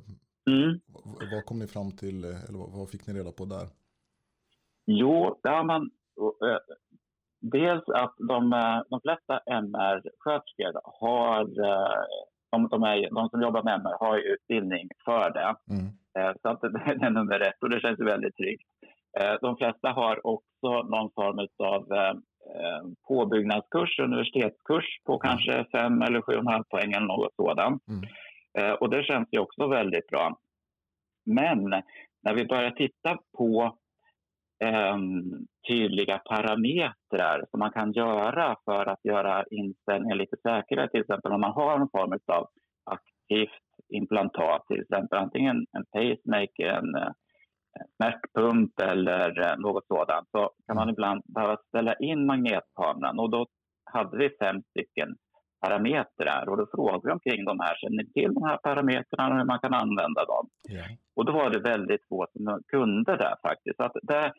mm. 0.54 0.80
Vad 1.32 1.44
kom 1.44 1.58
ni 1.58 1.66
fram 1.66 1.90
till, 1.90 2.24
eller 2.24 2.78
vad 2.78 2.90
fick 2.90 3.06
ni 3.06 3.12
reda 3.18 3.32
på 3.32 3.44
där? 3.44 3.66
Jo, 4.86 5.40
där 5.42 5.64
man... 5.64 5.90
Dels 7.40 7.88
att 7.88 8.14
de, 8.18 8.50
de 8.90 9.00
flesta 9.00 9.34
MR-sköterskor 9.46 10.80
har... 11.00 11.44
De, 12.52 12.68
de, 12.68 12.82
är, 12.82 13.14
de 13.14 13.28
som 13.28 13.42
jobbar 13.42 13.62
med 13.62 13.74
MR 13.74 13.96
har 14.00 14.18
utbildning 14.18 14.88
för 15.04 15.30
det. 15.30 15.56
Mm. 15.70 15.86
Eh, 16.18 16.34
så 16.42 16.48
att 16.48 16.60
det 16.60 17.04
är 17.06 17.10
nummer 17.18 17.40
ett 17.40 17.62
och 17.62 17.70
det 17.70 17.80
känns 17.80 18.00
väldigt 18.00 18.36
tryggt. 18.36 18.68
Eh, 19.20 19.34
de 19.40 19.56
flesta 19.56 19.88
har 19.88 20.26
också 20.26 20.82
någon 20.82 21.10
form 21.14 21.48
av 21.58 21.92
eh, 21.92 22.14
påbyggnadskurs, 23.08 23.98
universitetskurs 23.98 24.84
på 25.04 25.18
kanske 25.18 25.64
fem 25.72 26.02
eller 26.02 26.22
sju 26.22 26.32
och 26.32 26.40
en 26.40 26.46
halv 26.46 26.64
poäng 26.64 26.92
eller 26.92 27.06
något 27.06 27.34
sådant. 27.36 27.82
Mm. 27.88 28.76
Och 28.80 28.90
det 28.90 29.02
känns 29.02 29.28
ju 29.32 29.38
också 29.38 29.66
väldigt 29.66 30.06
bra. 30.06 30.38
Men 31.26 31.70
när 32.22 32.34
vi 32.34 32.44
börjar 32.44 32.70
titta 32.70 33.18
på 33.38 33.78
um, 34.62 35.46
tydliga 35.68 36.18
parametrar 36.18 37.44
som 37.50 37.58
man 37.58 37.72
kan 37.72 37.92
göra 37.92 38.56
för 38.64 38.86
att 38.86 39.04
göra 39.04 39.44
inställningen 39.50 40.18
lite 40.18 40.36
säkrare, 40.36 40.88
till 40.88 41.00
exempel 41.00 41.32
om 41.32 41.40
man 41.40 41.52
har 41.52 41.80
en 41.80 41.88
form 41.88 42.18
av 42.26 42.48
aktivt 42.84 43.62
implantat, 43.88 44.66
till 44.66 44.80
exempel 44.80 45.18
antingen 45.18 45.56
en 45.56 45.84
pacemaker, 45.92 46.66
en, 46.66 47.14
smärtpump 47.96 48.80
eller 48.80 49.40
eh, 49.40 49.58
något 49.58 49.86
sådant, 49.86 50.28
så 50.30 50.50
kan 50.66 50.76
man 50.76 50.88
ibland 50.88 51.22
behöva 51.24 51.56
ställa 51.68 51.94
in 51.94 52.26
magnetkameran 52.26 53.18
och 53.18 53.30
då 53.30 53.46
hade 53.84 54.16
vi 54.16 54.30
fem 54.40 54.62
stycken 54.62 55.16
parametrar 55.60 56.48
och 56.48 56.56
då 56.56 56.66
frågade 56.74 57.00
vi 57.04 57.12
omkring 57.12 57.44
de 57.44 57.60
här, 57.60 57.74
känner 57.76 57.96
ni 57.96 58.12
till 58.12 58.34
de 58.34 58.42
här 58.42 58.56
parametrarna 58.56 59.34
och 59.34 59.38
hur 59.38 59.46
man 59.46 59.58
kan 59.58 59.74
använda 59.74 60.24
dem? 60.24 60.48
Yeah. 60.70 60.86
Och 61.16 61.24
då 61.24 61.32
var 61.32 61.50
det 61.50 61.60
väldigt 61.60 62.08
få 62.08 62.26
som 62.32 62.62
kunde 62.68 63.16
det 63.16 63.36
faktiskt. 63.42 63.76
Så 63.76 63.82
att 63.82 63.96
det, 64.02 64.32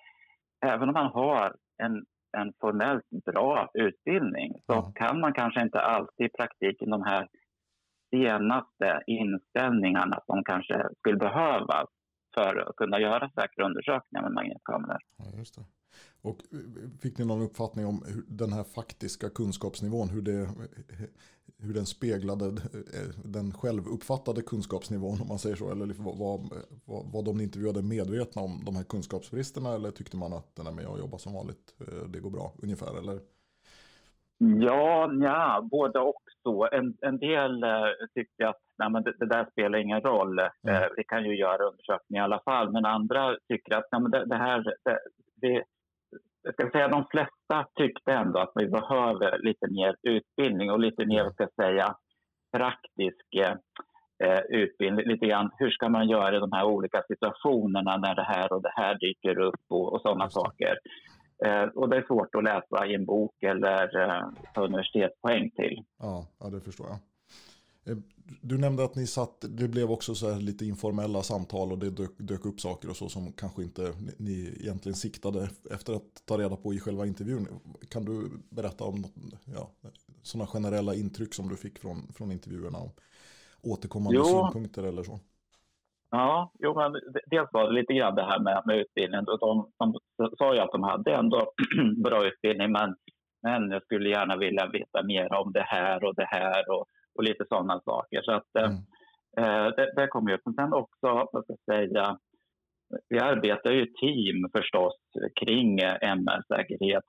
även 0.63 0.89
om 0.89 0.93
man 0.93 1.12
har 1.12 1.56
en, 1.84 2.06
en 2.38 2.54
formellt 2.60 3.10
bra 3.26 3.69
utbildning 3.73 4.54
så 4.65 4.73
mm. 4.73 4.93
kan 4.93 5.19
man 5.19 5.34
kanske 5.34 5.62
inte 5.62 5.80
alltid 5.80 6.26
i 6.26 6.30
praktiken 6.30 6.89
de 6.89 7.04
här 7.04 7.28
senaste 8.13 9.04
inställningarna 9.08 10.19
som 10.26 10.43
kanske 10.43 10.88
skulle 10.99 11.17
behövas 11.17 11.89
för 12.36 12.69
att 12.69 12.76
kunna 12.76 12.99
göra 12.99 13.30
säkra 13.30 13.65
undersökningar 13.65 14.21
med 14.21 14.32
magnetkameror. 14.32 14.99
Ja. 15.17 15.63
Och 16.21 16.38
fick 17.01 17.17
ni 17.17 17.25
någon 17.25 17.41
uppfattning 17.41 17.86
om 17.86 18.03
den 18.27 18.53
här 18.53 18.63
faktiska 18.63 19.29
kunskapsnivån, 19.29 20.10
hur, 20.10 20.21
det, 20.21 20.49
hur 21.60 21.73
den 21.73 21.86
speglade 21.86 22.45
den 23.25 23.51
självuppfattade 23.51 24.41
kunskapsnivån 24.41 25.21
om 25.21 25.27
man 25.27 25.39
säger 25.39 25.56
så? 25.56 25.71
Eller 25.71 25.86
var, 25.86 26.39
var, 26.86 27.03
var 27.13 27.23
de 27.23 27.41
intervjuade 27.41 27.82
medvetna 27.82 28.41
om 28.41 28.62
de 28.65 28.75
här 28.75 28.84
kunskapsbristerna 28.84 29.73
eller 29.73 29.91
tyckte 29.91 30.17
man 30.17 30.34
att 30.34 30.56
den 30.56 30.67
är 30.67 30.71
med 30.71 30.88
och 30.88 30.99
jobba 30.99 31.17
som 31.17 31.34
vanligt, 31.34 31.75
eh, 31.79 32.08
det 32.10 32.19
går 32.19 32.32
bra 32.32 32.53
ungefär? 32.63 32.97
Eller? 32.99 33.19
Ja, 34.38 35.12
ja, 35.13 35.67
både 35.71 35.99
och 35.99 36.23
så. 36.43 36.69
En, 36.71 36.97
en 37.01 37.17
del 37.17 37.63
eh, 37.63 37.69
tyckte 38.13 38.49
att 38.49 38.62
nej, 38.77 38.89
men 38.89 39.03
det, 39.03 39.13
det, 39.19 39.25
där 39.25 39.47
spelar 39.51 39.79
ingen 39.79 40.01
roll. 40.01 40.39
Mm. 40.39 40.49
Eh, 40.67 40.88
vi 40.97 41.03
kan 41.03 41.25
ju 41.25 41.38
göra 41.38 41.63
undersökningar 41.63 42.23
i 42.23 42.25
alla 42.25 42.39
fall. 42.39 42.71
Men 42.71 42.86
andra 42.86 43.38
tycker 43.47 43.75
att 43.75 43.88
nej, 43.91 44.01
men 44.01 44.12
det, 44.12 44.25
det 44.25 44.36
här... 44.36 44.63
Det, 44.84 44.99
det, 45.36 45.63
jag 46.43 46.53
ska 46.53 46.69
säga 46.69 46.88
de 46.88 47.06
flesta 47.12 47.67
tyckte 47.75 48.12
ändå 48.12 48.39
att 48.39 48.51
vi 48.56 48.67
behöver 48.67 49.39
lite 49.43 49.67
mer 49.71 49.95
utbildning 50.01 50.71
och 50.71 50.79
lite 50.79 51.06
mer, 51.06 51.29
ska 51.29 51.47
säga, 51.56 51.95
praktisk 52.58 53.27
eh, 54.23 54.39
utbildning. 54.49 55.06
Lite 55.06 55.25
grann, 55.25 55.51
hur 55.58 55.69
ska 55.69 55.89
man 55.89 56.10
göra 56.10 56.38
i 56.38 56.39
de 56.39 56.51
här 56.51 56.65
olika 56.65 57.03
situationerna 57.08 57.97
när 57.97 58.15
det 58.15 58.23
här 58.23 58.53
och 58.53 58.62
det 58.62 58.73
här 58.75 58.97
dyker 58.99 59.39
upp 59.39 59.62
och, 59.69 59.93
och 59.93 60.01
sådana 60.01 60.29
saker. 60.29 60.77
Eh, 61.45 61.63
och 61.63 61.89
det 61.89 61.97
är 61.97 62.06
svårt 62.08 62.36
att 62.36 62.43
läsa 62.43 62.86
i 62.86 62.95
en 62.95 63.06
bok 63.06 63.43
eller 63.43 64.01
eh, 64.01 64.23
universitetspoäng 64.56 65.51
till. 65.51 65.84
Ja, 65.99 66.27
ja, 66.39 66.49
det 66.49 66.62
förstår 66.62 66.88
jag. 66.88 66.97
Eh, 67.86 67.98
du 68.41 68.58
nämnde 68.58 68.84
att 68.84 68.96
ni 68.96 69.08
satt, 69.08 69.46
det 69.50 69.67
blev 69.67 69.91
också 69.91 70.15
så 70.15 70.36
lite 70.36 70.65
informella 70.65 71.22
samtal 71.22 71.72
och 71.72 71.80
det 71.80 71.89
dök, 71.89 72.12
dök, 72.17 72.46
upp 72.46 72.60
saker 72.60 72.89
och 72.89 72.96
så 72.96 73.10
som 73.10 73.32
kanske 73.32 73.63
inte 73.63 73.93
ni 74.17 74.58
egentligen 74.62 74.96
siktade 74.96 75.50
efter 75.72 75.93
att 75.93 76.26
ta 76.26 76.38
reda 76.38 76.56
på 76.56 76.74
i 76.74 76.80
själva 76.80 77.06
intervjun. 77.06 77.48
Kan 77.91 78.06
du 78.06 78.30
berätta 78.50 78.84
om 78.84 79.04
ja, 79.46 79.69
sådana 80.22 80.48
generella 80.48 80.96
intryck 80.96 81.34
som 81.34 81.50
du 81.50 81.56
fick 81.56 81.80
från, 81.80 82.13
från 82.13 82.32
intervjuerna? 82.32 82.78
Om 82.78 82.89
återkommande 83.63 84.17
jo. 84.17 84.26
synpunkter 84.26 84.84
eller 84.84 85.04
så? 85.04 85.19
Ja, 86.12 86.52
jo, 86.60 86.76
men 86.76 86.91
dels 87.26 87.50
var 87.54 87.67
det 87.67 87.80
lite 87.80 87.93
grann 87.93 88.15
det 88.15 88.24
här 88.24 88.39
med, 88.39 88.62
med 88.65 88.78
utbildningen. 88.78 89.26
De, 89.26 89.72
de, 89.80 90.00
sa 90.38 90.54
ju 90.54 90.60
att 90.60 90.72
de 90.72 90.84
hade 90.84 91.15
ändå 91.15 91.52
bra 92.04 92.26
utbildning, 92.26 92.72
men, 92.72 92.96
men 93.41 93.72
jag 93.72 93.84
skulle 93.84 94.10
gärna 94.10 94.38
vilja 94.38 94.67
veta 94.67 95.04
mer 95.04 95.34
om 95.34 95.52
det 95.52 95.65
här 95.67 96.04
och 96.04 96.15
det 96.15 96.28
här 96.30 96.72
och, 96.72 96.86
och 97.15 97.23
lite 97.23 97.45
sådana 97.49 97.80
saker. 97.80 98.21
Så 98.21 98.32
att, 98.32 98.56
mm. 98.56 98.73
eh, 99.38 99.76
det, 99.76 99.93
det 99.95 100.08
kom 100.08 100.28
ju. 100.28 100.38
Men 100.45 100.54
sen 100.54 100.73
också, 100.73 101.30
vad 101.32 101.43
ska 101.43 101.56
jag 101.65 101.76
säga, 101.76 102.17
vi 103.10 103.19
arbetar 103.19 103.71
ju 103.71 103.84
i 103.84 103.93
team 103.93 104.49
förstås 104.56 104.95
kring 105.41 105.80
MR-säkerhet. 106.02 107.04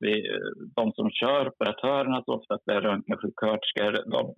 de 0.77 0.93
som 0.93 1.11
kör 1.11 1.49
operatörerna, 1.49 2.23
så 2.25 2.35
oftast 2.35 2.69
är 2.69 2.81
röntgensjuksköterskor, 2.81 4.11
de, 4.11 4.35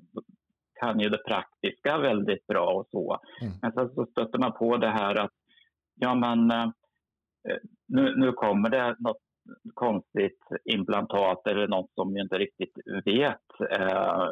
kan 0.81 1.01
ju 1.01 1.09
det 1.09 1.25
praktiska 1.29 1.99
väldigt 1.99 2.47
bra 2.47 2.67
och 2.67 2.87
så. 2.91 3.19
Mm. 3.43 3.55
Men 3.63 3.73
sen 3.73 3.95
så 3.95 4.07
stöter 4.07 4.39
man 4.39 4.53
på 4.53 4.77
det 4.77 4.91
här 4.91 5.15
att 5.15 5.33
ja, 5.95 6.15
men, 6.15 6.51
eh, 6.51 6.69
nu, 7.89 8.15
nu 8.17 8.33
kommer 8.33 8.71
det 8.71 8.97
något 8.99 9.23
konstigt 9.75 10.39
implantat 10.65 11.47
eller 11.47 11.69
något 11.69 11.91
som 11.95 12.15
vi 12.15 12.21
inte 12.21 12.39
riktigt 12.39 12.79
vet 13.05 13.71
eh, 13.71 14.29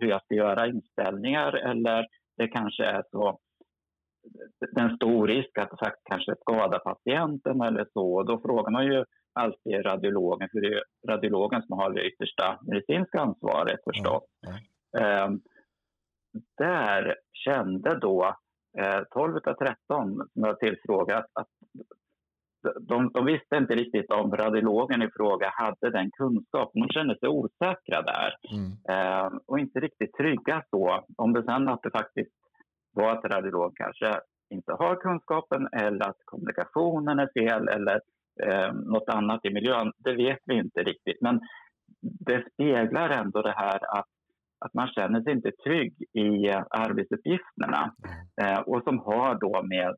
hur 0.00 0.08
jag 0.08 0.24
ska 0.24 0.34
göra 0.34 0.66
inställningar 0.66 1.52
eller 1.52 2.06
det 2.36 2.48
kanske 2.48 2.84
är 2.84 3.02
så 3.10 3.38
en 4.76 4.96
stor 4.96 5.28
risk 5.28 5.58
att 5.58 5.70
det 5.70 5.76
faktiskt 5.76 6.04
kanske 6.04 6.34
skadar 6.40 6.78
patienten 6.78 7.60
eller 7.60 7.86
så. 7.92 8.22
Då 8.22 8.40
frågar 8.40 8.70
man 8.70 8.86
ju 8.86 9.04
alltid 9.32 9.86
radiologen, 9.86 10.48
för 10.52 10.60
det 10.60 10.74
är 10.74 10.82
radiologen 11.08 11.62
som 11.62 11.78
har 11.78 11.90
det 11.90 12.06
yttersta 12.06 12.58
medicinska 12.62 13.20
ansvaret 13.20 13.80
förstås. 13.84 14.24
Mm. 14.46 15.24
Mm 15.24 15.40
där 16.58 17.16
kände 17.32 17.98
då 17.98 18.36
eh, 18.78 19.02
12 19.10 19.38
av 19.44 19.54
13 19.54 19.76
som 20.32 20.42
jag 20.42 20.58
tillfrågat 20.58 21.26
att 21.32 21.48
de, 22.80 23.10
de, 23.12 23.24
visste 23.24 23.56
inte 23.56 23.74
riktigt 23.74 24.10
om 24.10 24.36
radiologen 24.36 25.02
i 25.02 25.10
fråga 25.16 25.52
hade 25.54 25.90
den 25.90 26.10
kunskapen. 26.10 26.82
De 26.82 26.88
kände 26.88 27.18
sig 27.18 27.28
osäkra 27.28 28.02
där 28.02 28.34
mm. 28.52 28.70
eh, 28.88 29.32
och 29.46 29.58
inte 29.58 29.80
riktigt 29.80 30.16
trygga 30.16 30.62
så. 30.70 31.04
Om 31.16 31.32
det 31.32 31.42
sen 31.42 31.68
att 31.68 31.82
det 31.82 31.90
faktiskt 31.90 32.32
var 32.94 33.12
att 33.12 33.24
radiolog 33.24 33.76
kanske 33.76 34.20
inte 34.50 34.72
har 34.72 34.96
kunskapen 34.96 35.68
eller 35.72 36.08
att 36.08 36.18
kommunikationen 36.24 37.18
är 37.18 37.28
fel 37.34 37.68
eller 37.68 38.00
eh, 38.42 38.72
något 38.72 39.08
annat 39.08 39.44
i 39.44 39.52
miljön, 39.52 39.92
det 39.98 40.12
vet 40.12 40.40
vi 40.44 40.54
inte 40.54 40.82
riktigt. 40.82 41.20
Men 41.20 41.40
det 42.00 42.44
speglar 42.52 43.10
ändå 43.10 43.42
det 43.42 43.54
här 43.56 43.98
att 43.98 44.08
att 44.64 44.74
man 44.74 44.88
känner 44.88 45.22
sig 45.22 45.32
inte 45.32 45.50
trygg 45.64 45.94
i 46.12 46.48
eh, 46.48 46.62
arbetsuppgifterna 46.70 47.94
mm. 48.04 48.54
eh, 48.54 48.60
och 48.60 48.82
som 48.82 48.98
har 48.98 49.34
då 49.34 49.62
med 49.62 49.96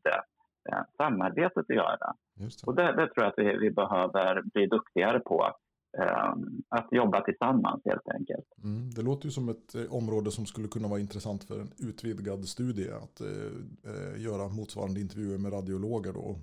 eh, 0.72 0.82
samarbetet 0.96 1.58
att 1.58 1.76
göra. 1.76 2.14
Det. 2.34 2.66
Och 2.66 2.74
det, 2.74 2.82
det, 2.82 3.08
tror 3.08 3.24
jag 3.24 3.26
att 3.26 3.38
vi, 3.38 3.58
vi 3.58 3.70
behöver 3.70 4.42
bli 4.42 4.66
duktigare 4.66 5.20
på. 5.20 5.54
Eh, 5.98 6.34
att 6.68 6.88
jobba 6.90 7.20
tillsammans 7.20 7.82
helt 7.84 8.08
enkelt. 8.08 8.46
Mm, 8.64 8.90
det 8.90 9.02
låter 9.02 9.24
ju 9.24 9.30
som 9.30 9.48
ett 9.48 9.74
eh, 9.74 9.92
område 9.92 10.30
som 10.30 10.46
skulle 10.46 10.68
kunna 10.68 10.88
vara 10.88 11.00
intressant 11.00 11.44
för 11.44 11.60
en 11.60 11.70
utvidgad 11.78 12.48
studie. 12.48 12.90
Att 12.90 13.20
eh, 13.20 14.22
göra 14.22 14.48
motsvarande 14.48 15.00
intervjuer 15.00 15.38
med 15.38 15.52
radiologer 15.52 16.12
då. 16.12 16.36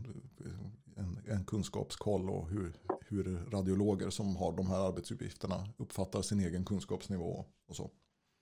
En, 0.95 1.35
en 1.35 1.45
kunskapskoll 1.45 2.29
och 2.29 2.49
hur, 2.49 2.71
hur 3.07 3.51
radiologer 3.51 4.09
som 4.09 4.35
har 4.35 4.51
de 4.57 4.67
här 4.67 4.87
arbetsuppgifterna 4.87 5.55
uppfattar 5.77 6.21
sin 6.21 6.39
egen 6.39 6.65
kunskapsnivå 6.65 7.45
och 7.69 7.75
så. 7.75 7.89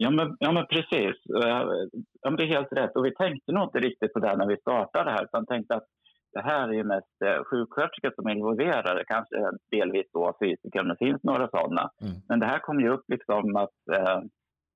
Ja 0.01 0.09
men, 0.09 0.37
ja, 0.39 0.51
men 0.51 0.65
precis. 0.65 1.15
Ja, 1.23 1.89
men 2.23 2.35
det 2.35 2.43
är 2.43 2.47
helt 2.57 2.71
rätt. 2.71 2.95
Och 2.95 3.05
vi 3.05 3.15
tänkte 3.15 3.51
nog 3.51 3.63
inte 3.63 3.79
riktigt 3.79 4.13
på 4.13 4.19
det 4.19 4.35
när 4.35 4.47
vi 4.47 4.57
startade 4.57 5.05
det 5.05 5.11
här. 5.11 5.23
Utan 5.23 5.45
tänkte 5.45 5.75
att 5.75 5.87
det 6.33 6.41
här 6.41 6.69
är 6.69 6.73
ju 6.73 6.83
mest 6.83 7.21
eh, 7.25 7.43
sjuksköterskor 7.43 8.11
som 8.15 8.27
är 8.27 8.31
involverade. 8.31 9.03
Kanske 9.07 9.35
delvis 9.71 10.05
då 10.13 10.37
fysiker 10.39 10.79
om 10.79 10.87
det 10.87 10.95
finns 11.05 11.23
några 11.23 11.47
sådana. 11.47 11.89
Mm. 12.01 12.13
Men 12.27 12.39
det 12.39 12.45
här 12.45 12.59
kom 12.59 12.79
ju 12.79 12.89
upp 12.89 13.05
liksom 13.07 13.55
att, 13.55 13.79
eh, 13.91 14.19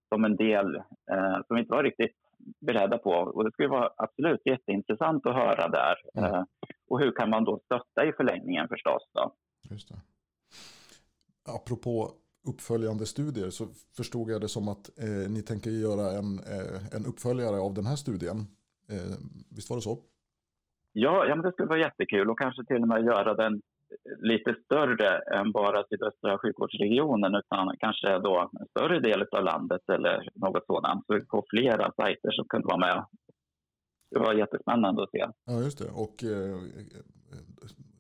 som 0.10 0.26
en 0.26 0.36
del 0.36 0.76
eh, 1.12 1.38
som 1.48 1.56
vi 1.56 1.60
inte 1.60 1.76
var 1.76 1.84
riktigt 1.84 2.18
beredda 2.62 2.98
på. 2.98 3.12
Och 3.12 3.44
det 3.44 3.52
skulle 3.52 3.68
vara 3.68 3.90
absolut 3.98 4.42
jätteintressant 4.46 5.26
att 5.26 5.36
höra 5.36 5.68
där. 5.68 5.96
Mm. 6.18 6.34
Eh, 6.34 6.44
och 6.90 7.00
hur 7.00 7.12
kan 7.12 7.30
man 7.30 7.44
då 7.44 7.60
stötta 7.66 8.06
i 8.06 8.14
förlängningen 8.14 8.68
förstås. 8.68 9.04
Då? 9.14 9.34
Just 9.72 9.89
det. 9.89 9.95
Apropå 11.56 12.12
uppföljande 12.48 13.06
studier 13.06 13.50
så 13.50 13.68
förstod 13.98 14.32
jag 14.32 14.41
det 14.41 14.48
som 14.48 14.68
att 14.68 15.00
eh, 15.00 15.32
ni 15.32 15.41
tänker 15.41 15.70
göra 15.70 16.12
en, 16.12 16.39
eh, 16.39 16.96
en 16.96 17.06
uppföljare 17.06 17.60
av 17.60 17.74
den 17.74 17.86
här 17.86 17.96
studien. 17.96 18.38
Eh, 18.89 19.16
visst 19.56 19.70
var 19.70 19.78
det 19.78 19.82
så? 19.82 19.98
Ja, 20.94 21.26
ja 21.28 21.36
men 21.36 21.46
det 21.46 21.52
skulle 21.52 21.70
vara 21.70 21.80
jättekul 21.80 22.30
och 22.30 22.39
kanske 22.39 22.66
till 22.66 22.82
och 22.82 22.88
med 22.88 23.06
göra 23.06 23.34
den 23.34 23.62
lite 24.20 24.56
större 24.66 25.18
än 25.18 25.52
bara 25.52 25.84
sydöstra 25.89 26.38
sjukvårdsregionen 26.38 27.36
utan 27.36 27.76
kanske 27.80 28.20
då 28.20 28.50
en 28.60 28.68
större 28.68 29.00
del 29.00 29.26
av 29.32 29.44
landet 29.44 29.89
eller 29.89 30.30
något 30.36 30.66
sådant. 30.66 31.06
Så 31.06 31.14
vi 31.14 31.22
får 31.26 31.46
flera 31.50 31.91
sajter 31.91 32.32
som 32.32 32.46
kunde 32.48 32.68
vara 32.68 32.78
med. 32.78 33.06
Det 34.12 34.20
var 34.20 34.34
jättespännande 34.34 35.04
att 35.04 35.12
se. 35.12 35.26
Ja, 35.46 35.62
just 35.62 35.78
det. 35.78 35.89
Och 35.89 36.24
eh, 36.24 36.60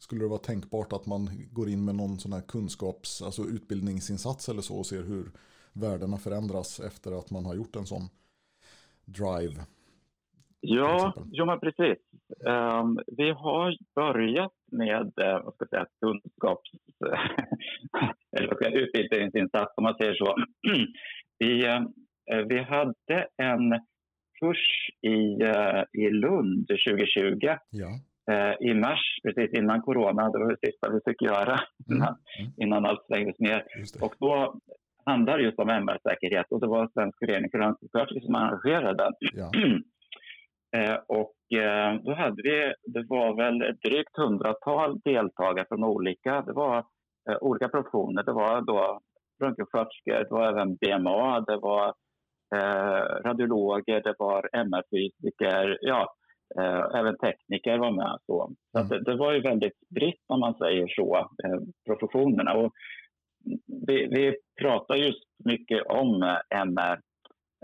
skulle 0.03 0.23
det 0.23 0.29
vara 0.35 0.47
tänkbart 0.49 0.93
att 0.93 1.05
man 1.05 1.29
går 1.51 1.69
in 1.69 1.85
med 1.85 1.95
någon 1.95 2.19
sån 2.19 2.33
här 2.33 2.41
kunskaps, 2.41 3.21
alltså 3.21 3.41
utbildningsinsats 3.41 4.49
eller 4.49 4.61
så 4.61 4.75
och 4.77 4.85
ser 4.85 5.03
hur 5.03 5.25
värdena 5.73 6.17
förändras 6.17 6.79
efter 6.79 7.19
att 7.19 7.31
man 7.31 7.45
har 7.45 7.55
gjort 7.55 7.75
en 7.75 7.85
sån 7.85 8.05
drive? 9.05 9.59
Ja, 10.59 11.13
ja 11.31 11.45
men 11.45 11.59
precis. 11.59 11.97
Um, 12.45 12.99
vi 13.17 13.29
har 13.31 13.77
börjat 13.95 14.53
med 14.71 15.05
uh, 15.25 15.43
vad 15.43 15.53
ska 15.53 15.65
jag 15.65 15.69
säga, 15.69 15.85
kunskaps 16.01 16.69
eller 18.37 18.47
vad 18.47 18.57
ska 18.57 18.65
jag, 18.69 18.73
utbildningsinsats 18.73 19.73
om 19.77 19.83
man 19.83 19.95
säger 19.95 20.13
så. 20.13 20.35
vi, 21.39 21.67
uh, 21.67 22.47
vi 22.47 22.59
hade 22.59 23.27
en 23.37 23.79
kurs 24.39 24.89
i, 25.01 25.43
uh, 25.43 25.83
i 25.93 26.09
Lund 26.09 26.67
2020. 26.67 27.57
Ja. 27.69 27.89
Uh, 28.31 28.69
I 28.69 28.73
mars, 28.73 29.19
precis 29.23 29.53
innan 29.59 29.81
corona. 29.81 30.29
Det 30.29 30.39
var 30.39 30.49
det 30.49 30.67
sista 30.69 30.89
vi 30.91 30.99
fick 31.11 31.21
göra 31.21 31.53
mm. 31.53 31.63
innan, 31.91 32.15
mm. 32.39 32.51
innan 32.57 32.85
allt 32.85 33.03
stängdes 33.03 33.39
ner. 33.39 33.63
Och 34.01 34.15
då 34.19 34.59
handlar 35.05 35.37
det 35.37 35.43
just 35.43 35.59
om 35.59 35.69
MR-säkerhet 35.69 36.45
och 36.51 36.61
det 36.61 36.67
var 36.67 36.89
Svensk 36.93 37.19
förening 37.19 37.49
för 37.51 38.21
som 38.21 38.35
arrangerade 38.35 39.03
den. 39.03 39.13
Ja. 40.75 40.79
Eh, 40.79 40.99
och 41.07 41.33
då 42.03 42.13
hade 42.13 42.41
vi, 42.43 42.73
det 42.93 43.05
var 43.09 43.35
väl 43.35 43.61
ett 43.61 43.81
drygt 43.81 44.17
hundratal 44.17 44.99
deltagare 44.99 45.65
från 45.69 45.83
olika, 45.83 46.41
det 46.41 46.53
var 46.53 46.85
olika 47.41 47.67
professioner. 47.69 48.23
Det 48.23 48.31
var 48.31 48.61
då 48.61 48.99
röntgensköterskor, 49.43 50.19
det 50.19 50.27
var 50.29 50.47
även 50.47 50.75
BMA, 50.75 51.39
det 51.39 51.57
var 51.57 51.93
eh, 52.55 53.01
radiologer, 53.25 54.01
det 54.01 54.15
var 54.19 54.49
MR-fysiker, 54.53 55.77
ja, 55.81 56.01
eh, 56.01 56.07
även 56.99 57.17
tekniker 57.17 57.77
var 57.77 57.91
med. 57.91 58.17
Så, 58.25 58.53
mm. 58.77 58.87
det, 58.87 59.03
det, 59.03 59.17
var 59.17 59.33
ju 59.33 59.41
väldigt 59.41 59.77
spritt 59.85 60.23
om 60.27 60.39
man 60.39 60.53
säger 60.53 60.87
så, 60.87 61.17
eh, 61.17 61.59
professionerna. 61.85 62.53
Och 62.53 62.71
vi, 63.87 64.07
vi 64.07 64.35
pratar 64.61 64.95
just 64.95 65.23
mycket 65.45 65.83
om 65.87 66.37
MR, 66.49 66.99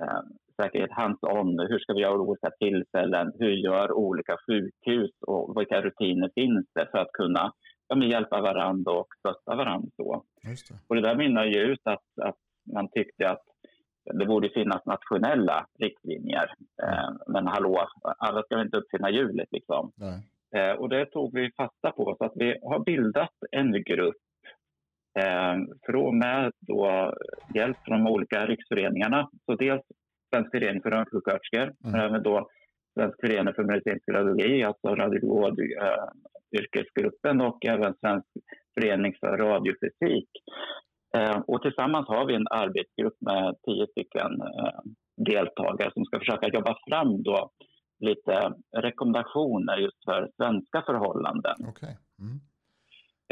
eh, 0.01 0.21
säkerhet 0.61 0.91
hands-on. 0.91 1.59
Hur 1.69 1.79
ska 1.79 1.93
vi 1.93 2.01
göra 2.01 2.21
olika 2.21 2.49
tillfällen? 2.59 3.31
Hur 3.39 3.51
gör 3.51 3.91
olika 3.91 4.37
sjukhus 4.47 5.11
och 5.27 5.61
vilka 5.61 5.81
rutiner 5.81 6.31
finns 6.35 6.65
det 6.75 6.87
för 6.91 6.97
att 6.97 7.11
kunna 7.11 7.53
ja, 7.87 8.03
hjälpa 8.03 8.41
varandra 8.41 8.91
och 8.91 9.07
stötta 9.19 9.55
varandra. 9.55 9.89
Så. 9.95 10.23
Det. 10.43 10.75
Och 10.87 10.95
det 10.95 11.01
där 11.01 11.15
mynnar 11.15 11.45
ju 11.45 11.59
ut 11.59 11.81
att, 11.83 12.05
att 12.21 12.37
man 12.73 12.89
tyckte 12.91 13.29
att 13.29 13.43
det 14.13 14.25
borde 14.25 14.49
finnas 14.49 14.85
nationella 14.85 15.65
riktlinjer. 15.79 16.53
Eh, 16.83 17.09
men 17.27 17.47
hallå, 17.47 17.87
alla 18.17 18.43
ska 18.43 18.55
väl 18.55 18.65
inte 18.65 18.77
uppfinna 18.77 19.11
hjulet 19.11 19.47
liksom. 19.51 19.91
Eh, 20.55 20.71
och 20.71 20.89
det 20.89 21.05
tog 21.05 21.33
vi 21.33 21.51
fasta 21.57 21.91
på 21.91 22.15
så 22.17 22.25
att 22.25 22.33
vi 22.35 22.59
har 22.61 22.79
bildat 22.79 23.33
en 23.51 23.83
grupp 23.83 24.15
eh, 25.19 25.55
från 25.85 26.19
med 26.19 26.51
då 26.59 27.13
hjälp 27.55 27.77
från 27.85 28.03
de 28.03 28.11
olika 28.11 28.45
riksföreningarna. 28.45 29.29
Så 29.45 29.55
dels 29.55 29.83
Svensk 30.33 30.51
förening 30.51 30.81
för 30.81 30.91
röntgensjuksköterskor, 30.91 31.63
mm. 31.63 31.75
men 31.81 32.01
även 32.01 32.23
då 32.23 32.49
Svensk 32.93 33.19
förening 33.21 33.53
för 33.53 33.63
medicinsk 33.63 34.09
radiologi, 34.09 34.63
alltså 34.63 34.95
radiologyrkesgruppen 34.95 37.41
och 37.41 37.65
även 37.65 37.93
Svensk 37.99 38.27
förening 38.73 39.13
för 39.19 39.37
radiofysik. 39.37 40.29
Eh, 41.17 41.39
och 41.47 41.61
tillsammans 41.61 42.07
har 42.07 42.25
vi 42.25 42.35
en 42.35 42.47
arbetsgrupp 42.51 43.17
med 43.21 43.55
tio 43.65 43.87
stycken 43.87 44.41
eh, 44.41 44.79
deltagare 45.17 45.91
som 45.93 46.05
ska 46.05 46.19
försöka 46.19 46.47
jobba 46.47 46.75
fram 46.89 47.23
då 47.23 47.49
lite 47.99 48.53
rekommendationer 48.77 49.77
just 49.77 50.03
för 50.05 50.29
svenska 50.35 50.81
förhållanden. 50.81 51.55
Okay. 51.69 51.95
Mm. 52.19 52.39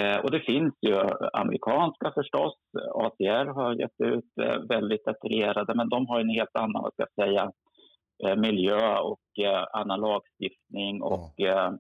Eh, 0.01 0.23
och 0.23 0.31
det 0.31 0.39
finns 0.39 0.73
ju 0.81 0.95
amerikanska 1.33 2.11
förstås. 2.15 2.55
ACR 2.95 3.45
har 3.45 3.73
gett 3.73 4.01
ut 4.03 4.31
väldigt 4.69 5.05
detaljerade, 5.05 5.75
men 5.75 5.89
de 5.89 6.07
har 6.07 6.19
en 6.19 6.29
helt 6.29 6.55
annan, 6.55 6.83
vad 6.83 6.93
ska 6.93 7.05
jag 7.15 7.27
säga, 7.27 7.51
miljö 8.35 8.97
och 8.97 9.19
annan 9.71 9.99
lagstiftning 9.99 11.01
och 11.01 11.39
mm. 11.39 11.77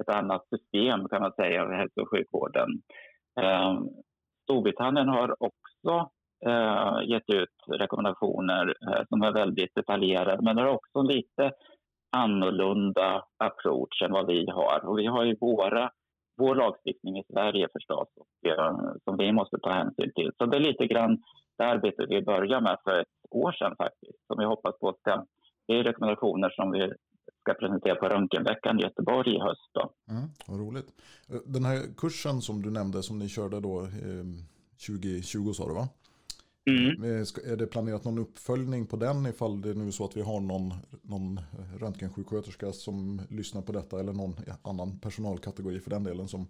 ett 0.00 0.08
annat 0.08 0.48
system 0.48 1.08
kan 1.08 1.22
man 1.22 1.32
säga 1.32 1.62
av 1.62 1.72
hälso 1.72 2.00
och 2.00 2.10
sjukvården. 2.10 2.68
Storbritannien 4.50 5.08
har 5.08 5.36
också 5.42 6.10
eh, 6.46 7.08
gett 7.08 7.30
ut 7.30 7.78
rekommendationer 7.78 8.74
eh, 8.88 9.02
som 9.08 9.22
är 9.22 9.32
väldigt 9.32 9.74
detaljerade 9.74 10.42
men 10.42 10.56
det 10.56 10.62
har 10.62 10.74
också 10.74 11.02
lite 11.02 11.52
annorlunda 12.12 13.24
approach 13.38 14.02
än 14.02 14.12
vad 14.12 14.26
vi 14.26 14.50
har. 14.50 14.80
Och 14.84 14.98
vi 14.98 15.06
har 15.06 15.24
ju 15.24 15.36
våra, 15.40 15.90
vår 16.36 16.54
lagstiftning 16.54 17.18
i 17.18 17.24
Sverige 17.32 17.68
förstås 17.72 18.08
och, 18.16 18.50
eh, 18.50 18.76
som 19.04 19.16
vi 19.16 19.32
måste 19.32 19.58
ta 19.58 19.70
hänsyn 19.70 20.12
till. 20.14 20.30
Så 20.38 20.46
det 20.46 20.56
är 20.56 20.60
lite 20.60 20.86
grann 20.86 21.22
det 21.58 21.64
arbetet 21.64 22.06
vi 22.08 22.22
började 22.22 22.60
med 22.60 22.78
för 22.84 23.00
ett 23.00 23.06
år 23.30 23.52
sedan 23.52 23.74
faktiskt 23.78 24.26
som 24.26 24.38
vi 24.38 24.44
hoppas 24.44 24.78
på 24.78 24.96
ska 25.00 25.24
det 25.66 25.78
är 25.78 25.84
rekommendationer 25.84 26.50
som 26.50 26.70
vi 26.70 26.92
ska 27.40 27.54
presentera 27.54 27.94
på 27.94 28.08
Röntgenveckan 28.08 28.78
i 28.78 28.82
Göteborg 28.82 29.36
i 29.36 29.40
höst. 29.40 29.70
Då. 29.72 29.92
Mm, 30.10 30.28
vad 30.46 30.60
roligt. 30.60 30.86
Den 31.46 31.64
här 31.64 31.94
kursen 31.96 32.42
som 32.42 32.62
du 32.62 32.70
nämnde 32.70 33.02
som 33.02 33.18
ni 33.18 33.28
körde 33.28 33.60
då 33.60 33.80
eh, 33.80 34.24
2020 34.86 35.52
sa 35.52 35.68
du 35.68 35.74
va? 35.74 35.88
Mm. 36.64 37.02
Eh, 37.02 37.52
är 37.52 37.56
det 37.56 37.66
planerat 37.66 38.04
någon 38.04 38.18
uppföljning 38.18 38.86
på 38.86 38.96
den 38.96 39.26
ifall 39.26 39.60
det 39.60 39.74
nu 39.74 39.86
är 39.86 39.90
så 39.90 40.04
att 40.04 40.16
vi 40.16 40.22
har 40.22 40.40
någon, 40.40 40.74
någon 41.02 41.40
röntgensjuksköterska 41.78 42.72
som 42.72 43.20
lyssnar 43.30 43.62
på 43.62 43.72
detta 43.72 44.00
eller 44.00 44.12
någon 44.12 44.34
annan 44.62 44.98
personalkategori 44.98 45.80
för 45.80 45.90
den 45.90 46.04
delen 46.04 46.28
som 46.28 46.48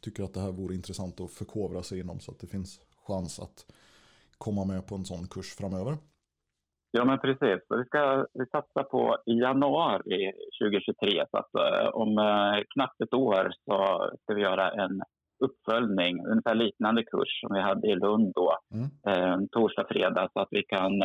tycker 0.00 0.24
att 0.24 0.34
det 0.34 0.40
här 0.40 0.52
vore 0.52 0.74
intressant 0.74 1.20
att 1.20 1.30
förkovra 1.30 1.82
sig 1.82 2.00
inom 2.00 2.20
så 2.20 2.30
att 2.30 2.38
det 2.38 2.46
finns 2.46 2.80
chans 3.06 3.40
att 3.40 3.66
komma 4.38 4.64
med 4.64 4.86
på 4.86 4.94
en 4.94 5.04
sån 5.04 5.26
kurs 5.26 5.54
framöver? 5.54 5.96
Ja, 6.94 7.04
men 7.04 7.18
precis. 7.18 7.60
Vi 7.68 7.84
ska 7.84 8.26
vi 8.34 8.46
satsa 8.46 8.82
på 8.82 9.16
januari 9.26 10.32
2023. 10.62 11.24
Så 11.30 11.36
att, 11.38 11.54
eh, 11.54 11.88
om 11.88 12.18
eh, 12.18 12.62
knappt 12.74 13.00
ett 13.00 13.14
år 13.14 13.52
så 13.64 14.08
ska 14.22 14.34
vi 14.34 14.42
göra 14.42 14.70
en 14.70 15.02
uppföljning, 15.44 16.26
ungefär 16.26 16.54
liknande 16.54 17.02
kurs 17.02 17.40
som 17.40 17.54
vi 17.54 17.60
hade 17.60 17.88
i 17.88 17.94
Lund 17.94 18.32
då, 18.34 18.58
mm. 18.74 18.88
eh, 19.08 19.38
torsdag, 19.50 19.86
fredag, 19.88 20.28
så 20.32 20.40
att 20.40 20.48
vi 20.50 20.62
kan 20.62 21.02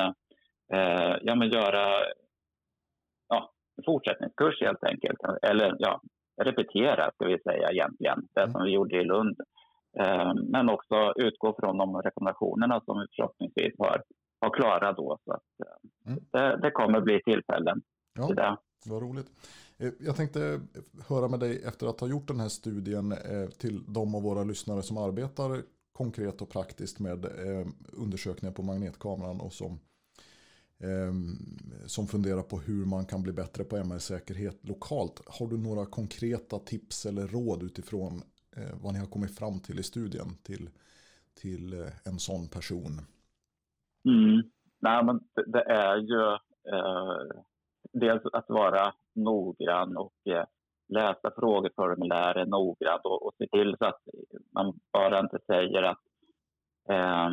eh, 0.74 1.16
ja, 1.22 1.36
men 1.36 1.50
göra 1.50 1.86
ja, 3.30 3.52
en 3.78 3.84
fortsättningskurs 3.86 4.62
helt 4.62 4.84
enkelt. 4.84 5.20
Eller 5.42 5.76
ja, 5.80 6.02
repetera 6.44 7.12
ska 7.12 7.26
vi 7.26 7.40
säga 7.40 7.72
egentligen, 7.72 8.20
det 8.36 8.42
mm. 8.42 8.52
som 8.52 8.64
vi 8.64 8.72
gjorde 8.72 8.98
i 8.98 9.04
Lund. 9.04 9.36
Eh, 10.00 10.34
men 10.52 10.70
också 10.70 11.14
utgå 11.16 11.56
från 11.60 11.78
de 11.78 12.02
rekommendationerna 12.02 12.82
som 12.86 13.00
vi 13.00 13.06
förhoppningsvis 13.16 13.74
har 13.80 14.02
vara 14.40 14.52
klara 14.52 14.94
då. 14.94 15.20
Så 15.26 15.32
att, 15.32 15.44
eh, 15.66 16.12
mm. 16.12 16.24
det, 16.32 16.62
det, 16.62 16.72
kommer 16.72 17.02
bli 17.02 17.22
tillfällen 17.24 17.82
ja, 18.14 18.28
till 18.28 18.36
det. 18.36 18.58
Vad 18.86 19.02
roligt. 19.02 19.28
Eh, 19.78 19.92
jag 20.00 20.16
tänkte 20.16 20.62
höra 21.08 21.28
med 21.28 21.40
dig 21.40 21.64
efter 21.64 21.88
att 21.88 22.00
ha 22.00 22.08
gjort 22.08 22.28
den 22.28 22.40
här 22.40 22.50
studien 22.50 23.12
eh, 23.12 23.50
till 23.50 23.84
de 23.88 24.16
av 24.16 24.24
våra 24.24 24.44
lyssnare 24.44 24.82
som 24.82 24.98
arbetar 24.98 25.62
konkret 25.92 26.42
och 26.42 26.50
praktiskt 26.50 27.00
med 27.00 27.26
undersökningar 27.94 28.54
på 28.54 28.64
magnetkameran 28.64 29.42
och 29.42 29.54
som, 29.54 29.80
som 31.86 32.08
funderar 32.08 32.42
på 32.42 32.60
hur 32.60 32.86
man 32.86 33.06
kan 33.06 33.24
bli 33.24 33.34
bättre 33.34 33.64
på 33.64 33.78
MR-säkerhet 33.78 34.68
lokalt. 34.68 35.22
Har 35.26 35.48
du 35.48 35.58
några 35.58 35.86
konkreta 35.86 36.60
tips 36.60 37.06
eller 37.06 37.28
råd 37.28 37.64
utifrån 37.64 38.22
vad 38.74 38.94
ni 38.94 39.00
har 39.00 39.08
kommit 39.08 39.38
fram 39.38 39.60
till 39.60 39.80
i 39.80 39.84
studien 39.84 40.38
till, 40.44 40.70
till 41.34 41.90
en 42.04 42.20
sån 42.20 42.48
person? 42.48 43.02
Mm. 44.08 44.44
Nej, 44.82 45.04
men 45.06 45.20
det 45.46 45.64
är 45.64 45.98
ju 45.98 46.22
eh, 46.74 47.42
dels 47.94 48.26
att 48.34 48.50
vara 48.50 48.94
noggrann 49.16 49.98
och 49.98 50.14
eh, 50.30 50.46
läsa 50.94 51.32
frågeformulären 51.36 52.50
noggrant 52.50 53.02
och, 53.04 53.26
och 53.26 53.34
se 53.38 53.48
till 53.48 53.76
så 53.80 53.86
att 53.86 54.02
man 54.56 54.74
bara 54.94 55.20
inte 55.20 55.40
säger 55.48 55.84
att 55.84 56.02
eh, 56.90 57.30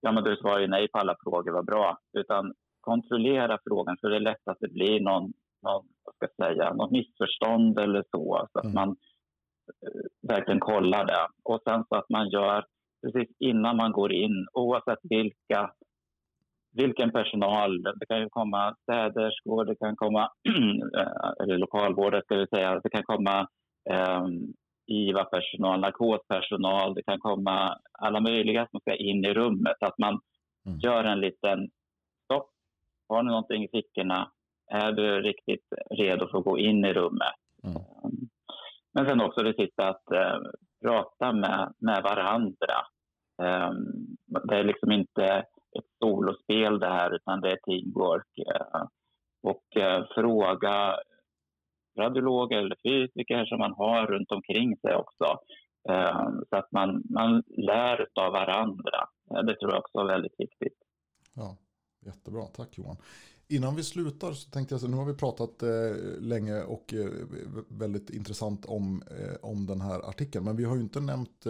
ja, 0.00 0.12
men 0.12 0.24
du 0.24 0.36
svarar 0.36 0.60
ju 0.60 0.66
nej 0.66 0.88
på 0.88 0.98
alla 0.98 1.16
frågor, 1.24 1.52
vad 1.52 1.66
bra. 1.66 1.98
Utan 2.12 2.54
kontrollera 2.80 3.58
frågan, 3.64 3.96
för 4.00 4.10
det 4.10 4.16
är 4.16 4.20
lätt 4.20 4.48
att 4.48 4.60
det 4.60 4.72
blir 4.72 5.00
någon, 5.00 5.22
någon 5.62 5.86
vad 6.04 6.14
ska 6.14 6.26
jag 6.36 6.46
säga, 6.46 6.72
något 6.72 6.90
missförstånd 6.90 7.78
eller 7.78 8.04
så. 8.10 8.48
Så 8.52 8.58
att 8.58 8.64
mm. 8.64 8.74
man 8.74 8.88
eh, 8.88 10.28
verkligen 10.28 10.60
kollar 10.60 11.04
det. 11.06 11.26
Och 11.42 11.60
sen 11.68 11.84
så 11.88 11.96
att 11.96 12.08
man 12.08 12.28
gör 12.28 12.64
precis 13.02 13.36
innan 13.38 13.76
man 13.76 13.92
går 13.92 14.12
in, 14.12 14.46
oavsett 14.52 14.98
vilka 15.02 15.72
vilken 16.72 17.10
personal. 17.10 17.82
Det 17.82 18.06
kan 18.08 18.20
ju 18.20 18.28
komma 18.28 18.74
städerskor, 18.82 19.64
det 19.64 19.76
kan 19.76 19.96
komma, 19.96 20.30
eller 21.42 21.58
lokalvårdare 21.58 22.22
ska 22.22 22.36
vi 22.36 22.46
säga, 22.46 22.80
det 22.80 22.90
kan 22.90 23.02
komma 23.02 23.48
eh, 23.90 24.26
IVA-personal, 24.86 25.80
narkospersonal, 25.80 26.94
det 26.94 27.02
kan 27.02 27.18
komma 27.18 27.76
alla 27.98 28.20
möjliga 28.20 28.66
som 28.70 28.80
ska 28.80 28.94
in 28.94 29.24
i 29.24 29.34
rummet. 29.34 29.76
Att 29.80 29.98
man 29.98 30.20
mm. 30.66 30.78
gör 30.78 31.04
en 31.04 31.20
liten 31.20 31.68
stopp. 32.24 32.50
Har 33.08 33.22
ni 33.22 33.28
någonting 33.30 33.64
i 33.64 33.68
fickorna? 33.68 34.30
Är 34.72 34.92
du 34.92 35.22
riktigt 35.22 35.66
redo 35.90 36.28
för 36.28 36.38
att 36.38 36.44
gå 36.44 36.58
in 36.58 36.84
i 36.84 36.92
rummet? 36.92 37.34
Mm. 37.64 37.76
Ehm, 37.76 38.28
men 38.94 39.08
sen 39.08 39.20
också 39.20 39.42
det 39.42 39.54
sista 39.54 39.88
att 39.88 40.12
eh, 40.12 40.38
prata 40.84 41.32
med, 41.32 41.72
med 41.78 42.02
varandra. 42.02 42.76
Eh, 43.42 43.70
det 44.48 44.56
är 44.56 44.64
liksom 44.64 44.92
inte 44.92 45.44
ett 45.78 45.90
solospel 45.98 46.78
det 46.78 46.86
här, 46.86 47.14
utan 47.14 47.40
det 47.40 47.52
är 47.52 47.56
teamwork. 47.56 48.38
Eh, 48.38 48.82
och 49.42 49.76
eh, 49.76 50.04
fråga 50.14 50.96
radiologer 51.98 52.58
eller 52.58 52.76
fysiker 52.82 53.44
som 53.44 53.58
man 53.58 53.74
har 53.74 54.06
runt 54.06 54.32
omkring 54.32 54.76
sig 54.76 54.94
också. 54.94 55.38
Eh, 55.88 56.28
så 56.50 56.56
att 56.56 56.72
man, 56.72 57.02
man 57.10 57.42
lär 57.46 58.06
av 58.20 58.32
varandra. 58.32 59.08
Det 59.46 59.56
tror 59.56 59.70
jag 59.72 59.78
också 59.78 59.98
är 59.98 60.06
väldigt 60.06 60.34
viktigt. 60.38 60.78
Ja, 61.34 61.56
Jättebra, 62.06 62.46
tack 62.46 62.78
Johan. 62.78 62.96
Innan 63.48 63.76
vi 63.76 63.82
slutar 63.82 64.32
så 64.32 64.50
tänkte 64.50 64.74
jag 64.74 64.80
så 64.80 64.88
nu 64.88 64.96
har 64.96 65.04
vi 65.04 65.14
pratat 65.14 65.62
eh, 65.62 65.68
länge 66.20 66.62
och 66.62 66.94
eh, 66.94 67.10
väldigt 67.68 68.10
intressant 68.10 68.66
om, 68.66 69.02
eh, 69.10 69.36
om 69.42 69.66
den 69.66 69.80
här 69.80 70.08
artikeln. 70.08 70.44
Men 70.44 70.56
vi 70.56 70.64
har 70.64 70.76
ju 70.76 70.82
inte 70.82 71.00
nämnt 71.00 71.44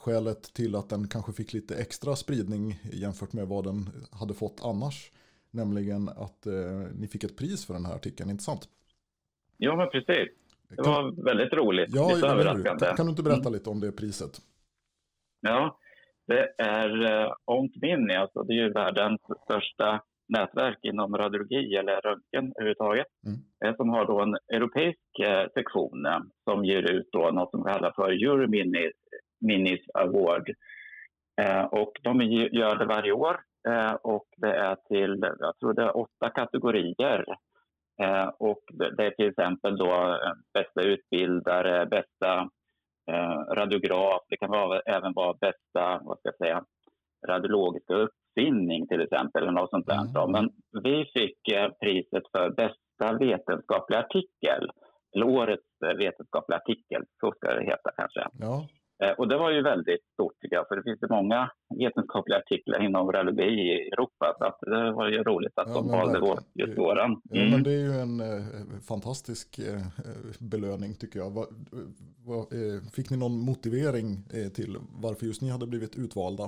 skälet 0.00 0.42
till 0.42 0.76
att 0.76 0.88
den 0.88 1.08
kanske 1.08 1.32
fick 1.32 1.52
lite 1.52 1.74
extra 1.76 2.16
spridning 2.16 2.78
jämfört 2.92 3.32
med 3.32 3.46
vad 3.46 3.64
den 3.64 3.78
hade 4.20 4.34
fått 4.34 4.60
annars. 4.64 5.10
Nämligen 5.50 6.08
att 6.08 6.46
eh, 6.46 6.52
ni 7.00 7.08
fick 7.08 7.24
ett 7.24 7.36
pris 7.36 7.66
för 7.66 7.74
den 7.74 7.84
här 7.86 7.94
artikeln, 7.94 8.30
inte 8.30 8.44
sant? 8.44 8.68
Ja, 9.56 9.76
men 9.76 9.88
precis. 9.90 10.28
Det 10.68 10.82
var 10.82 11.24
väldigt 11.24 11.52
roligt. 11.52 11.90
Ja, 11.92 12.14
lite 12.14 12.26
överraskande. 12.26 12.86
Kan, 12.86 12.96
kan, 12.96 13.06
du 13.06 13.10
inte 13.10 13.22
berätta 13.22 13.40
mm. 13.40 13.52
lite 13.52 13.70
om 13.70 13.80
det 13.80 13.92
priset? 13.92 14.40
Ja, 15.40 15.78
det 16.26 16.54
är 16.58 17.12
eh, 17.12 17.32
ONT 17.44 17.76
Mini, 17.82 18.14
alltså 18.14 18.42
det 18.42 18.52
är 18.52 18.56
ju 18.56 18.72
världens 18.72 19.20
största 19.44 20.02
nätverk 20.28 20.78
inom 20.82 21.16
radiologi 21.16 21.76
eller 21.76 22.00
röntgen 22.00 22.52
överhuvudtaget. 22.56 23.06
Mm. 23.26 23.38
Eh, 23.64 23.76
som 23.76 23.88
har 23.88 24.06
då 24.06 24.20
en 24.20 24.36
europeisk 24.56 25.18
eh, 25.22 25.46
sektion 25.54 26.06
eh, 26.06 26.20
som 26.44 26.64
ger 26.64 26.82
ut 26.92 27.08
då 27.12 27.30
något 27.30 27.50
som 27.50 27.64
kallas 27.64 27.94
för 27.96 28.10
Euromini 28.10 28.90
Minis 29.40 29.80
Award. 29.94 30.50
Eh, 31.40 31.64
och 31.64 31.92
de 32.02 32.22
gör 32.52 32.76
det 32.76 32.84
varje 32.84 33.12
år 33.12 33.40
eh, 33.68 33.92
och 33.92 34.26
det 34.36 34.54
är 34.54 34.76
till, 34.88 35.18
jag 35.38 35.58
tror 35.58 35.74
det 35.74 35.82
är 35.82 35.96
åtta 35.96 36.30
kategorier. 36.34 37.24
Eh, 38.02 38.28
och 38.38 38.62
det 38.96 39.06
är 39.06 39.10
till 39.10 39.28
exempel 39.28 39.76
då 39.76 40.18
bästa 40.54 40.82
utbildare, 40.82 41.86
bästa 41.86 42.48
radiograf, 43.50 44.22
det 44.28 44.36
kan 44.36 44.50
vara, 44.50 44.80
även 44.80 45.12
vara 45.12 45.36
bästa, 45.40 46.00
vad 46.02 46.18
ska 46.18 46.28
jag 46.28 46.36
säga, 46.36 46.64
radiologiska 47.28 47.94
uppfinning 47.94 48.86
till 48.86 49.00
exempel, 49.00 49.42
eller 49.42 49.52
något 49.52 49.70
sånt 49.70 49.86
där. 49.86 50.22
Mm. 50.22 50.32
Men 50.32 50.50
vi 50.82 51.04
fick 51.14 51.38
priset 51.80 52.22
för 52.36 52.50
bästa 52.50 53.18
vetenskapliga 53.18 54.00
artikel, 54.00 54.70
eller 55.14 55.26
årets 55.26 55.66
vetenskapliga 55.98 56.58
artikel, 56.58 57.04
så 57.20 57.32
ska 57.32 57.54
det 57.54 57.64
heta 57.64 57.90
kanske. 57.96 58.26
Ja. 58.38 58.66
Eh, 59.02 59.12
och 59.18 59.28
det 59.28 59.36
var 59.36 59.50
ju 59.50 59.62
väldigt 59.62 60.04
stort 60.12 60.40
tycker 60.40 60.56
jag, 60.56 60.68
för 60.68 60.76
det 60.76 60.82
finns 60.82 61.02
ju 61.02 61.08
många 61.10 61.50
vetenskapliga 61.78 62.38
artiklar 62.38 62.82
inom 62.82 63.12
radiologi 63.12 63.42
i 63.42 63.88
Europa. 63.92 64.54
Så 64.60 64.70
det 64.70 64.92
var 64.92 65.08
ju 65.08 65.22
roligt 65.22 65.58
att 65.58 65.68
ja, 65.68 65.74
de 65.74 65.88
valde 65.88 66.20
vår, 66.20 66.38
just 66.54 66.78
våran. 66.78 67.10
Mm. 67.10 67.20
Ja, 67.30 67.50
men 67.50 67.62
det 67.62 67.70
är 67.70 67.84
ju 67.88 67.92
en 67.92 68.20
eh, 68.20 68.44
fantastisk 68.88 69.58
eh, 69.58 69.86
belöning 70.40 70.94
tycker 70.94 71.18
jag. 71.18 71.30
Va, 71.30 71.44
va, 72.28 72.38
eh, 72.58 72.90
fick 72.96 73.10
ni 73.10 73.16
någon 73.16 73.38
motivering 73.50 74.08
eh, 74.36 74.50
till 74.52 74.76
varför 75.02 75.26
just 75.26 75.42
ni 75.42 75.50
hade 75.50 75.66
blivit 75.66 75.96
utvalda? 75.96 76.46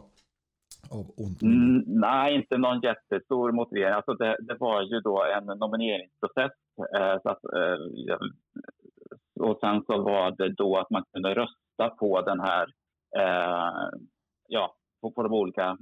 Av 0.90 1.05
mm, 1.42 1.84
nej, 1.86 2.34
inte 2.34 2.59
någon 2.59 2.80
jättestor 2.80 3.53
motivering. 3.53 3.94
Alltså 3.94 4.14
det, 4.14 4.36
det 4.40 4.57
var 4.61 4.82
ju 4.82 5.00
då 5.00 5.24
en 5.36 5.59
nomineringsprocess. 5.59 6.53
Eh, 6.96 7.16
så 7.22 7.28
att, 7.28 7.42
och 9.40 9.59
sen 9.61 9.82
så 9.86 10.03
var 10.03 10.30
det 10.38 10.48
då 10.55 10.76
att 10.76 10.90
man 10.90 11.05
kunde 11.12 11.34
rösta 11.34 11.62
rösta 11.82 11.96
på 11.96 12.20
den 12.20 12.40
här, 12.40 12.66
eh, 13.18 13.90
ja, 14.48 14.74
på, 15.00 15.10
på 15.10 15.22
de 15.22 15.32
olika 15.32 15.76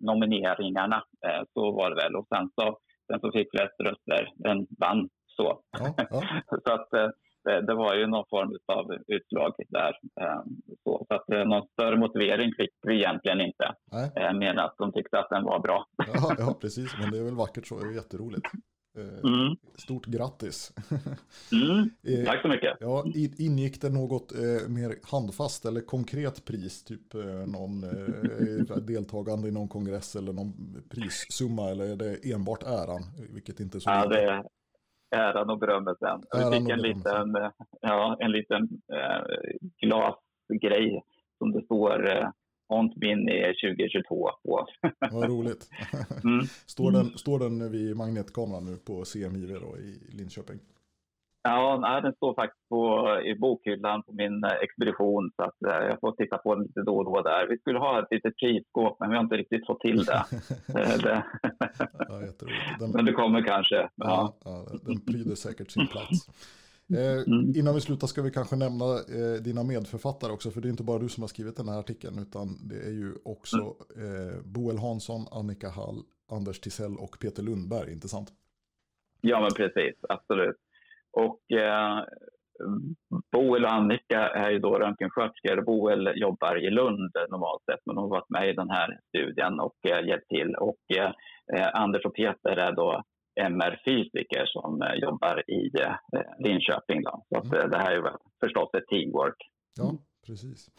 nomineringarna. 0.00 1.02
Eh, 1.26 1.42
så 1.54 1.72
var 1.72 1.90
det 1.90 1.96
väl. 1.96 2.16
Och 2.16 2.26
sen 2.28 2.50
så, 2.54 2.78
sen 3.06 3.20
så 3.20 3.32
fick 3.32 3.48
flest 3.50 3.80
röster, 3.80 4.32
den 4.36 4.66
vann 4.78 5.08
så. 5.26 5.60
Ja, 5.78 5.94
ja. 6.10 6.22
så 6.64 6.72
att 6.72 6.92
eh, 6.92 7.08
det, 7.66 7.74
var 7.74 7.94
ju 7.94 8.06
någon 8.06 8.24
form 8.30 8.56
av 8.66 8.86
utslag 9.06 9.54
där. 9.68 9.98
Eh, 10.20 10.42
så, 10.84 11.06
så 11.08 11.14
att 11.14 11.30
eh, 11.30 11.44
någon 11.44 11.68
större 11.72 11.96
motivering 11.96 12.52
fick 12.56 12.70
vi 12.86 12.94
egentligen 12.94 13.40
inte. 13.40 13.74
Nej. 13.92 14.34
Mer 14.34 14.58
att 14.58 14.74
de 14.78 14.92
tyckte 14.92 15.18
att 15.18 15.30
den 15.30 15.44
var 15.44 15.58
bra. 15.58 15.86
ja, 15.96 16.34
ja, 16.38 16.54
precis. 16.60 16.96
Men 17.00 17.10
det 17.10 17.18
är 17.18 17.24
väl 17.24 17.34
vackert 17.34 17.66
så. 17.66 17.78
Det 17.78 17.86
är 17.86 17.94
jätteroligt. 17.94 18.46
Eh, 18.96 19.30
mm. 19.32 19.56
Stort 19.74 20.06
grattis! 20.06 20.72
Mm. 21.52 21.90
Eh, 22.02 22.24
Tack 22.24 22.42
så 22.42 22.48
mycket! 22.48 22.76
Ja, 22.80 23.04
ingick 23.38 23.80
det 23.80 23.90
något 23.90 24.32
eh, 24.32 24.68
mer 24.68 24.94
handfast 25.02 25.64
eller 25.64 25.80
konkret 25.80 26.44
pris? 26.44 26.84
Typ 26.84 27.14
någon 27.46 27.80
deltagande 28.86 29.48
i 29.48 29.52
någon 29.52 29.68
kongress 29.68 30.16
eller 30.16 30.32
någon 30.32 30.52
prissumma? 30.90 31.70
Eller 31.70 31.84
är 31.84 31.96
det 31.96 32.32
enbart 32.32 32.62
äran? 32.62 33.02
Vilket 33.34 33.60
inte 33.60 33.78
är 33.78 33.80
så 33.80 33.90
ja, 33.90 34.06
det 34.06 34.22
är 34.22 34.44
äran 35.10 35.50
och 35.50 35.58
berömmelsen. 35.58 36.22
Vi 36.32 36.58
fick 36.58 36.68
en 36.68 36.82
liten, 36.82 37.52
ja, 37.80 38.16
en 38.20 38.32
liten 38.32 38.68
äh, 38.92 39.24
glasgrej 39.80 41.02
som 41.38 41.52
det 41.52 41.64
står 41.64 42.32
Ontmin 42.68 43.28
är 43.28 43.74
2022 43.74 44.30
på. 44.44 44.66
Vad 45.10 45.28
roligt. 45.28 45.70
Mm. 46.24 46.46
står, 46.66 46.90
den, 46.90 47.04
står 47.04 47.38
den 47.38 47.72
vid 47.72 47.96
magnetkameran 47.96 48.64
nu 48.64 48.76
på 48.76 49.04
CMIV 49.04 49.60
då 49.60 49.78
i 49.78 50.16
Linköping? 50.18 50.58
Ja, 51.48 51.78
nej, 51.80 52.02
den 52.02 52.12
står 52.14 52.34
faktiskt 52.34 52.68
på, 52.68 53.08
i 53.24 53.34
bokhyllan 53.34 54.02
på 54.02 54.12
min 54.12 54.44
eh, 54.44 54.50
expedition 54.50 55.30
så 55.36 55.42
att 55.42 55.62
eh, 55.62 55.86
jag 55.88 56.00
får 56.00 56.12
titta 56.12 56.38
på 56.38 56.54
den 56.54 56.64
lite 56.64 56.80
då 56.80 56.96
och 56.96 57.04
då 57.04 57.22
där. 57.22 57.46
Vi 57.48 57.58
skulle 57.58 57.78
ha 57.78 58.02
ett 58.02 58.08
litet 58.10 58.36
prisskåp 58.36 58.96
men 59.00 59.10
vi 59.10 59.16
har 59.16 59.22
inte 59.22 59.36
riktigt 59.36 59.66
fått 59.66 59.80
till 59.80 60.04
det. 60.04 60.24
Eh, 60.74 61.22
ja, 62.08 62.20
den, 62.78 62.90
men 62.90 63.04
det 63.04 63.12
kommer 63.12 63.42
kanske. 63.42 63.76
Ja. 63.76 63.88
Ja, 63.94 64.34
ja, 64.44 64.78
den 64.82 65.00
pryder 65.00 65.34
säkert 65.34 65.70
sin 65.70 65.86
plats. 65.86 66.28
Eh, 66.94 67.18
mm. 67.26 67.52
Innan 67.56 67.74
vi 67.74 67.80
slutar 67.80 68.06
ska 68.06 68.22
vi 68.22 68.30
kanske 68.30 68.56
nämna 68.56 68.84
eh, 68.84 69.42
dina 69.42 69.62
medförfattare 69.62 70.32
också, 70.32 70.50
för 70.50 70.60
det 70.60 70.68
är 70.68 70.70
inte 70.70 70.82
bara 70.82 70.98
du 70.98 71.08
som 71.08 71.22
har 71.22 71.28
skrivit 71.28 71.56
den 71.56 71.68
här 71.68 71.78
artikeln, 71.78 72.18
utan 72.18 72.68
det 72.68 72.80
är 72.88 72.92
ju 72.92 73.14
också 73.24 73.62
eh, 74.04 74.42
Boel 74.44 74.78
Hansson, 74.78 75.22
Annika 75.32 75.68
Hall, 75.68 75.98
Anders 76.30 76.60
Tisell 76.60 76.96
och 76.98 77.16
Peter 77.20 77.42
Lundberg, 77.42 77.92
inte 77.92 78.08
sant? 78.08 78.28
Ja, 79.20 79.40
men 79.40 79.50
precis, 79.50 79.96
absolut. 80.08 80.56
Och 81.12 81.52
eh, 81.52 82.04
Boel 83.32 83.64
och 83.64 83.72
Annika 83.72 84.28
är 84.28 84.50
ju 84.50 84.58
då 84.58 84.78
röntgensköterskor. 84.78 85.62
Boel 85.62 86.12
jobbar 86.16 86.66
i 86.66 86.70
Lund 86.70 87.12
normalt 87.30 87.64
sett, 87.64 87.80
men 87.86 87.96
hon 87.96 88.02
har 88.02 88.18
varit 88.18 88.30
med 88.30 88.48
i 88.48 88.52
den 88.52 88.70
här 88.70 89.00
studien 89.08 89.60
och 89.60 89.76
eh, 89.88 90.06
hjälpt 90.08 90.28
till. 90.28 90.54
Och 90.54 90.96
eh, 90.96 91.12
Anders 91.72 92.04
och 92.04 92.14
Peter 92.14 92.56
är 92.56 92.72
då 92.72 93.02
MR-fysiker 93.40 94.46
som 94.46 94.82
eh, 94.82 94.94
jobbar 94.94 95.50
i 95.50 95.70
eh, 95.80 95.94
Linköping. 96.38 97.02
Då. 97.02 97.24
Så 97.28 97.38
att, 97.38 97.52
mm. 97.52 97.70
det 97.70 97.78
här 97.78 97.92
är 97.92 98.02
väl 98.02 98.16
förstås 98.44 98.70
ett 98.74 98.88
teamwork. 98.88 99.36
Ja, 99.78 99.92
precis. 100.26 100.70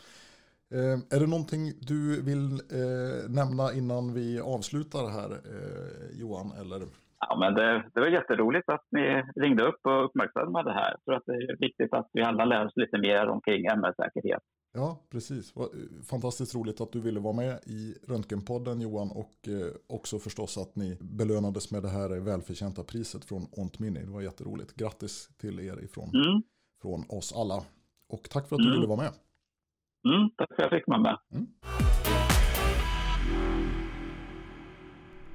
Eh, 0.76 0.98
är 1.16 1.20
det 1.20 1.30
någonting 1.36 1.64
du 1.92 2.02
vill 2.30 2.46
eh, 2.82 3.20
nämna 3.40 3.66
innan 3.80 4.14
vi 4.14 4.40
avslutar 4.40 5.06
här, 5.18 5.32
eh, 5.54 6.20
Johan? 6.20 6.52
Eller? 6.62 6.82
Ja, 7.20 7.38
men 7.40 7.54
det, 7.54 7.84
det 7.94 8.00
var 8.00 8.08
jätteroligt 8.08 8.70
att 8.70 8.86
ni 8.92 9.24
ringde 9.36 9.64
upp 9.64 9.82
och 9.84 10.06
uppmärksammade 10.06 10.70
det 10.70 10.80
här. 10.84 10.96
För 11.06 11.12
att 11.14 11.26
det 11.26 11.34
är 11.34 11.58
viktigt 11.60 11.94
att 11.94 12.10
vi 12.14 12.22
alla 12.22 12.46
lär 12.46 12.66
oss 12.66 12.76
lite 12.76 12.98
mer 12.98 13.28
omkring 13.28 13.66
MR-säkerhet. 13.66 14.44
Ja, 14.74 15.08
precis. 15.10 15.54
Fantastiskt 16.04 16.56
roligt 16.56 16.82
att 16.82 16.92
du 16.92 17.00
ville 17.00 17.20
vara 17.20 17.34
med 17.34 17.60
i 17.66 17.96
Röntgenpodden 18.08 18.82
Johan 18.82 19.12
och 19.12 19.48
eh, 19.48 19.74
också 19.88 20.20
förstås 20.20 20.58
att 20.58 20.76
ni 20.76 20.98
belönades 21.02 21.72
med 21.72 21.84
det 21.84 21.90
här 21.90 22.10
välförtjänta 22.10 22.84
priset 22.84 23.26
från 23.26 23.48
Ont 23.52 23.80
Mini. 23.80 24.00
Det 24.00 24.12
var 24.12 24.22
jätteroligt. 24.22 24.76
Grattis 24.76 25.30
till 25.38 25.60
er 25.60 25.84
ifrån 25.84 26.10
mm. 26.10 26.42
från 26.82 27.06
oss 27.10 27.34
alla. 27.36 27.64
Och 28.10 28.30
tack 28.30 28.50
för 28.50 28.56
att 28.56 28.62
du 28.62 28.68
mm. 28.68 28.76
ville 28.76 28.88
vara 28.88 29.02
med. 29.02 29.12
Mm, 30.16 30.30
tack 30.38 30.56
för 30.56 30.64
att 30.64 30.72
jag 30.72 30.80
fick 30.80 30.88
vara 30.88 31.00
med. 31.00 31.18
Mm. 31.32 31.48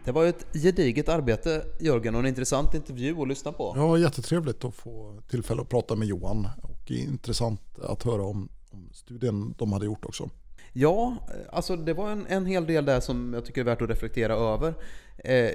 Det 0.05 0.12
var 0.12 0.24
ett 0.24 0.47
gediget 0.62 1.09
arbete 1.09 1.62
Jörgen 1.80 2.14
och 2.14 2.20
en 2.20 2.26
intressant 2.26 2.74
intervju 2.74 3.22
att 3.22 3.28
lyssna 3.28 3.53
på. 3.53 3.72
Ja, 3.76 3.99
jättetrevligt 3.99 4.64
att 4.64 4.74
få 4.74 5.20
tillfälle 5.28 5.62
att 5.62 5.68
prata 5.68 5.97
med 5.97 6.09
Johan 6.09 6.49
och 6.62 6.91
intressant 6.91 7.78
att 7.78 8.03
höra 8.03 8.22
om 8.22 8.49
studien 8.92 9.54
de 9.58 9.72
hade 9.72 9.86
gjort 9.86 10.04
också. 10.04 10.30
Ja, 10.72 11.16
alltså 11.50 11.76
det 11.76 11.92
var 11.92 12.10
en, 12.10 12.26
en 12.26 12.46
hel 12.46 12.66
del 12.66 12.84
där 12.84 13.00
som 13.00 13.34
jag 13.34 13.44
tycker 13.44 13.60
är 13.60 13.64
värt 13.64 13.82
att 13.82 13.90
reflektera 13.90 14.34
över. 14.34 14.74
Eh, 15.18 15.50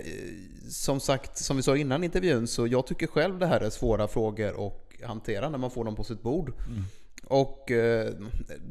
som 0.70 1.00
sagt, 1.00 1.38
som 1.38 1.58
vi 1.58 1.64
sa 1.64 1.78
innan 1.78 2.04
intervjun, 2.04 2.48
så 2.48 2.68
jag 2.68 2.88
tycker 2.88 3.08
själv 3.08 3.40
det 3.40 3.48
här 3.48 3.60
är 3.62 3.70
svåra 3.70 4.08
frågor 4.08 4.68
att 4.68 5.08
hantera 5.08 5.50
när 5.50 5.58
man 5.58 5.72
får 5.72 5.84
dem 5.84 5.96
på 5.96 6.04
sitt 6.04 6.22
bord. 6.22 6.54
Mm. 6.68 6.84
Och 7.24 7.72
eh, 7.72 8.14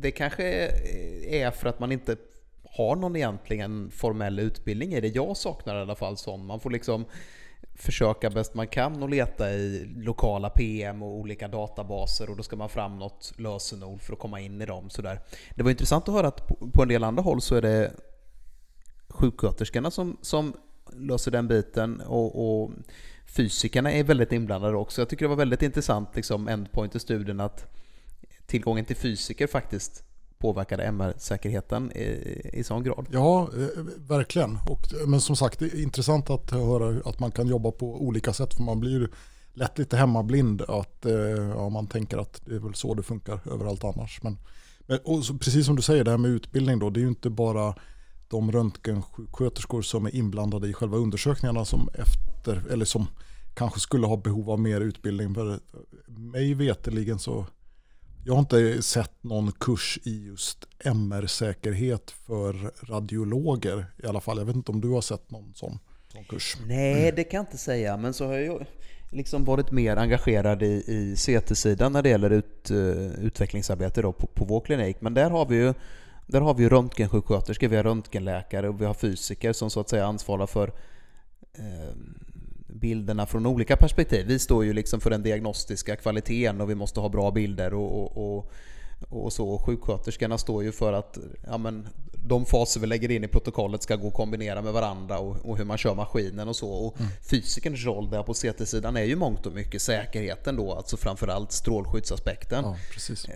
det 0.00 0.10
kanske 0.10 0.44
är 1.28 1.50
för 1.50 1.68
att 1.68 1.80
man 1.80 1.92
inte 1.92 2.16
har 2.64 2.96
någon 2.96 3.16
egentligen 3.16 3.90
formell 3.90 4.38
utbildning 4.38 4.94
i 4.94 5.00
det. 5.00 5.08
Jag 5.08 5.36
saknar 5.36 5.78
i 5.78 5.80
alla 5.80 5.94
fall 5.94 6.16
sån. 6.16 6.46
Man 6.46 6.60
får 6.60 6.70
liksom 6.70 7.04
försöka 7.76 8.30
bäst 8.30 8.54
man 8.54 8.68
kan 8.68 9.02
och 9.02 9.08
leta 9.08 9.52
i 9.52 9.84
lokala 9.96 10.50
PM 10.50 11.02
och 11.02 11.08
olika 11.08 11.48
databaser 11.48 12.30
och 12.30 12.36
då 12.36 12.42
ska 12.42 12.56
man 12.56 12.68
fram 12.68 12.98
något 12.98 13.32
lösenord 13.36 14.02
för 14.02 14.12
att 14.12 14.18
komma 14.18 14.40
in 14.40 14.62
i 14.62 14.66
dem. 14.66 14.90
Sådär. 14.90 15.20
Det 15.54 15.62
var 15.62 15.70
intressant 15.70 16.08
att 16.08 16.14
höra 16.14 16.28
att 16.28 16.48
på 16.72 16.82
en 16.82 16.88
del 16.88 17.04
andra 17.04 17.22
håll 17.22 17.40
så 17.40 17.54
är 17.54 17.62
det 17.62 17.92
sjuksköterskorna 19.08 19.90
som, 19.90 20.16
som 20.22 20.52
löser 20.92 21.30
den 21.30 21.48
biten 21.48 22.00
och, 22.00 22.62
och 22.62 22.70
fysikerna 23.26 23.92
är 23.92 24.04
väldigt 24.04 24.32
inblandade 24.32 24.76
också. 24.76 25.00
Jag 25.00 25.08
tycker 25.08 25.24
det 25.24 25.28
var 25.28 25.36
väldigt 25.36 25.62
intressant 25.62 26.16
liksom, 26.16 26.48
endpoint 26.48 26.94
i 26.94 27.00
studien 27.00 27.40
att 27.40 27.66
tillgången 28.46 28.84
till 28.84 28.96
fysiker 28.96 29.46
faktiskt 29.46 30.05
påverkade 30.38 30.82
MR-säkerheten 30.84 31.92
i, 31.92 32.50
i 32.52 32.64
sån 32.64 32.82
grad. 32.82 33.06
Ja, 33.10 33.42
eh, 33.42 33.82
verkligen. 34.08 34.58
Och, 34.66 34.80
men 35.06 35.20
som 35.20 35.36
sagt, 35.36 35.58
det 35.58 35.64
är 35.64 35.82
intressant 35.82 36.30
att 36.30 36.50
höra 36.50 37.00
att 37.04 37.20
man 37.20 37.30
kan 37.30 37.48
jobba 37.48 37.70
på 37.70 38.02
olika 38.02 38.32
sätt. 38.32 38.54
För 38.54 38.62
man 38.62 38.80
blir 38.80 39.10
lätt 39.54 39.78
lite 39.78 39.96
hemmablind. 39.96 40.62
Att, 40.62 41.06
eh, 41.06 41.12
ja, 41.56 41.68
man 41.68 41.86
tänker 41.86 42.18
att 42.18 42.42
det 42.44 42.54
är 42.54 42.58
väl 42.58 42.74
så 42.74 42.94
det 42.94 43.02
funkar 43.02 43.40
överallt 43.52 43.84
annars. 43.84 44.22
Men, 44.22 44.38
men 44.86 44.98
och 45.04 45.40
precis 45.40 45.66
som 45.66 45.76
du 45.76 45.82
säger, 45.82 46.04
det 46.04 46.10
här 46.10 46.18
med 46.18 46.30
utbildning 46.30 46.78
då. 46.78 46.90
Det 46.90 47.00
är 47.00 47.02
ju 47.02 47.08
inte 47.08 47.30
bara 47.30 47.74
de 48.28 48.52
röntgensjuksköterskor 48.52 49.82
som 49.82 50.06
är 50.06 50.14
inblandade 50.14 50.68
i 50.68 50.72
själva 50.72 50.96
undersökningarna 50.96 51.64
som 51.64 51.88
efter, 51.94 52.72
eller 52.72 52.84
som 52.84 53.06
kanske 53.54 53.80
skulle 53.80 54.06
ha 54.06 54.16
behov 54.16 54.50
av 54.50 54.60
mer 54.60 54.80
utbildning. 54.80 55.34
För 55.34 55.60
mig 56.06 56.54
veteligen 56.54 57.18
så 57.18 57.46
jag 58.26 58.34
har 58.34 58.40
inte 58.40 58.82
sett 58.82 59.24
någon 59.24 59.52
kurs 59.52 59.98
i 60.02 60.26
just 60.26 60.66
MR-säkerhet 60.78 62.10
för 62.10 62.72
radiologer 62.86 63.86
i 64.02 64.06
alla 64.06 64.20
fall. 64.20 64.38
Jag 64.38 64.44
vet 64.44 64.56
inte 64.56 64.72
om 64.72 64.80
du 64.80 64.88
har 64.88 65.00
sett 65.00 65.30
någon 65.30 65.52
sån, 65.54 65.78
sån 66.12 66.24
kurs? 66.24 66.56
Nej, 66.66 67.12
det 67.16 67.24
kan 67.24 67.38
jag 67.38 67.42
inte 67.42 67.58
säga. 67.58 67.96
Men 67.96 68.14
så 68.14 68.26
har 68.26 68.34
jag 68.34 68.66
liksom 69.10 69.44
varit 69.44 69.70
mer 69.70 69.96
engagerad 69.96 70.62
i, 70.62 70.66
i 70.66 71.16
CT-sidan 71.16 71.92
när 71.92 72.02
det 72.02 72.08
gäller 72.08 72.30
ut, 72.30 72.70
eh, 72.70 73.24
utvecklingsarbete 73.24 74.02
då 74.02 74.12
på, 74.12 74.26
på 74.26 74.44
vår 74.44 74.60
klinik. 74.60 74.96
Men 75.00 75.14
där 75.14 75.30
har 75.30 75.46
vi 75.46 75.56
ju 75.56 75.74
där 76.26 76.40
har 76.40 76.54
vi 76.54 76.68
röntgensjuksköterskor, 76.68 77.68
vi 77.68 77.76
har 77.76 77.84
röntgenläkare 77.84 78.68
och 78.68 78.80
vi 78.80 78.84
har 78.84 78.94
fysiker 78.94 79.52
som 79.52 79.70
så 79.70 79.80
att 79.80 79.88
säga 79.88 80.06
ansvarar 80.06 80.46
för 80.46 80.72
eh, 81.58 81.96
bilderna 82.80 83.26
från 83.26 83.46
olika 83.46 83.76
perspektiv. 83.76 84.26
Vi 84.26 84.38
står 84.38 84.64
ju 84.64 84.72
liksom 84.72 85.00
för 85.00 85.10
den 85.10 85.22
diagnostiska 85.22 85.96
kvaliteten 85.96 86.60
och 86.60 86.70
vi 86.70 86.74
måste 86.74 87.00
ha 87.00 87.08
bra 87.08 87.30
bilder 87.30 87.74
och, 87.74 88.02
och, 88.02 88.36
och, 88.36 88.52
och 89.08 89.32
så. 89.32 89.58
Sjuksköterskorna 89.58 90.38
står 90.38 90.64
ju 90.64 90.72
för 90.72 90.92
att 90.92 91.18
ja, 91.46 91.58
men, 91.58 91.88
de 92.28 92.46
faser 92.46 92.80
vi 92.80 92.86
lägger 92.86 93.10
in 93.10 93.24
i 93.24 93.28
protokollet 93.28 93.82
ska 93.82 93.96
gå 93.96 94.08
att 94.08 94.14
kombinera 94.14 94.62
med 94.62 94.72
varandra 94.72 95.18
och, 95.18 95.36
och 95.36 95.58
hur 95.58 95.64
man 95.64 95.78
kör 95.78 95.94
maskinen 95.94 96.48
och 96.48 96.56
så. 96.56 96.70
Och 96.70 97.00
mm. 97.00 97.12
Fysikerns 97.30 97.84
roll 97.84 98.10
där 98.10 98.22
på 98.22 98.34
CT-sidan 98.34 98.96
är 98.96 99.04
ju 99.04 99.16
mångt 99.16 99.46
och 99.46 99.52
mycket 99.52 99.82
säkerheten 99.82 100.56
då, 100.56 100.72
alltså 100.72 100.96
framförallt 100.96 101.52
strålskyddsaspekten. 101.52 102.64
Ja, 102.64 102.76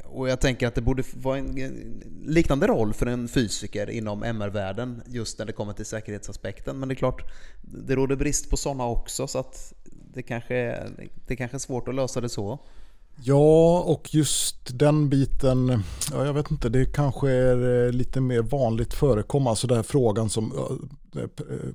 och 0.05 0.29
jag 0.29 0.41
tänker 0.41 0.67
att 0.67 0.75
det 0.75 0.81
borde 0.81 1.03
vara 1.15 1.39
en 1.39 2.03
liknande 2.25 2.67
roll 2.67 2.95
för 2.95 3.07
en 3.07 3.29
fysiker 3.29 3.91
inom 3.91 4.23
MR-världen 4.23 5.03
just 5.07 5.39
när 5.39 5.47
det 5.47 5.53
kommer 5.53 5.73
till 5.73 5.87
säkerhetsaspekten. 5.87 6.79
Men 6.79 6.89
det 6.89 6.93
är 6.93 6.97
klart, 6.97 7.23
det 7.61 7.95
råder 7.95 8.17
brist 8.17 8.51
på 8.51 8.57
sådana 8.57 8.87
också 8.87 9.27
så 9.27 9.39
att 9.39 9.73
det 10.15 10.23
kanske, 10.23 10.79
det 11.27 11.37
kanske 11.37 11.57
är 11.57 11.59
svårt 11.59 11.89
att 11.89 11.95
lösa 11.95 12.21
det 12.21 12.29
så. 12.29 12.59
Ja, 13.23 13.81
och 13.81 14.15
just 14.15 14.79
den 14.79 15.09
biten, 15.09 15.83
ja, 16.13 16.27
jag 16.27 16.33
vet 16.33 16.51
inte, 16.51 16.69
det 16.69 16.85
kanske 16.85 17.31
är 17.31 17.87
eh, 17.87 17.93
lite 17.93 18.21
mer 18.21 18.43
vanligt 18.43 18.95
förekommande. 18.95 19.51
Alltså 19.51 19.67
den 19.67 19.77
här 19.77 19.83
frågan 19.83 20.31
som, 20.31 20.53
eh, 21.17 21.23
eh, 21.23 21.29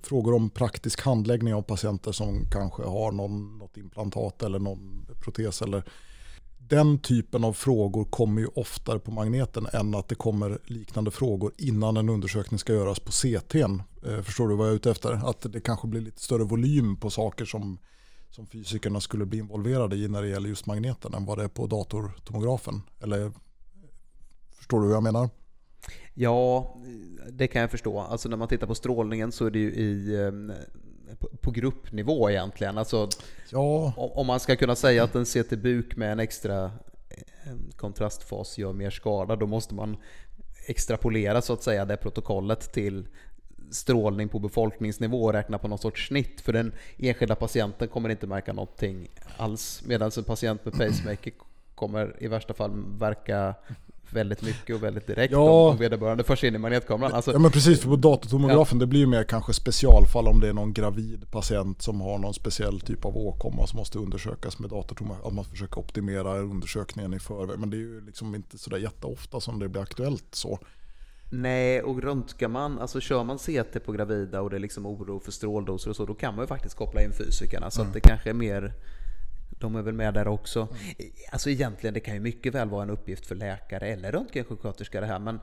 frågor 0.04 0.34
om 0.34 0.50
praktisk 0.50 1.02
handläggning 1.02 1.54
av 1.54 1.62
patienter 1.62 2.12
som 2.12 2.46
kanske 2.52 2.84
har 2.84 3.12
någon, 3.12 3.58
något 3.58 3.78
implantat 3.78 4.44
eller 4.44 4.60
någon 4.60 5.06
protes. 5.24 5.62
Eller, 5.62 5.84
den 6.58 7.00
typen 7.00 7.44
av 7.44 7.54
frågor 7.54 8.04
kommer 8.04 8.42
ju 8.42 8.48
oftare 8.56 9.00
på 9.00 9.12
magneten 9.12 9.68
än 9.74 9.96
att 9.96 10.08
det 10.08 10.16
kommer 10.16 10.60
liknande 10.64 11.12
frågor 11.12 11.52
innan 11.58 11.98
en 11.98 12.10
undersökning 12.10 12.60
ska 12.60 12.74
göras 12.74 13.00
på 13.00 13.12
CT. 13.12 13.56
Förstår 14.24 14.48
du 14.48 14.56
vad 14.56 14.68
jag 14.68 14.72
är 14.72 14.76
ute 14.76 14.92
efter? 14.92 15.30
Att 15.30 15.54
det 15.54 15.62
kanske 15.62 15.88
blir 15.88 16.02
lite 16.02 16.22
större 16.22 16.44
volym 16.44 16.96
på 16.96 17.10
saker 17.10 17.46
som 17.46 17.78
som 18.36 18.46
fysikerna 18.48 19.02
skulle 19.02 19.26
bli 19.26 19.38
involverade 19.38 19.96
i 19.96 20.08
när 20.08 20.22
det 20.22 20.28
gäller 20.28 20.50
just 20.50 20.66
magneten 20.66 21.14
än 21.14 21.26
vad 21.26 21.38
det 21.38 21.44
är 21.44 21.48
på 21.48 21.68
datortomografen? 21.68 22.82
Eller 23.02 23.32
förstår 24.52 24.82
du 24.82 24.88
hur 24.88 24.94
jag 24.94 25.04
menar? 25.04 25.30
Ja, 26.14 26.76
det 27.32 27.48
kan 27.48 27.62
jag 27.62 27.72
förstå. 27.72 28.00
Alltså 28.00 28.30
när 28.30 28.38
man 28.38 28.48
tittar 28.48 28.68
på 28.68 28.76
strålningen 28.76 29.32
så 29.32 29.46
är 29.46 29.52
det 29.52 29.60
ju 29.60 29.72
i, 29.72 30.22
ehm, 30.22 30.52
på 31.42 31.52
gruppnivå 31.52 32.30
egentligen. 32.30 32.78
Alltså, 32.78 33.10
ja. 33.52 33.94
Om 33.98 34.28
man 34.28 34.40
ska 34.40 34.56
kunna 34.56 34.76
säga 34.76 35.04
att 35.04 35.16
en 35.16 35.26
CT-buk 35.26 35.96
med 35.96 36.12
en 36.12 36.20
extra 36.20 36.72
ehm, 37.46 37.72
kontrastfas 37.76 38.58
gör 38.58 38.74
mer 38.74 38.90
skada, 38.90 39.36
då 39.36 39.48
måste 39.48 39.76
man 39.76 39.98
extrapolera 40.66 41.42
så 41.42 41.54
att 41.54 41.64
säga 41.64 41.86
det 41.86 41.98
protokollet 41.98 42.74
till 42.74 43.08
strålning 43.72 44.30
på 44.30 44.40
befolkningsnivå 44.40 45.24
och 45.24 45.34
räkna 45.34 45.58
på 45.58 45.68
någon 45.68 45.80
sorts 45.80 46.08
snitt. 46.08 46.42
För 46.42 46.54
den 46.54 46.72
enskilda 46.98 47.36
patienten 47.36 47.88
kommer 47.88 48.10
inte 48.10 48.28
märka 48.28 48.54
någonting 48.54 49.08
alls. 49.38 49.82
Medan 49.86 50.12
en 50.18 50.24
patient 50.24 50.66
med 50.66 50.74
pacemaker 50.74 51.34
kommer 51.76 52.16
i 52.20 52.28
värsta 52.28 52.54
fall 52.54 52.72
verka 52.98 53.56
väldigt 54.10 54.42
mycket 54.42 54.76
och 54.76 54.84
väldigt 54.84 55.08
direkt 55.08 55.32
ja. 55.32 55.70
om 55.70 55.78
vederbörande 55.78 56.24
förs 56.24 56.44
in 56.44 56.56
i 56.56 56.58
magnetkameran. 56.58 57.14
Alltså, 57.14 57.32
ja 57.32 57.40
men 57.40 57.52
precis, 57.52 57.82
för 57.82 57.90
på 57.90 57.96
datortomografen 57.96 58.78
ja. 58.78 58.80
det 58.80 58.88
blir 58.88 59.00
ju 59.00 59.08
mer 59.08 59.24
kanske 59.24 59.54
specialfall 59.54 60.28
om 60.28 60.40
det 60.40 60.50
är 60.50 60.54
någon 60.54 60.74
gravid 60.74 61.32
patient 61.32 61.82
som 61.82 62.02
har 62.02 62.18
någon 62.18 62.34
speciell 62.34 62.82
typ 62.82 63.06
av 63.06 63.18
åkomma 63.18 63.68
som 63.68 63.78
måste 63.78 64.00
undersökas 64.00 64.60
med 64.60 64.70
datortomografi. 64.70 65.28
Att 65.28 65.34
man 65.34 65.46
försöker 65.46 65.80
optimera 65.80 66.38
undersökningen 66.38 67.14
i 67.14 67.20
förväg. 67.20 67.60
Men 67.60 67.70
det 67.70 67.78
är 67.78 67.80
ju 67.80 68.02
liksom 68.02 68.36
inte 68.36 68.58
sådär 68.58 68.78
jätteofta 68.78 69.40
som 69.40 69.60
det 69.60 69.70
blir 69.70 69.82
aktuellt 69.82 70.26
så. 70.32 70.60
Nej, 71.30 71.82
och 71.82 72.02
röntgar 72.02 72.48
man, 72.48 72.80
alltså 72.80 73.00
kör 73.00 73.24
man 73.24 73.38
CT 73.38 73.86
på 73.86 73.92
gravida 73.92 74.42
och 74.42 74.50
det 74.50 74.56
är 74.56 74.60
liksom 74.60 74.86
oro 74.86 75.20
för 75.20 75.32
stråldoser 75.32 75.90
och 75.90 75.96
så, 75.96 76.06
då 76.06 76.14
kan 76.14 76.36
man 76.36 76.44
ju 76.44 76.48
faktiskt 76.48 76.76
koppla 76.76 77.02
in 77.02 77.14
fysikerna. 77.14 77.72
Så 77.72 77.82
mm. 77.82 77.90
att 77.90 77.94
det 77.94 78.00
kanske 78.00 78.30
är 78.30 78.34
mer, 78.34 78.74
de 79.60 79.76
är 79.76 79.82
väl 79.82 79.94
med 79.94 80.14
där 80.14 80.28
också. 80.28 80.60
Mm. 80.60 81.12
Alltså 81.32 81.50
egentligen, 81.50 81.94
det 81.94 82.00
kan 82.00 82.14
ju 82.14 82.20
mycket 82.20 82.56
väl 82.56 82.70
vara 82.70 82.84
en 82.84 82.90
uppgift 82.90 83.26
för 83.26 83.36
läkare 83.36 83.88
eller 83.88 84.12
röntgensjuksköterska 84.12 85.02
det 85.02 85.08
här, 85.08 85.20
men 85.20 85.40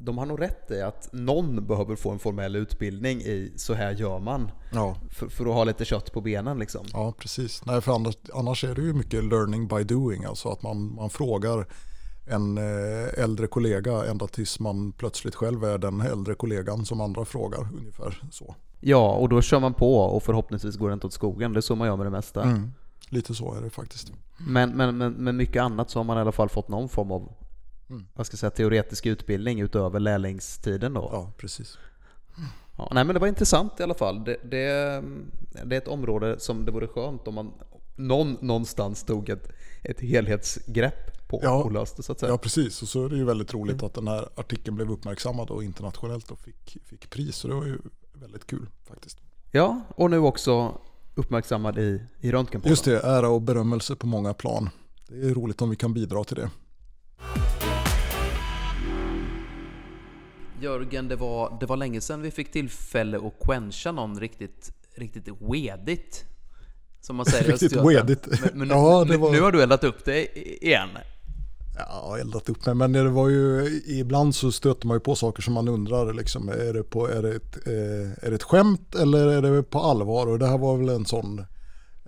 de 0.00 0.18
har 0.18 0.26
nog 0.26 0.40
rätt 0.40 0.70
i 0.70 0.82
att 0.82 1.08
någon 1.12 1.66
behöver 1.66 1.96
få 1.96 2.10
en 2.10 2.18
formell 2.18 2.56
utbildning 2.56 3.20
i 3.20 3.52
så 3.56 3.74
här 3.74 3.92
gör 3.92 4.18
man. 4.18 4.50
Ja. 4.72 4.96
För, 5.10 5.28
för, 5.28 5.46
att 5.46 5.54
ha 5.54 5.64
lite 5.64 5.84
kött 5.84 6.12
på 6.12 6.20
benen 6.20 6.58
liksom. 6.58 6.86
Ja, 6.92 7.14
precis. 7.18 7.64
Nej, 7.66 7.80
för 7.80 7.92
annars, 7.92 8.14
annars 8.34 8.64
är 8.64 8.74
det 8.74 8.82
ju 8.82 8.92
mycket 8.92 9.24
learning 9.24 9.68
by 9.68 9.84
doing, 9.84 10.24
alltså 10.24 10.48
att 10.48 10.62
man, 10.62 10.94
man 10.94 11.10
frågar 11.10 11.66
en 12.28 12.58
eh, 12.58 13.24
äldre 13.24 13.46
kollega 13.46 14.04
ända 14.04 14.26
tills 14.26 14.60
man 14.60 14.92
plötsligt 14.92 15.34
själv 15.34 15.64
är 15.64 15.78
den 15.78 16.00
äldre 16.00 16.34
kollegan 16.34 16.84
som 16.84 17.00
andra 17.00 17.24
frågar. 17.24 17.68
Ungefär 17.78 18.22
så. 18.30 18.54
Ja, 18.80 19.12
och 19.12 19.28
då 19.28 19.42
kör 19.42 19.60
man 19.60 19.74
på 19.74 19.96
och 19.96 20.22
förhoppningsvis 20.22 20.76
går 20.76 20.88
det 20.88 20.94
inte 20.94 21.06
åt 21.06 21.12
skogen. 21.12 21.52
Det 21.52 21.58
är 21.58 21.60
så 21.60 21.76
man 21.76 21.88
gör 21.88 21.96
med 21.96 22.06
det 22.06 22.10
mesta. 22.10 22.42
Mm, 22.42 22.72
lite 23.08 23.34
så 23.34 23.54
är 23.54 23.60
det 23.60 23.70
faktiskt. 23.70 24.12
Men, 24.36 24.70
men, 24.70 24.98
men, 24.98 25.12
men 25.12 25.36
mycket 25.36 25.62
annat 25.62 25.90
så 25.90 25.98
har 25.98 26.04
man 26.04 26.18
i 26.18 26.20
alla 26.20 26.32
fall 26.32 26.48
fått 26.48 26.68
någon 26.68 26.88
form 26.88 27.12
av 27.12 27.32
mm. 27.90 28.06
vad 28.14 28.26
ska 28.26 28.34
jag 28.34 28.38
säga, 28.38 28.50
teoretisk 28.50 29.06
utbildning 29.06 29.60
utöver 29.60 30.00
lärlingstiden 30.00 30.94
då. 30.94 31.08
Ja, 31.12 31.32
precis. 31.38 31.78
Ja, 32.76 32.88
nej 32.92 33.04
men 33.04 33.14
det 33.14 33.20
var 33.20 33.28
intressant 33.28 33.80
i 33.80 33.82
alla 33.82 33.94
fall. 33.94 34.24
Det, 34.24 34.36
det, 34.44 35.02
det 35.64 35.76
är 35.76 35.78
ett 35.78 35.88
område 35.88 36.40
som 36.40 36.64
det 36.64 36.72
vore 36.72 36.86
skönt 36.86 37.28
om 37.28 37.34
man 37.34 37.52
någon 37.96 38.36
någonstans 38.40 39.04
tog 39.04 39.28
ett, 39.28 39.48
ett 39.82 40.00
helhetsgrepp 40.00 41.17
på 41.28 41.40
ja, 41.42 41.62
och 41.62 41.72
löste 41.72 42.02
så 42.02 42.12
att 42.12 42.20
säga. 42.20 42.32
Ja 42.32 42.38
precis, 42.38 42.82
och 42.82 42.88
så 42.88 43.04
är 43.04 43.08
det 43.08 43.16
ju 43.16 43.24
väldigt 43.24 43.54
roligt 43.54 43.74
mm. 43.74 43.86
att 43.86 43.94
den 43.94 44.08
här 44.08 44.28
artikeln 44.34 44.76
blev 44.76 44.90
uppmärksammad 44.90 45.50
och 45.50 45.64
internationellt 45.64 46.30
och 46.30 46.38
fick, 46.38 46.78
fick 46.84 47.10
pris. 47.10 47.36
Så 47.36 47.48
det 47.48 47.54
var 47.54 47.64
ju 47.64 47.78
väldigt 48.12 48.46
kul 48.46 48.68
faktiskt. 48.88 49.18
Ja, 49.50 49.80
och 49.96 50.10
nu 50.10 50.18
också 50.18 50.80
uppmärksammad 51.14 51.78
i, 51.78 52.02
i 52.20 52.32
Röntgenpodden. 52.32 52.70
Just 52.70 52.84
det, 52.84 53.00
ära 53.00 53.28
och 53.28 53.42
berömmelse 53.42 53.96
på 53.96 54.06
många 54.06 54.34
plan. 54.34 54.70
Det 55.08 55.28
är 55.28 55.34
roligt 55.34 55.62
om 55.62 55.70
vi 55.70 55.76
kan 55.76 55.94
bidra 55.94 56.24
till 56.24 56.36
det. 56.36 56.50
Jörgen, 60.60 61.08
det 61.08 61.16
var, 61.16 61.56
det 61.60 61.66
var 61.66 61.76
länge 61.76 62.00
sedan 62.00 62.22
vi 62.22 62.30
fick 62.30 62.52
tillfälle 62.52 63.16
att 63.16 63.46
quencha 63.46 63.92
någon 63.92 64.20
riktigt, 64.20 64.72
riktigt 64.94 65.28
wedigt. 65.40 66.24
Som 67.00 67.16
man 67.16 67.26
säger 67.26 67.44
Riktigt 67.52 67.72
wedigt. 67.72 68.26
Men, 68.26 68.58
men 68.58 68.68
ja, 68.78 69.04
nu, 69.08 69.16
var... 69.16 69.32
nu 69.32 69.40
har 69.40 69.52
du 69.52 69.62
eldat 69.62 69.84
upp 69.84 70.04
det 70.04 70.38
igen. 70.66 70.88
Ja, 71.78 72.18
eldat 72.18 72.48
upp 72.48 72.66
mig, 72.66 72.74
men 72.74 72.92
det 72.92 73.08
var 73.08 73.28
ju, 73.28 73.68
ibland 73.86 74.34
så 74.34 74.52
stöter 74.52 74.86
man 74.86 74.96
ju 74.96 75.00
på 75.00 75.14
saker 75.14 75.42
som 75.42 75.54
man 75.54 75.68
undrar, 75.68 76.12
liksom, 76.12 76.48
är, 76.48 76.72
det 76.72 76.82
på, 76.82 77.08
är, 77.08 77.22
det 77.22 77.36
ett, 77.36 77.66
eh, 77.66 78.26
är 78.26 78.30
det 78.30 78.34
ett 78.34 78.42
skämt 78.42 78.94
eller 78.94 79.26
är 79.26 79.42
det 79.42 79.62
på 79.62 79.78
allvar? 79.78 80.26
Och 80.26 80.38
det 80.38 80.46
här 80.46 80.58
var 80.58 80.76
väl 80.76 80.88
en 80.88 81.06
sån, 81.06 81.38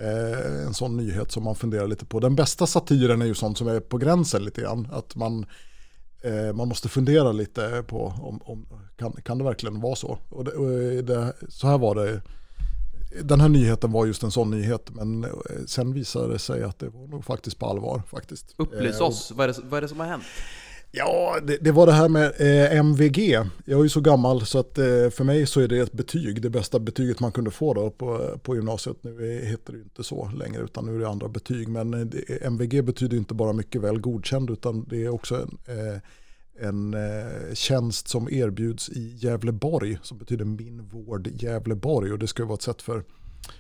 eh, 0.01 0.67
en 0.67 0.75
sån 0.75 0.97
nyhet 0.97 1.33
som 1.33 1.45
man 1.45 1.55
funderar 1.55 1.87
lite 1.87 2.07
på. 2.07 2.21
Den 2.21 2.37
bästa 2.37 2.67
satiren 2.67 3.23
är 3.23 3.27
ju 3.27 3.35
sånt 3.35 3.59
som 3.59 3.69
är 3.69 3.81
på 3.81 3.99
gränsen 3.99 4.45
lite 4.45 4.61
grann, 4.61 4.89
att 4.93 5.17
man, 5.17 5.47
eh, 6.23 6.53
man 6.53 6.69
måste 6.69 6.89
fundera 6.89 7.33
lite 7.33 7.85
på 7.87 8.15
om, 8.21 8.41
om 8.45 8.67
kan, 8.97 9.13
kan 9.13 9.39
det 9.39 9.45
verkligen 9.45 9.81
vara 9.81 9.97
så? 9.97 10.19
Och, 10.29 10.45
det, 10.45 10.51
och 10.51 11.05
det, 11.05 11.33
så 11.49 11.67
här 11.67 11.79
var 11.79 11.95
det 11.95 12.23
den 13.23 13.41
här 13.41 13.49
nyheten 13.49 13.93
var 13.93 14.07
just 14.07 14.23
en 14.23 14.31
sån 14.31 14.51
nyhet 14.51 14.91
men 14.91 15.25
eh, 15.25 15.31
sen 15.67 15.93
visade 15.93 16.33
det 16.33 16.39
sig 16.39 16.63
att 16.63 16.79
det 16.79 16.89
var 16.89 17.07
nog 17.07 17.25
faktiskt 17.25 17.59
på 17.59 17.67
allvar. 17.67 18.03
faktiskt. 18.11 18.55
Upplys 18.57 19.01
eh, 19.01 19.07
oss, 19.07 19.33
vad 19.35 19.49
är, 19.49 19.53
det, 19.53 19.61
vad 19.65 19.79
är 19.79 19.83
det 19.83 19.89
som 19.89 20.01
har 20.01 20.07
hänt? 20.07 20.25
Ja, 20.93 21.39
det, 21.43 21.57
det 21.57 21.73
var 21.73 21.87
det 21.87 21.93
här 21.93 22.09
med 22.09 22.33
eh, 22.39 22.79
MVG. 22.79 23.19
Jag 23.65 23.79
är 23.79 23.83
ju 23.83 23.89
så 23.89 24.01
gammal 24.01 24.47
så 24.47 24.59
att 24.59 24.79
eh, 24.79 24.85
för 25.11 25.25
mig 25.25 25.47
så 25.47 25.61
är 25.61 25.69
det 25.69 25.79
ett 25.79 25.93
betyg, 25.93 26.43
det 26.43 26.51
bästa 26.51 26.79
betyget 26.79 27.21
man 27.21 27.33
kunde 27.33 27.51
få 27.51 27.75
då 27.75 27.91
på, 27.91 28.39
på 28.43 28.55
gymnasiet. 28.55 28.97
Nu 29.01 29.41
heter 29.45 29.73
det 29.73 29.79
ju 29.79 29.85
inte 29.85 30.05
så 30.05 30.31
längre 30.35 30.63
utan 30.63 30.87
nu 30.87 30.95
är 30.95 30.99
det 30.99 31.09
andra 31.09 31.29
betyg. 31.29 31.69
Men 31.69 31.95
eh, 31.95 32.47
MVG 32.47 32.85
betyder 32.85 33.17
inte 33.17 33.35
bara 33.35 33.53
mycket 33.53 33.81
väl 33.81 34.01
godkänd 34.01 34.51
utan 34.51 34.85
det 34.89 35.05
är 35.05 35.09
också 35.09 35.35
en, 35.37 35.59
en 36.61 36.95
eh, 36.95 37.55
tjänst 37.55 38.09
som 38.09 38.29
erbjuds 38.31 38.89
i 38.89 39.17
Gävleborg 39.17 39.99
som 40.03 40.19
betyder 40.19 40.45
Min 40.45 40.89
vård 40.89 41.27
Gävleborg 41.27 42.13
och 42.13 42.19
det 42.19 42.27
ska 42.27 42.45
vara 42.45 42.55
ett 42.55 42.63
sätt 42.63 42.83
för, 42.83 43.05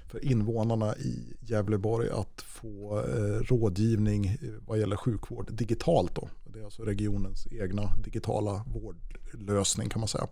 för 0.07 0.25
invånarna 0.25 0.97
i 0.97 1.37
Gävleborg 1.41 2.09
att 2.11 2.43
få 2.43 2.99
eh, 2.99 3.43
rådgivning 3.43 4.39
vad 4.67 4.79
gäller 4.79 4.97
sjukvård 4.97 5.53
digitalt. 5.53 6.15
Då. 6.15 6.29
Det 6.45 6.61
är 6.61 6.65
alltså 6.65 6.83
regionens 6.83 7.47
egna 7.51 7.97
digitala 8.05 8.65
vårdlösning 8.67 9.89
kan 9.89 10.01
man 10.01 10.09
säga. 10.09 10.29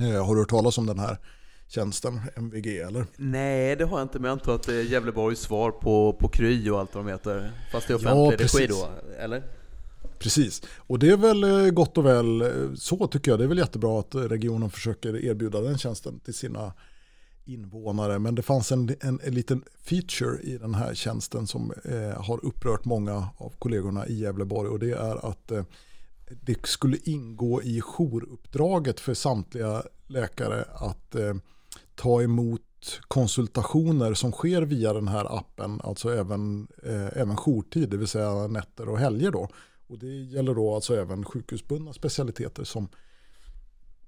Eh, 0.00 0.26
har 0.26 0.34
du 0.34 0.40
hört 0.40 0.50
talas 0.50 0.78
om 0.78 0.86
den 0.86 0.98
här 0.98 1.18
tjänsten, 1.68 2.20
MVG 2.36 2.78
eller? 2.78 3.06
Nej, 3.16 3.76
det 3.76 3.84
har 3.84 3.98
jag 3.98 4.04
inte, 4.04 4.18
men 4.18 4.28
jag 4.28 4.32
antar 4.32 4.54
att 4.54 4.62
det 4.62 4.74
är 4.74 4.82
Gävleborgs 4.82 5.40
svar 5.40 5.70
på, 5.70 6.12
på 6.12 6.28
Kry 6.28 6.70
och 6.70 6.80
allt 6.80 6.94
vad 6.94 7.04
de 7.04 7.10
heter. 7.10 7.52
Fast 7.72 7.88
det 7.88 7.92
är 7.92 7.96
offentlig 7.96 8.40
ja, 8.40 8.44
regi 8.44 8.66
då, 8.66 8.88
eller? 9.18 9.57
Precis, 10.18 10.62
och 10.76 10.98
det 10.98 11.10
är 11.10 11.16
väl 11.16 11.44
eh, 11.44 11.70
gott 11.70 11.98
och 11.98 12.06
väl 12.06 12.40
eh, 12.40 12.74
så 12.74 13.06
tycker 13.06 13.30
jag. 13.30 13.40
Det 13.40 13.44
är 13.44 13.48
väl 13.48 13.58
jättebra 13.58 14.00
att 14.00 14.14
regionen 14.14 14.70
försöker 14.70 15.24
erbjuda 15.24 15.60
den 15.60 15.78
tjänsten 15.78 16.20
till 16.20 16.34
sina 16.34 16.72
invånare. 17.44 18.18
Men 18.18 18.34
det 18.34 18.42
fanns 18.42 18.72
en, 18.72 18.96
en, 19.00 19.20
en 19.22 19.34
liten 19.34 19.64
feature 19.82 20.42
i 20.42 20.58
den 20.58 20.74
här 20.74 20.94
tjänsten 20.94 21.46
som 21.46 21.72
eh, 21.84 22.22
har 22.22 22.44
upprört 22.44 22.84
många 22.84 23.28
av 23.36 23.54
kollegorna 23.58 24.06
i 24.06 24.14
Gävleborg 24.14 24.68
och 24.68 24.78
det 24.78 24.92
är 24.92 25.30
att 25.30 25.50
eh, 25.50 25.64
det 26.40 26.66
skulle 26.66 26.98
ingå 27.02 27.62
i 27.62 27.82
jouruppdraget 27.98 29.00
för 29.00 29.14
samtliga 29.14 29.82
läkare 30.06 30.64
att 30.74 31.14
eh, 31.14 31.34
ta 31.94 32.22
emot 32.22 32.60
konsultationer 33.08 34.14
som 34.14 34.32
sker 34.32 34.62
via 34.62 34.92
den 34.92 35.08
här 35.08 35.38
appen, 35.38 35.80
alltså 35.84 36.14
även, 36.14 36.68
eh, 36.82 37.20
även 37.20 37.36
jourtid, 37.36 37.88
det 37.88 37.96
vill 37.96 38.08
säga 38.08 38.46
nätter 38.46 38.88
och 38.88 38.98
helger 38.98 39.30
då. 39.30 39.48
Och 39.88 39.98
det 39.98 40.06
gäller 40.06 40.54
då 40.54 40.74
alltså 40.74 40.96
även 40.96 41.24
sjukhusbundna 41.24 41.92
specialiteter 41.92 42.64
som 42.64 42.88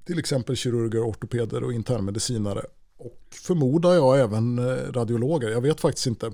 till 0.05 0.19
exempel 0.19 0.57
kirurger, 0.57 1.11
ortopeder 1.11 1.65
och 1.65 1.73
internmedicinare. 1.73 2.63
Och 2.97 3.21
förmodar 3.31 3.95
jag 3.95 4.21
även 4.21 4.59
eh, 4.59 4.93
radiologer, 4.93 5.49
jag 5.49 5.61
vet 5.61 5.81
faktiskt 5.81 6.07
inte. 6.07 6.33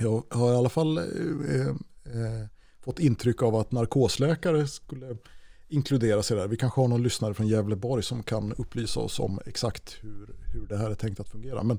Jag 0.00 0.22
har 0.30 0.52
i 0.52 0.56
alla 0.56 0.68
fall 0.68 0.98
eh, 0.98 1.04
eh, 1.04 1.66
eh 1.66 2.46
fått 2.84 2.98
intryck 2.98 3.42
av 3.42 3.56
att 3.56 3.72
narkosläkare 3.72 4.68
skulle 4.68 5.16
inkluderas 5.68 6.30
i 6.30 6.34
det 6.34 6.40
här. 6.40 6.48
Vi 6.48 6.56
kanske 6.56 6.80
har 6.80 6.88
någon 6.88 7.02
lyssnare 7.02 7.34
från 7.34 7.48
Gävleborg 7.48 8.02
som 8.02 8.22
kan 8.22 8.52
upplysa 8.52 9.00
oss 9.00 9.20
om 9.20 9.40
exakt 9.46 9.98
hur, 10.00 10.34
hur 10.52 10.66
det 10.66 10.76
här 10.76 10.90
är 10.90 10.94
tänkt 10.94 11.20
att 11.20 11.28
fungera. 11.28 11.62
Men 11.62 11.78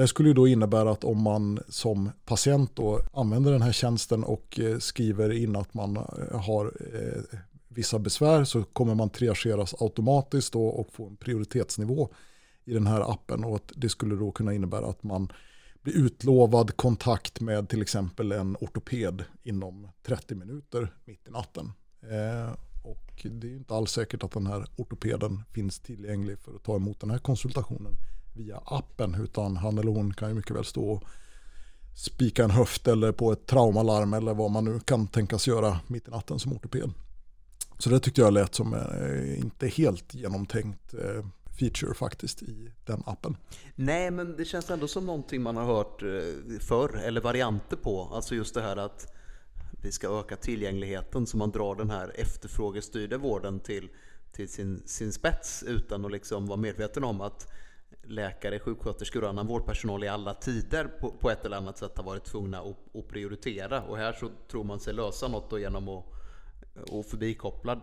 det 0.00 0.08
skulle 0.08 0.32
då 0.32 0.48
innebära 0.48 0.90
att 0.90 1.04
om 1.04 1.22
man 1.22 1.58
som 1.68 2.10
patient 2.24 2.76
då 2.76 3.00
använder 3.12 3.52
den 3.52 3.62
här 3.62 3.72
tjänsten 3.72 4.24
och 4.24 4.60
eh, 4.60 4.78
skriver 4.78 5.32
in 5.32 5.56
att 5.56 5.74
man 5.74 5.96
eh, 5.96 6.40
har 6.40 6.72
eh, 6.94 7.38
vissa 7.68 7.98
besvär 7.98 8.44
så 8.44 8.62
kommer 8.62 8.94
man 8.94 9.10
triageras 9.10 9.74
automatiskt 9.80 10.52
då 10.52 10.66
och 10.66 10.92
få 10.92 11.06
en 11.06 11.16
prioritetsnivå 11.16 12.08
i 12.64 12.72
den 12.72 12.86
här 12.86 13.12
appen 13.12 13.44
och 13.44 13.56
att 13.56 13.72
det 13.76 13.88
skulle 13.88 14.14
då 14.14 14.32
kunna 14.32 14.54
innebära 14.54 14.86
att 14.86 15.02
man 15.02 15.32
blir 15.82 15.94
utlovad 15.94 16.76
kontakt 16.76 17.40
med 17.40 17.68
till 17.68 17.82
exempel 17.82 18.32
en 18.32 18.56
ortoped 18.60 19.24
inom 19.42 19.88
30 20.02 20.34
minuter 20.34 20.94
mitt 21.04 21.28
i 21.28 21.30
natten. 21.30 21.72
och 22.84 23.26
det 23.30 23.46
är 23.46 23.56
inte 23.56 23.74
alls 23.74 23.90
säkert 23.90 24.24
att 24.24 24.32
den 24.32 24.46
här 24.46 24.66
ortopeden 24.76 25.42
finns 25.52 25.80
tillgänglig 25.80 26.38
för 26.38 26.54
att 26.54 26.62
ta 26.62 26.76
emot 26.76 27.00
den 27.00 27.10
här 27.10 27.18
konsultationen 27.18 27.96
via 28.32 28.60
appen 28.64 29.14
utan 29.14 29.56
han 29.56 29.78
eller 29.78 29.92
hon 29.92 30.14
kan 30.14 30.28
ju 30.28 30.34
mycket 30.34 30.56
väl 30.56 30.64
stå 30.64 30.90
och 30.90 31.04
spika 31.96 32.44
en 32.44 32.50
höft 32.50 32.88
eller 32.88 33.12
på 33.12 33.32
ett 33.32 33.46
traumalarm 33.46 34.14
eller 34.14 34.34
vad 34.34 34.50
man 34.50 34.64
nu 34.64 34.80
kan 34.80 35.06
tänkas 35.06 35.46
göra 35.46 35.80
mitt 35.86 36.08
i 36.08 36.10
natten 36.10 36.38
som 36.38 36.52
ortoped. 36.52 36.92
Så 37.78 37.90
det 37.90 38.00
tyckte 38.00 38.20
jag 38.20 38.32
lät 38.32 38.54
som 38.54 38.74
eh, 38.74 39.40
inte 39.40 39.68
helt 39.68 40.14
genomtänkt 40.14 40.94
eh, 40.94 41.24
feature 41.58 41.94
faktiskt 41.94 42.42
i 42.42 42.72
den 42.84 43.02
appen. 43.06 43.36
Nej, 43.74 44.10
men 44.10 44.36
det 44.36 44.44
känns 44.44 44.70
ändå 44.70 44.88
som 44.88 45.06
någonting 45.06 45.42
man 45.42 45.56
har 45.56 45.64
hört 45.64 46.02
eh, 46.02 46.58
förr 46.60 46.96
eller 47.04 47.20
varianter 47.20 47.76
på. 47.76 48.10
Alltså 48.12 48.34
just 48.34 48.54
det 48.54 48.62
här 48.62 48.76
att 48.76 49.06
vi 49.82 49.92
ska 49.92 50.20
öka 50.20 50.36
tillgängligheten 50.36 51.26
så 51.26 51.36
man 51.36 51.50
drar 51.50 51.74
den 51.74 51.90
här 51.90 52.12
efterfrågestyrda 52.14 53.18
vården 53.18 53.60
till, 53.60 53.88
till 54.32 54.48
sin, 54.48 54.82
sin 54.86 55.12
spets 55.12 55.62
utan 55.62 56.04
att 56.04 56.12
liksom 56.12 56.46
vara 56.46 56.60
medveten 56.60 57.04
om 57.04 57.20
att 57.20 57.52
läkare, 58.10 58.58
sjuksköterskor 58.58 59.24
och 59.24 59.30
annan 59.30 59.46
vårdpersonal 59.46 60.04
i 60.04 60.08
alla 60.08 60.34
tider 60.34 60.84
på, 60.84 61.10
på 61.10 61.30
ett 61.30 61.44
eller 61.44 61.56
annat 61.56 61.78
sätt 61.78 61.96
har 61.96 62.04
varit 62.04 62.24
tvungna 62.24 62.58
att, 62.60 62.96
att, 62.96 63.08
prioritera. 63.08 63.82
Och 63.82 63.96
här 63.96 64.12
så 64.12 64.30
tror 64.50 64.64
man 64.64 64.80
sig 64.80 64.94
lösa 64.94 65.28
något 65.28 65.60
genom 65.60 65.88
att 65.88 66.04
och 66.90 67.06
förbikoppla 67.06 67.80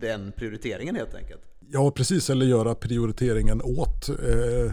den 0.00 0.32
prioriteringen 0.32 0.96
helt 0.96 1.14
enkelt. 1.14 1.42
Ja, 1.72 1.90
precis. 1.90 2.30
Eller 2.30 2.46
göra 2.46 2.74
prioriteringen 2.74 3.62
åt 3.62 4.08
eh, 4.08 4.72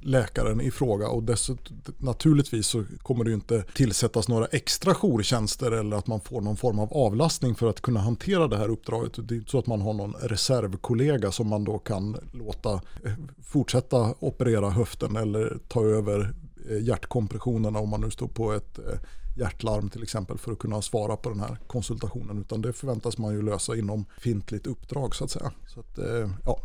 läkaren 0.00 0.60
i 0.60 0.70
fråga. 0.70 1.08
Och 1.08 1.22
dessutom, 1.22 1.76
naturligtvis 1.98 2.66
så 2.66 2.84
kommer 3.02 3.24
det 3.24 3.30
ju 3.30 3.34
inte 3.34 3.64
tillsättas 3.74 4.28
några 4.28 4.46
extra 4.46 4.94
jourtjänster 4.94 5.72
eller 5.72 5.96
att 5.96 6.06
man 6.06 6.20
får 6.20 6.40
någon 6.40 6.56
form 6.56 6.78
av 6.78 6.92
avlastning 6.92 7.54
för 7.54 7.70
att 7.70 7.80
kunna 7.80 8.00
hantera 8.00 8.48
det 8.48 8.56
här 8.56 8.68
uppdraget. 8.68 9.28
Det 9.28 9.34
är 9.34 9.36
inte 9.36 9.50
så 9.50 9.58
att 9.58 9.66
man 9.66 9.80
har 9.80 9.92
någon 9.92 10.14
reservkollega 10.20 11.32
som 11.32 11.48
man 11.48 11.64
då 11.64 11.78
kan 11.78 12.16
låta 12.32 12.72
eh, 12.72 13.12
fortsätta 13.42 14.14
operera 14.18 14.70
höften 14.70 15.16
eller 15.16 15.58
ta 15.68 15.84
över 15.84 16.34
eh, 16.70 16.82
hjärtkompressionerna 16.82 17.78
om 17.78 17.88
man 17.88 18.00
nu 18.00 18.10
står 18.10 18.28
på 18.28 18.52
ett 18.52 18.78
eh, 18.78 18.98
hjärtlarm 19.34 19.90
till 19.90 20.02
exempel 20.02 20.38
för 20.38 20.52
att 20.52 20.58
kunna 20.58 20.82
svara 20.82 21.16
på 21.16 21.28
den 21.28 21.40
här 21.40 21.58
konsultationen. 21.66 22.38
Utan 22.38 22.62
det 22.62 22.72
förväntas 22.72 23.18
man 23.18 23.34
ju 23.34 23.42
lösa 23.42 23.76
inom 23.76 24.04
fintligt 24.18 24.66
uppdrag 24.66 25.14
så 25.14 25.24
att 25.24 25.30
säga. 25.30 25.52
Så 25.66 25.80
att, 25.80 25.98
eh, 25.98 26.30
ja, 26.44 26.58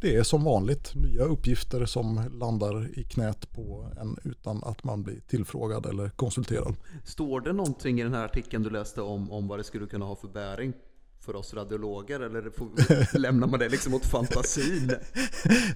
det 0.00 0.16
är 0.16 0.22
som 0.22 0.44
vanligt 0.44 0.94
nya 0.94 1.24
uppgifter 1.24 1.86
som 1.86 2.20
landar 2.32 2.98
i 2.98 3.04
knät 3.04 3.52
på 3.52 3.88
en 4.00 4.16
utan 4.24 4.64
att 4.64 4.84
man 4.84 5.02
blir 5.02 5.20
tillfrågad 5.20 5.86
eller 5.86 6.08
konsulterad. 6.08 6.74
Står 7.04 7.40
det 7.40 7.52
någonting 7.52 8.00
i 8.00 8.02
den 8.02 8.14
här 8.14 8.24
artikeln 8.24 8.62
du 8.62 8.70
läste 8.70 9.02
om, 9.02 9.32
om 9.32 9.48
vad 9.48 9.58
det 9.58 9.64
skulle 9.64 9.86
kunna 9.86 10.04
ha 10.04 10.16
för 10.16 10.28
bäring 10.28 10.72
för 11.20 11.36
oss 11.36 11.54
radiologer 11.54 12.20
eller 12.20 12.50
får, 12.50 13.18
lämnar 13.18 13.46
man 13.46 13.60
det 13.60 13.68
liksom 13.68 13.94
åt 13.94 14.06
fantasin? 14.06 14.92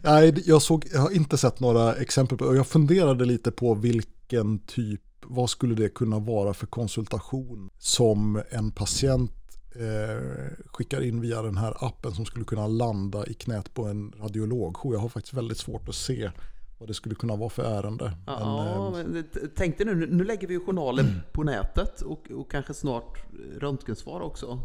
Nej, 0.02 0.42
jag, 0.46 0.62
såg, 0.62 0.86
jag 0.92 1.00
har 1.00 1.10
inte 1.10 1.38
sett 1.38 1.60
några 1.60 1.94
exempel 1.94 2.38
på 2.38 2.44
och 2.44 2.56
jag 2.56 2.66
funderade 2.66 3.24
lite 3.24 3.50
på 3.50 3.74
vilken 3.74 4.58
typ 4.58 5.00
vad 5.30 5.50
skulle 5.50 5.74
det 5.74 5.88
kunna 5.88 6.18
vara 6.18 6.54
för 6.54 6.66
konsultation 6.66 7.70
som 7.78 8.42
en 8.50 8.70
patient 8.70 9.32
eh, 9.74 10.56
skickar 10.66 11.02
in 11.02 11.20
via 11.20 11.42
den 11.42 11.56
här 11.56 11.84
appen 11.86 12.12
som 12.12 12.24
skulle 12.24 12.44
kunna 12.44 12.66
landa 12.66 13.26
i 13.26 13.34
knät 13.34 13.74
på 13.74 13.84
en 13.84 14.12
radiolog. 14.20 14.76
Jag 14.82 14.98
har 14.98 15.08
faktiskt 15.08 15.34
väldigt 15.34 15.58
svårt 15.58 15.88
att 15.88 15.94
se 15.94 16.30
vad 16.78 16.88
det 16.88 16.94
skulle 16.94 17.14
kunna 17.14 17.36
vara 17.36 17.50
för 17.50 17.62
ärende. 17.62 18.12
Ja, 18.26 18.90
men, 18.94 19.06
men, 19.06 19.24
tänk 19.56 19.78
dig 19.78 19.86
nu, 19.86 20.06
nu 20.06 20.24
lägger 20.24 20.48
vi 20.48 20.58
journaler 20.58 21.02
mm. 21.02 21.20
på 21.32 21.42
nätet 21.42 22.00
och, 22.00 22.30
och 22.30 22.50
kanske 22.50 22.74
snart 22.74 23.18
röntgensvar 23.58 24.20
också. 24.20 24.60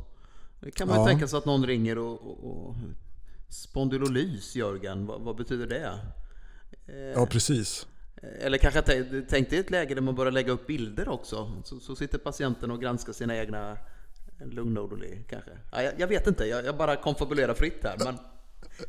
Det 0.60 0.72
kan 0.72 0.88
man 0.88 0.98
ju 0.98 1.02
ja. 1.02 1.08
tänka 1.08 1.28
sig 1.28 1.38
att 1.38 1.46
någon 1.46 1.66
ringer 1.66 1.98
och, 1.98 2.22
och, 2.22 2.70
och 2.70 2.76
Spondylolys, 3.50 4.56
Jörgen, 4.56 5.06
vad, 5.06 5.22
vad 5.22 5.36
betyder 5.36 5.68
det? 5.68 6.00
Ja, 7.16 7.26
precis. 7.26 7.88
Eller 8.40 8.58
kanske 8.58 8.82
tänk 9.30 9.50
dig 9.50 9.60
ett 9.60 9.70
läge 9.70 9.96
där 9.96 10.02
man 10.02 10.16
börjar 10.16 10.32
lägga 10.32 10.52
upp 10.52 10.68
bilder 10.68 11.10
också. 11.10 11.62
Så, 11.64 11.80
så 11.80 11.96
sitter 11.96 12.18
patienten 12.18 12.72
och 12.72 12.82
granskar 12.82 13.14
sina 13.14 13.38
egna 13.38 13.78
lugn 14.46 14.78
och 14.78 14.90
kanske. 15.30 15.52
Ja, 15.72 15.84
jag, 15.84 15.94
jag, 15.98 16.08
vet 16.08 16.28
inte, 16.28 16.46
jag, 16.46 16.66
jag 16.66 16.78
bara 16.78 16.96
konfabulerar 16.96 17.54
fritt 17.54 17.84
här. 17.84 17.98
Men, 17.98 18.18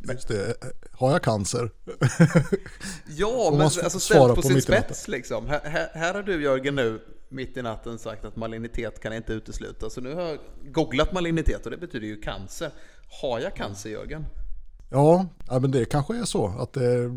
Just 0.08 0.28
det, 0.28 0.54
har 0.92 1.12
jag 1.12 1.22
cancer? 1.22 1.70
ja, 3.06 3.48
men 3.52 3.60
alltså 3.60 4.00
ställt 4.00 4.28
på, 4.28 4.34
på 4.34 4.42
sin 4.42 4.62
spets 4.62 5.08
liksom. 5.08 5.46
Här, 5.46 5.60
här, 5.64 5.88
här 5.94 6.14
har 6.14 6.22
du 6.22 6.42
Jörgen 6.42 6.74
nu 6.74 7.00
mitt 7.28 7.56
i 7.56 7.62
natten 7.62 7.98
sagt 7.98 8.24
att 8.24 8.36
malignitet 8.36 9.00
kan 9.00 9.12
inte 9.12 9.32
uteslutas. 9.32 9.94
Så 9.94 10.00
nu 10.00 10.14
har 10.14 10.22
jag 10.22 10.38
googlat 10.62 11.12
malignitet 11.12 11.64
och 11.64 11.70
det 11.70 11.76
betyder 11.76 12.06
ju 12.06 12.20
cancer. 12.20 12.70
Har 13.22 13.40
jag 13.40 13.56
cancer 13.56 13.90
Jörgen? 13.90 14.26
Ja, 14.90 15.26
men 15.48 15.70
det 15.70 15.84
kanske 15.84 16.16
är 16.16 16.24
så. 16.24 16.46
Att 16.46 16.72
det, 16.72 17.10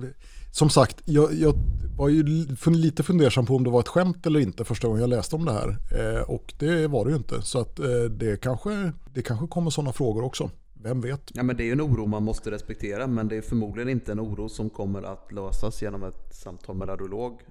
som 0.51 0.69
sagt, 0.69 1.01
jag, 1.05 1.33
jag, 1.33 1.53
var 1.97 2.09
ju 2.09 2.23
lite 2.65 3.03
fundersam 3.03 3.45
på 3.45 3.55
om 3.55 3.63
det 3.63 3.69
var 3.69 3.79
ett 3.79 3.87
skämt 3.87 4.25
eller 4.25 4.39
inte 4.39 4.65
första 4.65 4.87
gången 4.87 5.01
jag 5.01 5.09
läste 5.09 5.35
om 5.35 5.45
det 5.45 5.51
här. 5.51 5.77
Eh, 5.91 6.21
och 6.21 6.53
det 6.59 6.87
var 6.87 7.05
det 7.05 7.11
ju 7.11 7.17
inte. 7.17 7.41
Så 7.41 7.59
att, 7.59 7.79
eh, 7.79 8.03
det, 8.09 8.41
kanske, 8.41 8.91
det 9.13 9.21
kanske 9.21 9.47
kommer 9.47 9.69
sådana 9.69 9.93
frågor 9.93 10.23
också. 10.23 10.49
Vem 10.73 11.01
vet? 11.01 11.31
Ja, 11.33 11.43
men 11.43 11.57
det 11.57 11.63
är 11.63 11.65
ju 11.65 11.71
en 11.71 11.81
oro 11.81 12.05
man 12.05 12.23
måste 12.23 12.51
respektera. 12.51 13.07
Men 13.07 13.27
det 13.27 13.37
är 13.37 13.41
förmodligen 13.41 13.89
inte 13.89 14.11
en 14.11 14.19
oro 14.19 14.49
som 14.49 14.69
kommer 14.69 15.03
att 15.03 15.31
lösas 15.31 15.81
genom 15.81 16.03
ett 16.03 16.35
samtal 16.35 16.75
med 16.75 16.89
radiolog 16.89 17.41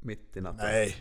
mitt 0.00 0.36
i 0.36 0.40
natten. 0.40 0.66
Nej, 0.66 0.94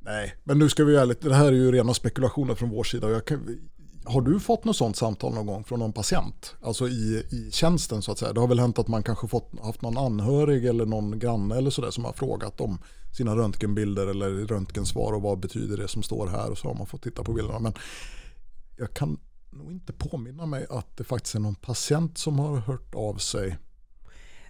nej. 0.00 0.34
men 0.44 0.58
nu 0.58 0.68
ska 0.68 0.84
vi 0.84 0.96
ärligt, 0.96 1.20
det 1.20 1.34
här 1.34 1.46
är 1.46 1.52
ju 1.52 1.72
rena 1.72 1.94
spekulationer 1.94 2.54
från 2.54 2.70
vår 2.70 2.84
sida. 2.84 3.10
Jag 3.10 3.24
kan, 3.24 3.58
har 4.04 4.20
du 4.20 4.40
fått 4.40 4.64
något 4.64 4.76
sånt 4.76 4.96
samtal 4.96 5.34
någon 5.34 5.46
gång 5.46 5.64
från 5.64 5.78
någon 5.78 5.92
patient? 5.92 6.54
Alltså 6.62 6.88
i, 6.88 7.26
i 7.30 7.50
tjänsten 7.52 8.02
så 8.02 8.12
att 8.12 8.18
säga. 8.18 8.32
Det 8.32 8.40
har 8.40 8.48
väl 8.48 8.60
hänt 8.60 8.78
att 8.78 8.88
man 8.88 9.02
kanske 9.02 9.28
fått, 9.28 9.50
haft 9.62 9.82
någon 9.82 9.98
anhörig 9.98 10.66
eller 10.66 10.86
någon 10.86 11.18
granne 11.18 11.56
eller 11.56 11.70
sådär 11.70 11.90
som 11.90 12.04
har 12.04 12.12
frågat 12.12 12.60
om 12.60 12.78
sina 13.16 13.36
röntgenbilder 13.36 14.06
eller 14.06 14.30
röntgensvar 14.30 15.12
och 15.12 15.22
vad 15.22 15.38
betyder 15.38 15.76
det 15.76 15.88
som 15.88 16.02
står 16.02 16.26
här 16.26 16.50
och 16.50 16.58
så 16.58 16.68
har 16.68 16.74
man 16.74 16.86
fått 16.86 17.02
titta 17.02 17.22
på 17.22 17.32
bilderna. 17.32 17.58
Men 17.58 17.72
jag 18.76 18.94
kan 18.94 19.18
nog 19.50 19.72
inte 19.72 19.92
påminna 19.92 20.46
mig 20.46 20.66
att 20.70 20.96
det 20.96 21.04
faktiskt 21.04 21.34
är 21.34 21.40
någon 21.40 21.54
patient 21.54 22.18
som 22.18 22.38
har 22.38 22.56
hört 22.56 22.94
av 22.94 23.14
sig 23.14 23.58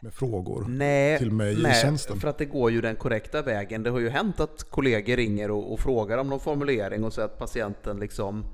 med 0.02 0.14
frågor 0.14 0.64
nej, 0.68 1.18
till 1.18 1.30
mig 1.30 1.56
nej, 1.62 1.72
i 1.72 1.82
tjänsten. 1.82 2.20
för 2.20 2.28
att 2.28 2.38
det 2.38 2.44
går 2.44 2.70
ju 2.70 2.80
den 2.80 2.96
korrekta 2.96 3.42
vägen. 3.42 3.82
Det 3.82 3.90
har 3.90 3.98
ju 3.98 4.08
hänt 4.08 4.40
att 4.40 4.70
kollegor 4.70 5.16
ringer 5.16 5.50
och, 5.50 5.72
och 5.72 5.80
frågar 5.80 6.18
om 6.18 6.28
någon 6.28 6.40
formulering 6.40 7.04
och 7.04 7.12
så 7.12 7.20
att 7.20 7.38
patienten 7.38 8.00
liksom 8.00 8.44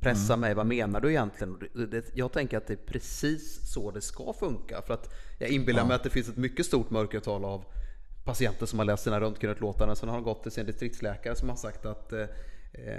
pressar 0.00 0.34
mm. 0.34 0.40
mig. 0.40 0.54
Vad 0.54 0.66
menar 0.66 1.00
du 1.00 1.10
egentligen? 1.10 1.58
jag 2.14 2.32
tänker 2.32 2.56
att 2.56 2.66
det 2.66 2.72
är 2.72 2.86
precis 2.86 3.72
så 3.72 3.90
det 3.90 4.00
ska 4.00 4.32
funka. 4.32 4.82
För 4.82 4.94
att 4.94 5.14
jag 5.38 5.50
inbillar 5.50 5.80
ja. 5.80 5.86
mig 5.86 5.94
att 5.94 6.02
det 6.02 6.10
finns 6.10 6.28
ett 6.28 6.36
mycket 6.36 6.66
stort 6.66 6.90
mörkertal 6.90 7.44
av 7.44 7.64
patienter 8.24 8.66
som 8.66 8.78
har 8.78 8.86
läst 8.86 9.04
sina 9.04 9.20
röntgenutlåtanden. 9.20 9.96
Sen 9.96 10.08
har 10.08 10.16
de 10.16 10.24
gått 10.24 10.42
till 10.42 10.52
sin 10.52 10.66
distriktsläkare 10.66 11.36
som 11.36 11.48
har 11.48 11.56
sagt 11.56 11.86
att 11.86 12.12
eh, 12.12 12.26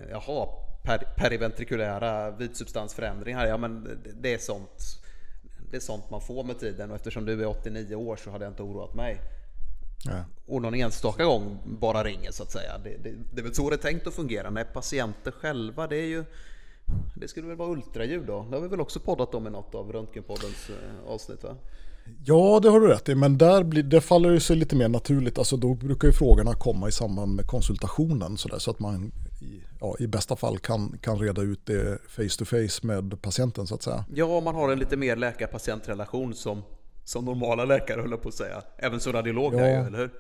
jaha, 0.10 0.48
per, 0.84 0.98
periventrikulära 1.18 2.32
vitsubstansförändringar, 2.32 3.48
ja 3.48 3.58
men 3.58 4.02
det, 4.22 4.34
är 4.34 4.38
sånt 4.38 5.02
det 5.72 5.78
är 5.78 5.82
sånt 5.82 6.10
man 6.10 6.22
får 6.22 6.44
med 6.44 6.60
tiden 6.60 6.90
och 6.90 6.96
eftersom 6.96 7.26
du 7.26 7.42
är 7.42 7.46
89 7.46 7.96
år 7.96 8.16
så 8.16 8.32
hade 8.32 8.46
jag 8.46 8.52
inte 8.52 8.64
oroat 8.64 8.94
mig. 8.94 9.22
Ja. 10.06 10.24
Och 10.46 10.62
någon 10.62 10.74
enstaka 10.74 11.26
gång 11.26 11.60
bara 11.66 12.04
ringer 12.04 12.32
så 12.32 12.44
att 12.44 12.52
säga. 12.52 12.78
Det, 12.78 12.98
det, 13.04 13.14
det 13.34 13.42
är 13.42 13.44
väl 13.44 13.56
så 13.56 13.70
det 13.70 13.76
är 13.76 13.78
tänkt 13.78 14.08
att 14.08 14.14
fungera. 14.14 14.50
Nej, 14.50 14.66
patienter 14.74 15.32
själva, 15.32 15.88
det 15.88 15.96
är 15.96 16.08
ju 16.08 16.26
det 17.16 17.28
skulle 17.28 17.48
väl 17.48 17.58
vara 17.58 17.70
ultraljud 17.70 18.26
då? 18.28 18.46
Det 18.50 18.56
har 18.56 18.62
vi 18.62 18.68
väl 18.68 18.82
också 18.82 19.00
poddat 19.00 19.36
om 19.36 19.48
i 19.48 19.50
något 19.50 19.76
av 19.76 19.92
Röntgenpoddens 19.92 20.70
eh, 20.70 21.12
avsnitt 21.12 21.44
va? 21.44 21.56
Ja, 22.26 22.60
det 22.64 22.70
har 22.70 22.80
du 22.80 22.88
rätt 22.88 23.10
i, 23.10 23.16
men 23.16 23.38
där, 23.38 23.64
blir, 23.64 23.84
där 23.84 24.00
faller 24.00 24.32
det 24.32 24.40
sig 24.40 24.56
lite 24.56 24.76
mer 24.76 24.90
naturligt. 24.90 25.38
Alltså 25.38 25.58
då 25.58 25.74
brukar 25.74 26.08
ju 26.08 26.14
frågorna 26.14 26.54
komma 26.54 26.88
i 26.88 26.92
samband 26.92 27.36
med 27.36 27.48
konsultationen 27.48 28.38
så, 28.38 28.50
där, 28.50 28.60
så 28.60 28.72
att 28.72 28.80
man 28.80 29.12
i, 29.42 29.64
ja, 29.80 29.96
i 30.00 30.08
bästa 30.08 30.36
fall 30.36 30.60
kan, 30.60 30.98
kan 31.02 31.20
reda 31.20 31.42
ut 31.42 31.66
det 31.66 31.98
face 32.08 32.38
to 32.38 32.46
face 32.46 32.88
med 32.88 33.22
patienten 33.22 33.68
så 33.68 33.76
att 33.76 33.84
säga. 33.84 34.06
Ja, 34.14 34.40
man 34.40 34.56
har 34.56 34.72
en 34.72 34.80
lite 34.80 34.98
mer 34.98 35.16
läkar-patientrelation 35.16 36.34
som, 36.34 36.62
som 37.04 37.26
normala 37.26 37.66
läkare 37.66 38.02
höll 38.02 38.18
på 38.18 38.30
att 38.30 38.36
säga. 38.36 38.62
Även 38.78 39.00
som 39.00 39.14
radiolog 39.14 39.54
ja. 39.54 39.58
där 39.58 39.68
ju, 39.68 39.88
eller 39.88 39.98
hur? 39.98 40.12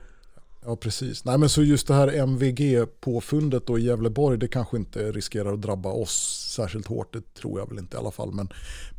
Ja, 0.65 0.75
precis. 0.75 1.25
Nej, 1.25 1.37
men 1.37 1.49
så 1.49 1.63
just 1.63 1.87
det 1.87 1.93
här 1.93 2.07
MVG-påfundet 2.07 3.65
då 3.65 3.79
i 3.79 3.85
Gävleborg, 3.85 4.37
det 4.37 4.47
kanske 4.47 4.77
inte 4.77 5.11
riskerar 5.11 5.53
att 5.53 5.61
drabba 5.61 5.89
oss 5.89 6.49
särskilt 6.55 6.87
hårt. 6.87 7.13
Det 7.13 7.33
tror 7.33 7.59
jag 7.59 7.69
väl 7.69 7.79
inte 7.79 7.97
i 7.97 7.99
alla 7.99 8.11
fall. 8.11 8.33
Men, 8.33 8.49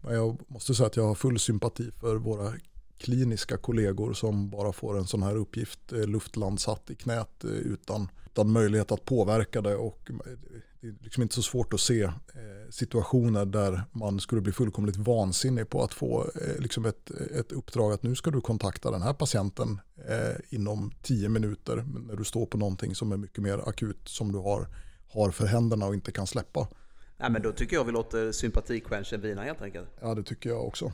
men 0.02 0.14
jag 0.14 0.40
måste 0.46 0.74
säga 0.74 0.86
att 0.86 0.96
jag 0.96 1.06
har 1.06 1.14
full 1.14 1.38
sympati 1.38 1.90
för 2.00 2.16
våra 2.16 2.52
kliniska 2.98 3.56
kollegor 3.56 4.12
som 4.12 4.50
bara 4.50 4.72
får 4.72 4.98
en 4.98 5.06
sån 5.06 5.22
här 5.22 5.36
uppgift 5.36 5.92
eh, 5.92 5.98
luftlandsatt 5.98 6.90
i 6.90 6.94
knät 6.94 7.44
eh, 7.44 7.50
utan, 7.50 8.08
utan 8.32 8.52
möjlighet 8.52 8.92
att 8.92 9.04
påverka 9.04 9.60
det. 9.60 9.76
Och 9.76 10.10
det 10.80 10.88
är 10.88 10.94
liksom 11.02 11.22
inte 11.22 11.34
så 11.34 11.42
svårt 11.42 11.72
att 11.72 11.80
se 11.80 12.02
eh, 12.02 12.12
situationer 12.70 13.46
där 13.46 13.82
man 13.92 14.20
skulle 14.20 14.40
bli 14.40 14.52
fullkomligt 14.52 14.96
vansinnig 14.96 15.68
på 15.68 15.82
att 15.82 15.94
få 15.94 16.30
liksom 16.58 16.84
ett, 16.84 17.10
ett 17.10 17.52
uppdrag 17.52 17.92
att 17.92 18.02
nu 18.02 18.14
ska 18.14 18.30
du 18.30 18.40
kontakta 18.40 18.90
den 18.90 19.02
här 19.02 19.12
patienten 19.12 19.80
inom 20.48 20.92
tio 21.02 21.28
minuter 21.28 21.84
när 22.08 22.16
du 22.16 22.24
står 22.24 22.46
på 22.46 22.58
någonting 22.58 22.94
som 22.94 23.12
är 23.12 23.16
mycket 23.16 23.42
mer 23.42 23.68
akut 23.68 24.08
som 24.08 24.32
du 24.32 24.38
har, 24.38 24.68
har 25.08 25.30
för 25.30 25.46
händerna 25.46 25.86
och 25.86 25.94
inte 25.94 26.12
kan 26.12 26.26
släppa. 26.26 26.68
Nej, 27.20 27.30
men 27.30 27.42
då 27.42 27.52
tycker 27.52 27.76
jag 27.76 27.84
vi 27.84 27.92
låter 27.92 28.32
sympatikvenchen 28.32 29.20
vina 29.20 29.42
helt 29.42 29.62
enkelt. 29.62 29.88
Ja, 30.00 30.14
det 30.14 30.22
tycker 30.22 30.50
jag 30.50 30.66
också. 30.66 30.92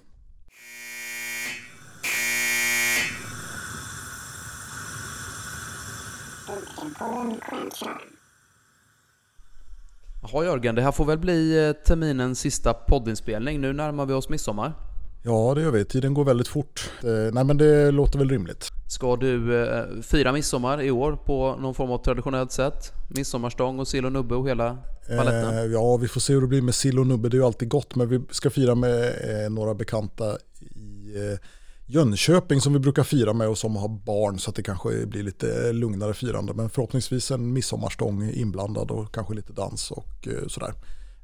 Jaha 10.23 10.45
Jörgen, 10.45 10.75
det 10.75 10.83
här 10.83 10.93
får 10.93 11.05
väl 11.05 11.19
bli 11.19 11.67
eh, 11.69 11.73
terminens 11.73 12.41
sista 12.41 12.75
poddinspelning. 12.75 13.61
Nu 13.61 13.73
närmar 13.73 14.07
vi 14.07 14.13
oss 14.13 14.29
midsommar. 14.29 14.73
Ja, 15.25 15.53
det 15.55 15.63
gör 15.63 15.71
vi. 15.71 15.85
Tiden 15.85 16.15
går 16.15 16.25
väldigt 16.25 16.49
fort. 16.49 16.91
Eh, 17.05 17.33
nej, 17.33 17.45
men 17.45 17.57
det 17.57 17.91
låter 17.91 18.19
väl 18.19 18.31
rimligt. 18.31 18.69
Ska 18.89 19.17
du 19.17 19.63
eh, 19.65 19.85
fira 20.03 20.33
midsommar 20.33 20.83
i 20.83 20.91
år 20.91 21.19
på 21.27 21.57
någon 21.61 21.75
form 21.75 21.91
av 21.91 21.99
traditionellt 21.99 22.53
sätt? 22.53 22.93
Midsommarstång 23.09 23.79
och 23.79 23.89
sill 23.89 24.07
och 24.07 24.13
nubbe 24.13 24.35
och 24.35 24.49
hela 24.49 24.79
paletten? 25.17 25.59
Eh, 25.59 25.65
ja, 25.65 25.97
vi 25.97 26.09
får 26.09 26.21
se 26.21 26.33
hur 26.33 26.41
det 26.41 26.47
blir 26.47 26.63
med 26.63 26.75
sill 26.75 26.99
och 26.99 27.07
nubbe. 27.07 27.29
Det 27.29 27.37
är 27.37 27.39
ju 27.39 27.47
alltid 27.47 27.69
gott, 27.69 27.95
men 27.95 28.09
vi 28.09 28.23
ska 28.31 28.51
fira 28.51 28.75
med 28.75 29.05
eh, 29.05 29.51
några 29.51 29.75
bekanta 29.75 30.39
i 30.61 31.39
Jönköping 31.89 32.61
som 32.61 32.73
vi 32.73 32.79
brukar 32.79 33.03
fira 33.03 33.33
med 33.33 33.49
och 33.49 33.59
som 33.59 33.77
har 33.77 33.89
barn 33.89 34.39
så 34.39 34.51
att 34.51 34.57
det 34.57 34.63
kanske 34.63 35.07
blir 35.07 35.23
lite 35.23 35.73
lugnare 35.73 36.15
firande. 36.15 36.55
Men 36.55 36.71
förhoppningsvis 36.71 37.31
en 37.31 37.53
midsommarstång 37.53 38.31
inblandad 38.31 38.91
och 38.91 39.15
kanske 39.15 39.35
lite 39.35 39.53
dans 39.53 39.91
och 39.91 40.29
eh, 40.29 40.47
sådär. 40.49 40.75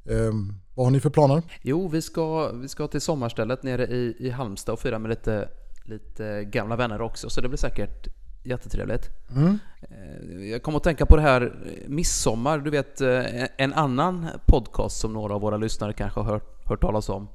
Eh, 0.05 0.33
vad 0.75 0.87
har 0.87 0.91
ni 0.91 1.01
för 1.01 1.11
planer? 1.11 1.43
Jo, 1.63 1.89
vi 1.89 2.03
ska, 2.03 2.53
vi 2.53 2.69
ska 2.69 2.89
till 2.89 3.01
sommarstället 3.01 3.63
nere 3.63 3.87
i, 3.87 4.17
i 4.19 4.31
Halmstad 4.31 4.73
och 4.73 4.81
fira 4.81 4.99
med 4.99 5.09
lite, 5.09 5.49
lite 5.85 6.45
gamla 6.45 6.77
vänner 6.77 7.01
också. 7.01 7.31
Så 7.31 7.41
det 7.41 7.49
blir 7.49 7.59
säkert 7.59 8.09
jättetrevligt. 8.45 9.11
Mm. 9.37 9.59
Eh, 9.83 10.51
jag 10.51 10.63
kommer 10.63 10.77
att 10.77 10.85
tänka 10.85 11.07
på 11.07 11.17
det 11.17 11.23
här 11.23 11.53
midsommar. 11.89 12.59
Du 12.59 12.71
vet 12.71 13.01
eh, 13.01 13.45
en 13.57 13.73
annan 13.73 14.27
podcast 14.47 15.01
som 15.01 15.13
några 15.13 15.35
av 15.35 15.41
våra 15.41 15.57
lyssnare 15.57 15.93
kanske 15.93 16.21
har 16.21 16.33
hört, 16.33 16.67
hört 16.67 16.81
talas 16.81 17.09
om. 17.09 17.29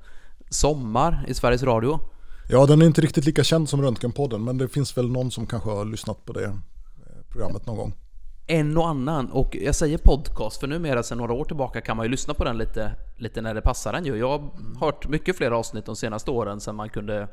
Sommar 0.49 1.25
i 1.28 1.34
Sveriges 1.34 1.63
Radio. 1.63 1.99
Ja, 2.50 2.66
den 2.66 2.82
är 2.82 2.86
inte 2.86 3.02
riktigt 3.02 3.26
lika 3.26 3.43
känd 3.43 3.70
som 3.70 3.82
Röntgenpodden, 3.82 4.43
men 4.43 4.58
det 4.58 4.68
finns 4.68 4.98
väl 4.98 5.12
någon 5.12 5.32
som 5.32 5.48
kanske 5.48 5.70
har 5.70 5.86
lyssnat 5.86 6.26
på 6.26 6.34
det 6.34 6.43
eh, 6.43 6.54
programmet 7.30 7.66
någon 7.66 7.78
gång. 7.78 7.93
En 8.48 8.78
och 8.78 8.88
annan, 8.88 9.32
och 9.32 9.56
jag 9.62 9.76
säger 9.76 9.98
podcast 9.98 10.60
för 10.60 10.68
numera 10.68 11.04
sedan 11.04 11.18
några 11.18 11.34
år 11.34 11.45
tillbaka 11.45 11.82
kan 11.82 11.98
man 11.98 12.06
ju 12.06 12.10
lyssna 12.10 12.34
på 12.34 12.43
den 12.43 12.58
lite, 12.58 12.95
lite 13.18 13.41
när 13.41 13.54
det 13.54 13.62
passar 13.62 13.93
en 13.93 14.06
ju. 14.06 14.18
Jag 14.18 14.30
har 14.30 14.50
hört 14.80 15.08
mycket 15.08 15.38
fler 15.38 15.52
avsnitt 15.52 15.86
de 15.86 15.95
senaste 15.95 16.32
åren 16.32 16.60
sen 16.60 16.76
man 16.76 16.89
kunde 16.89 17.28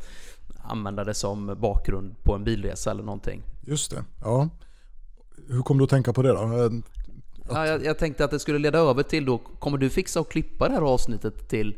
använda 0.62 1.04
det 1.04 1.14
som 1.14 1.56
bakgrund 1.60 2.22
på 2.22 2.34
en 2.34 2.44
bilresa 2.44 2.90
eller 2.90 3.02
någonting. 3.02 3.42
Just 3.62 3.90
det, 3.90 4.04
ja. 4.20 4.48
Hur 5.48 5.62
kom 5.62 5.78
du 5.78 5.84
att 5.84 5.90
tänka 5.90 6.12
på 6.12 6.22
det 6.22 6.28
då? 6.28 6.38
Att... 6.38 6.72
Ja, 7.48 7.66
jag, 7.66 7.84
jag, 7.84 7.98
tänkte 7.98 8.24
att 8.24 8.30
det 8.30 8.38
skulle 8.38 8.58
leda 8.58 8.78
över 8.78 9.02
till 9.02 9.24
då, 9.24 9.38
kommer 9.38 9.78
du 9.78 9.90
fixa 9.90 10.20
och 10.20 10.30
klippa 10.30 10.68
det 10.68 10.74
här 10.74 10.82
avsnittet 10.82 11.48
till 11.48 11.76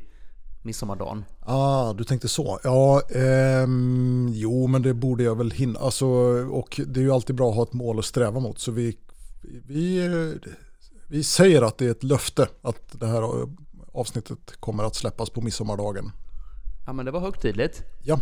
midsommardagen? 0.66 1.24
Ah, 1.40 1.92
du 1.92 2.04
tänkte 2.04 2.28
så. 2.28 2.60
Ja, 2.64 3.02
ehm, 3.10 4.28
jo 4.32 4.66
men 4.66 4.82
det 4.82 4.94
borde 4.94 5.22
jag 5.22 5.36
väl 5.36 5.50
hinna. 5.50 5.78
Alltså, 5.78 6.06
och 6.50 6.80
det 6.86 7.00
är 7.00 7.04
ju 7.04 7.12
alltid 7.12 7.36
bra 7.36 7.50
att 7.50 7.56
ha 7.56 7.62
ett 7.62 7.72
mål 7.72 7.98
att 7.98 8.04
sträva 8.04 8.40
mot. 8.40 8.58
Så 8.58 8.72
vi, 8.72 8.96
vi, 9.66 10.08
vi 11.06 11.24
säger 11.24 11.62
att 11.62 11.78
det 11.78 11.86
är 11.86 11.90
ett 11.90 12.02
löfte 12.02 12.48
att 12.62 13.00
det 13.00 13.06
här 13.06 13.46
avsnittet 13.92 14.56
kommer 14.60 14.84
att 14.84 14.94
släppas 14.94 15.30
på 15.30 15.40
midsommardagen. 15.40 16.12
Ja 16.86 16.92
men 16.92 17.04
det 17.06 17.10
var 17.10 17.20
högtidligt. 17.20 17.82
Ja, 18.02 18.20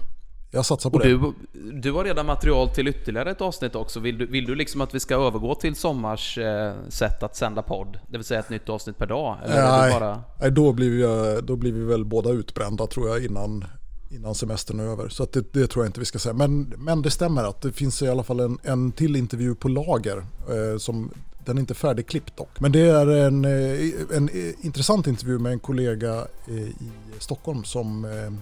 jag 0.54 0.66
satsar 0.66 0.90
på 0.90 0.96
och 0.96 1.02
det. 1.02 1.08
Du, 1.08 1.32
du 1.72 1.92
har 1.92 2.04
redan 2.04 2.26
material 2.26 2.68
till 2.68 2.88
ytterligare 2.88 3.30
ett 3.30 3.40
avsnitt 3.40 3.74
också. 3.74 4.00
Vill 4.00 4.18
du, 4.18 4.26
vill 4.26 4.44
du 4.44 4.54
liksom 4.54 4.80
att 4.80 4.94
vi 4.94 5.00
ska 5.00 5.14
övergå 5.14 5.54
till 5.54 5.76
Sommars 5.76 6.38
eh, 6.38 6.72
sätt 6.88 7.22
att 7.22 7.36
sända 7.36 7.62
podd? 7.62 7.98
Det 8.08 8.16
vill 8.16 8.24
säga 8.24 8.40
ett 8.40 8.50
nytt 8.50 8.68
avsnitt 8.68 8.98
per 8.98 9.06
dag? 9.06 9.36
Nej, 9.48 9.92
bara... 9.92 10.22
nej 10.40 10.50
då, 10.50 10.72
blir 10.72 10.90
vi, 10.90 11.40
då 11.42 11.56
blir 11.56 11.72
vi 11.72 11.84
väl 11.84 12.04
båda 12.04 12.30
utbrända 12.30 12.86
tror 12.86 13.08
jag 13.08 13.24
innan, 13.24 13.64
innan 14.10 14.34
semestern 14.34 14.80
är 14.80 14.84
över. 14.84 15.08
Så 15.08 15.26
det, 15.32 15.52
det, 15.52 15.66
tror 15.66 15.84
jag 15.84 15.88
inte 15.88 16.00
vi 16.00 16.06
ska 16.06 16.18
säga. 16.18 16.34
Men, 16.34 16.74
men 16.76 17.02
det 17.02 17.10
stämmer 17.10 17.44
att 17.44 17.62
det 17.62 17.72
finns 17.72 18.02
i 18.02 18.08
alla 18.08 18.22
fall 18.22 18.40
en, 18.40 18.58
en 18.62 18.92
till 18.92 19.16
intervju 19.16 19.54
på 19.54 19.68
lager. 19.68 20.16
Eh, 20.48 20.78
som, 20.78 21.10
den 21.44 21.56
är 21.56 21.60
inte 21.60 21.74
färdigklippt 21.74 22.36
dock. 22.36 22.60
Men 22.60 22.72
det 22.72 22.80
är 22.80 23.06
en, 23.06 23.44
eh, 23.44 24.16
en, 24.16 24.28
en 24.28 24.54
intressant 24.60 25.06
intervju 25.06 25.38
med 25.38 25.52
en 25.52 25.60
kollega 25.60 26.26
eh, 26.48 26.54
i 26.56 26.92
Stockholm 27.18 27.64
som 27.64 28.04
eh, 28.04 28.32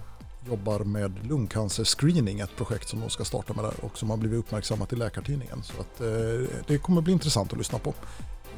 jobbar 0.48 0.78
med 0.78 1.26
lungcancerscreening, 1.26 2.40
ett 2.40 2.56
projekt 2.56 2.88
som 2.88 3.00
de 3.00 3.10
ska 3.10 3.24
starta 3.24 3.54
med 3.54 3.64
där 3.64 3.84
och 3.84 3.98
som 3.98 4.10
har 4.10 4.16
blivit 4.16 4.38
uppmärksammat 4.38 4.92
i 4.92 4.96
Läkartidningen. 4.96 5.62
Så 5.62 5.80
att, 5.80 6.00
eh, 6.00 6.48
det 6.66 6.78
kommer 6.78 7.02
bli 7.02 7.12
intressant 7.12 7.52
att 7.52 7.58
lyssna 7.58 7.78
på. 7.78 7.94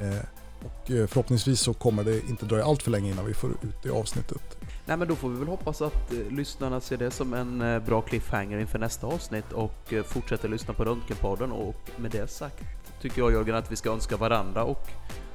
Eh, 0.01 0.27
och 0.65 0.91
eh, 0.91 1.07
förhoppningsvis 1.07 1.61
så 1.61 1.75
kommer 1.75 2.05
det 2.05 2.29
inte 2.29 2.47
dröja 2.47 2.65
allt 2.65 2.83
för 2.83 2.91
länge 2.91 3.11
innan 3.11 3.27
vi 3.27 3.35
får 3.35 3.51
ut 3.51 3.83
det 3.83 3.91
avsnittet. 3.91 4.59
Nej 4.87 4.97
men 4.97 5.09
då 5.09 5.17
får 5.17 5.29
vi 5.29 5.39
väl 5.39 5.49
hoppas 5.49 5.83
att 5.83 6.13
eh, 6.13 6.19
lyssnarna 6.31 6.81
ser 6.81 6.97
det 6.97 7.11
som 7.11 7.35
en 7.35 7.61
eh, 7.61 7.83
bra 7.83 8.03
cliffhanger 8.03 8.59
inför 8.59 8.79
nästa 8.79 9.07
avsnitt 9.07 9.53
och 9.53 9.95
fortsätter 10.05 10.49
lyssna 10.49 10.75
på 10.75 10.85
Röntgenpodden 10.85 11.53
och 11.53 11.91
med 11.97 12.11
det 12.11 12.31
sagt 12.31 12.65
tycker 13.05 13.23
jag 13.23 13.33
Jörgen 13.33 13.55
att 13.55 13.73
vi 13.73 13.77
ska 13.77 13.91
önska 13.91 14.17
varandra 14.17 14.65
och 14.65 14.91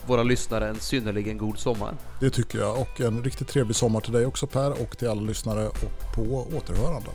våra 0.06 0.24
lyssnare 0.24 0.70
en 0.70 0.80
synnerligen 0.80 1.38
god 1.38 1.60
sommar. 1.60 1.94
Det 2.20 2.30
tycker 2.30 2.60
jag 2.60 2.82
och 2.82 3.02
en 3.02 3.24
riktigt 3.24 3.48
trevlig 3.48 3.76
sommar 3.76 4.02
till 4.02 4.14
dig 4.14 4.26
också 4.26 4.48
Per 4.48 4.72
och 4.82 4.98
till 4.98 5.10
alla 5.10 5.22
lyssnare 5.22 5.68
och 5.68 6.16
på 6.16 6.48
återhörande. 6.58 7.10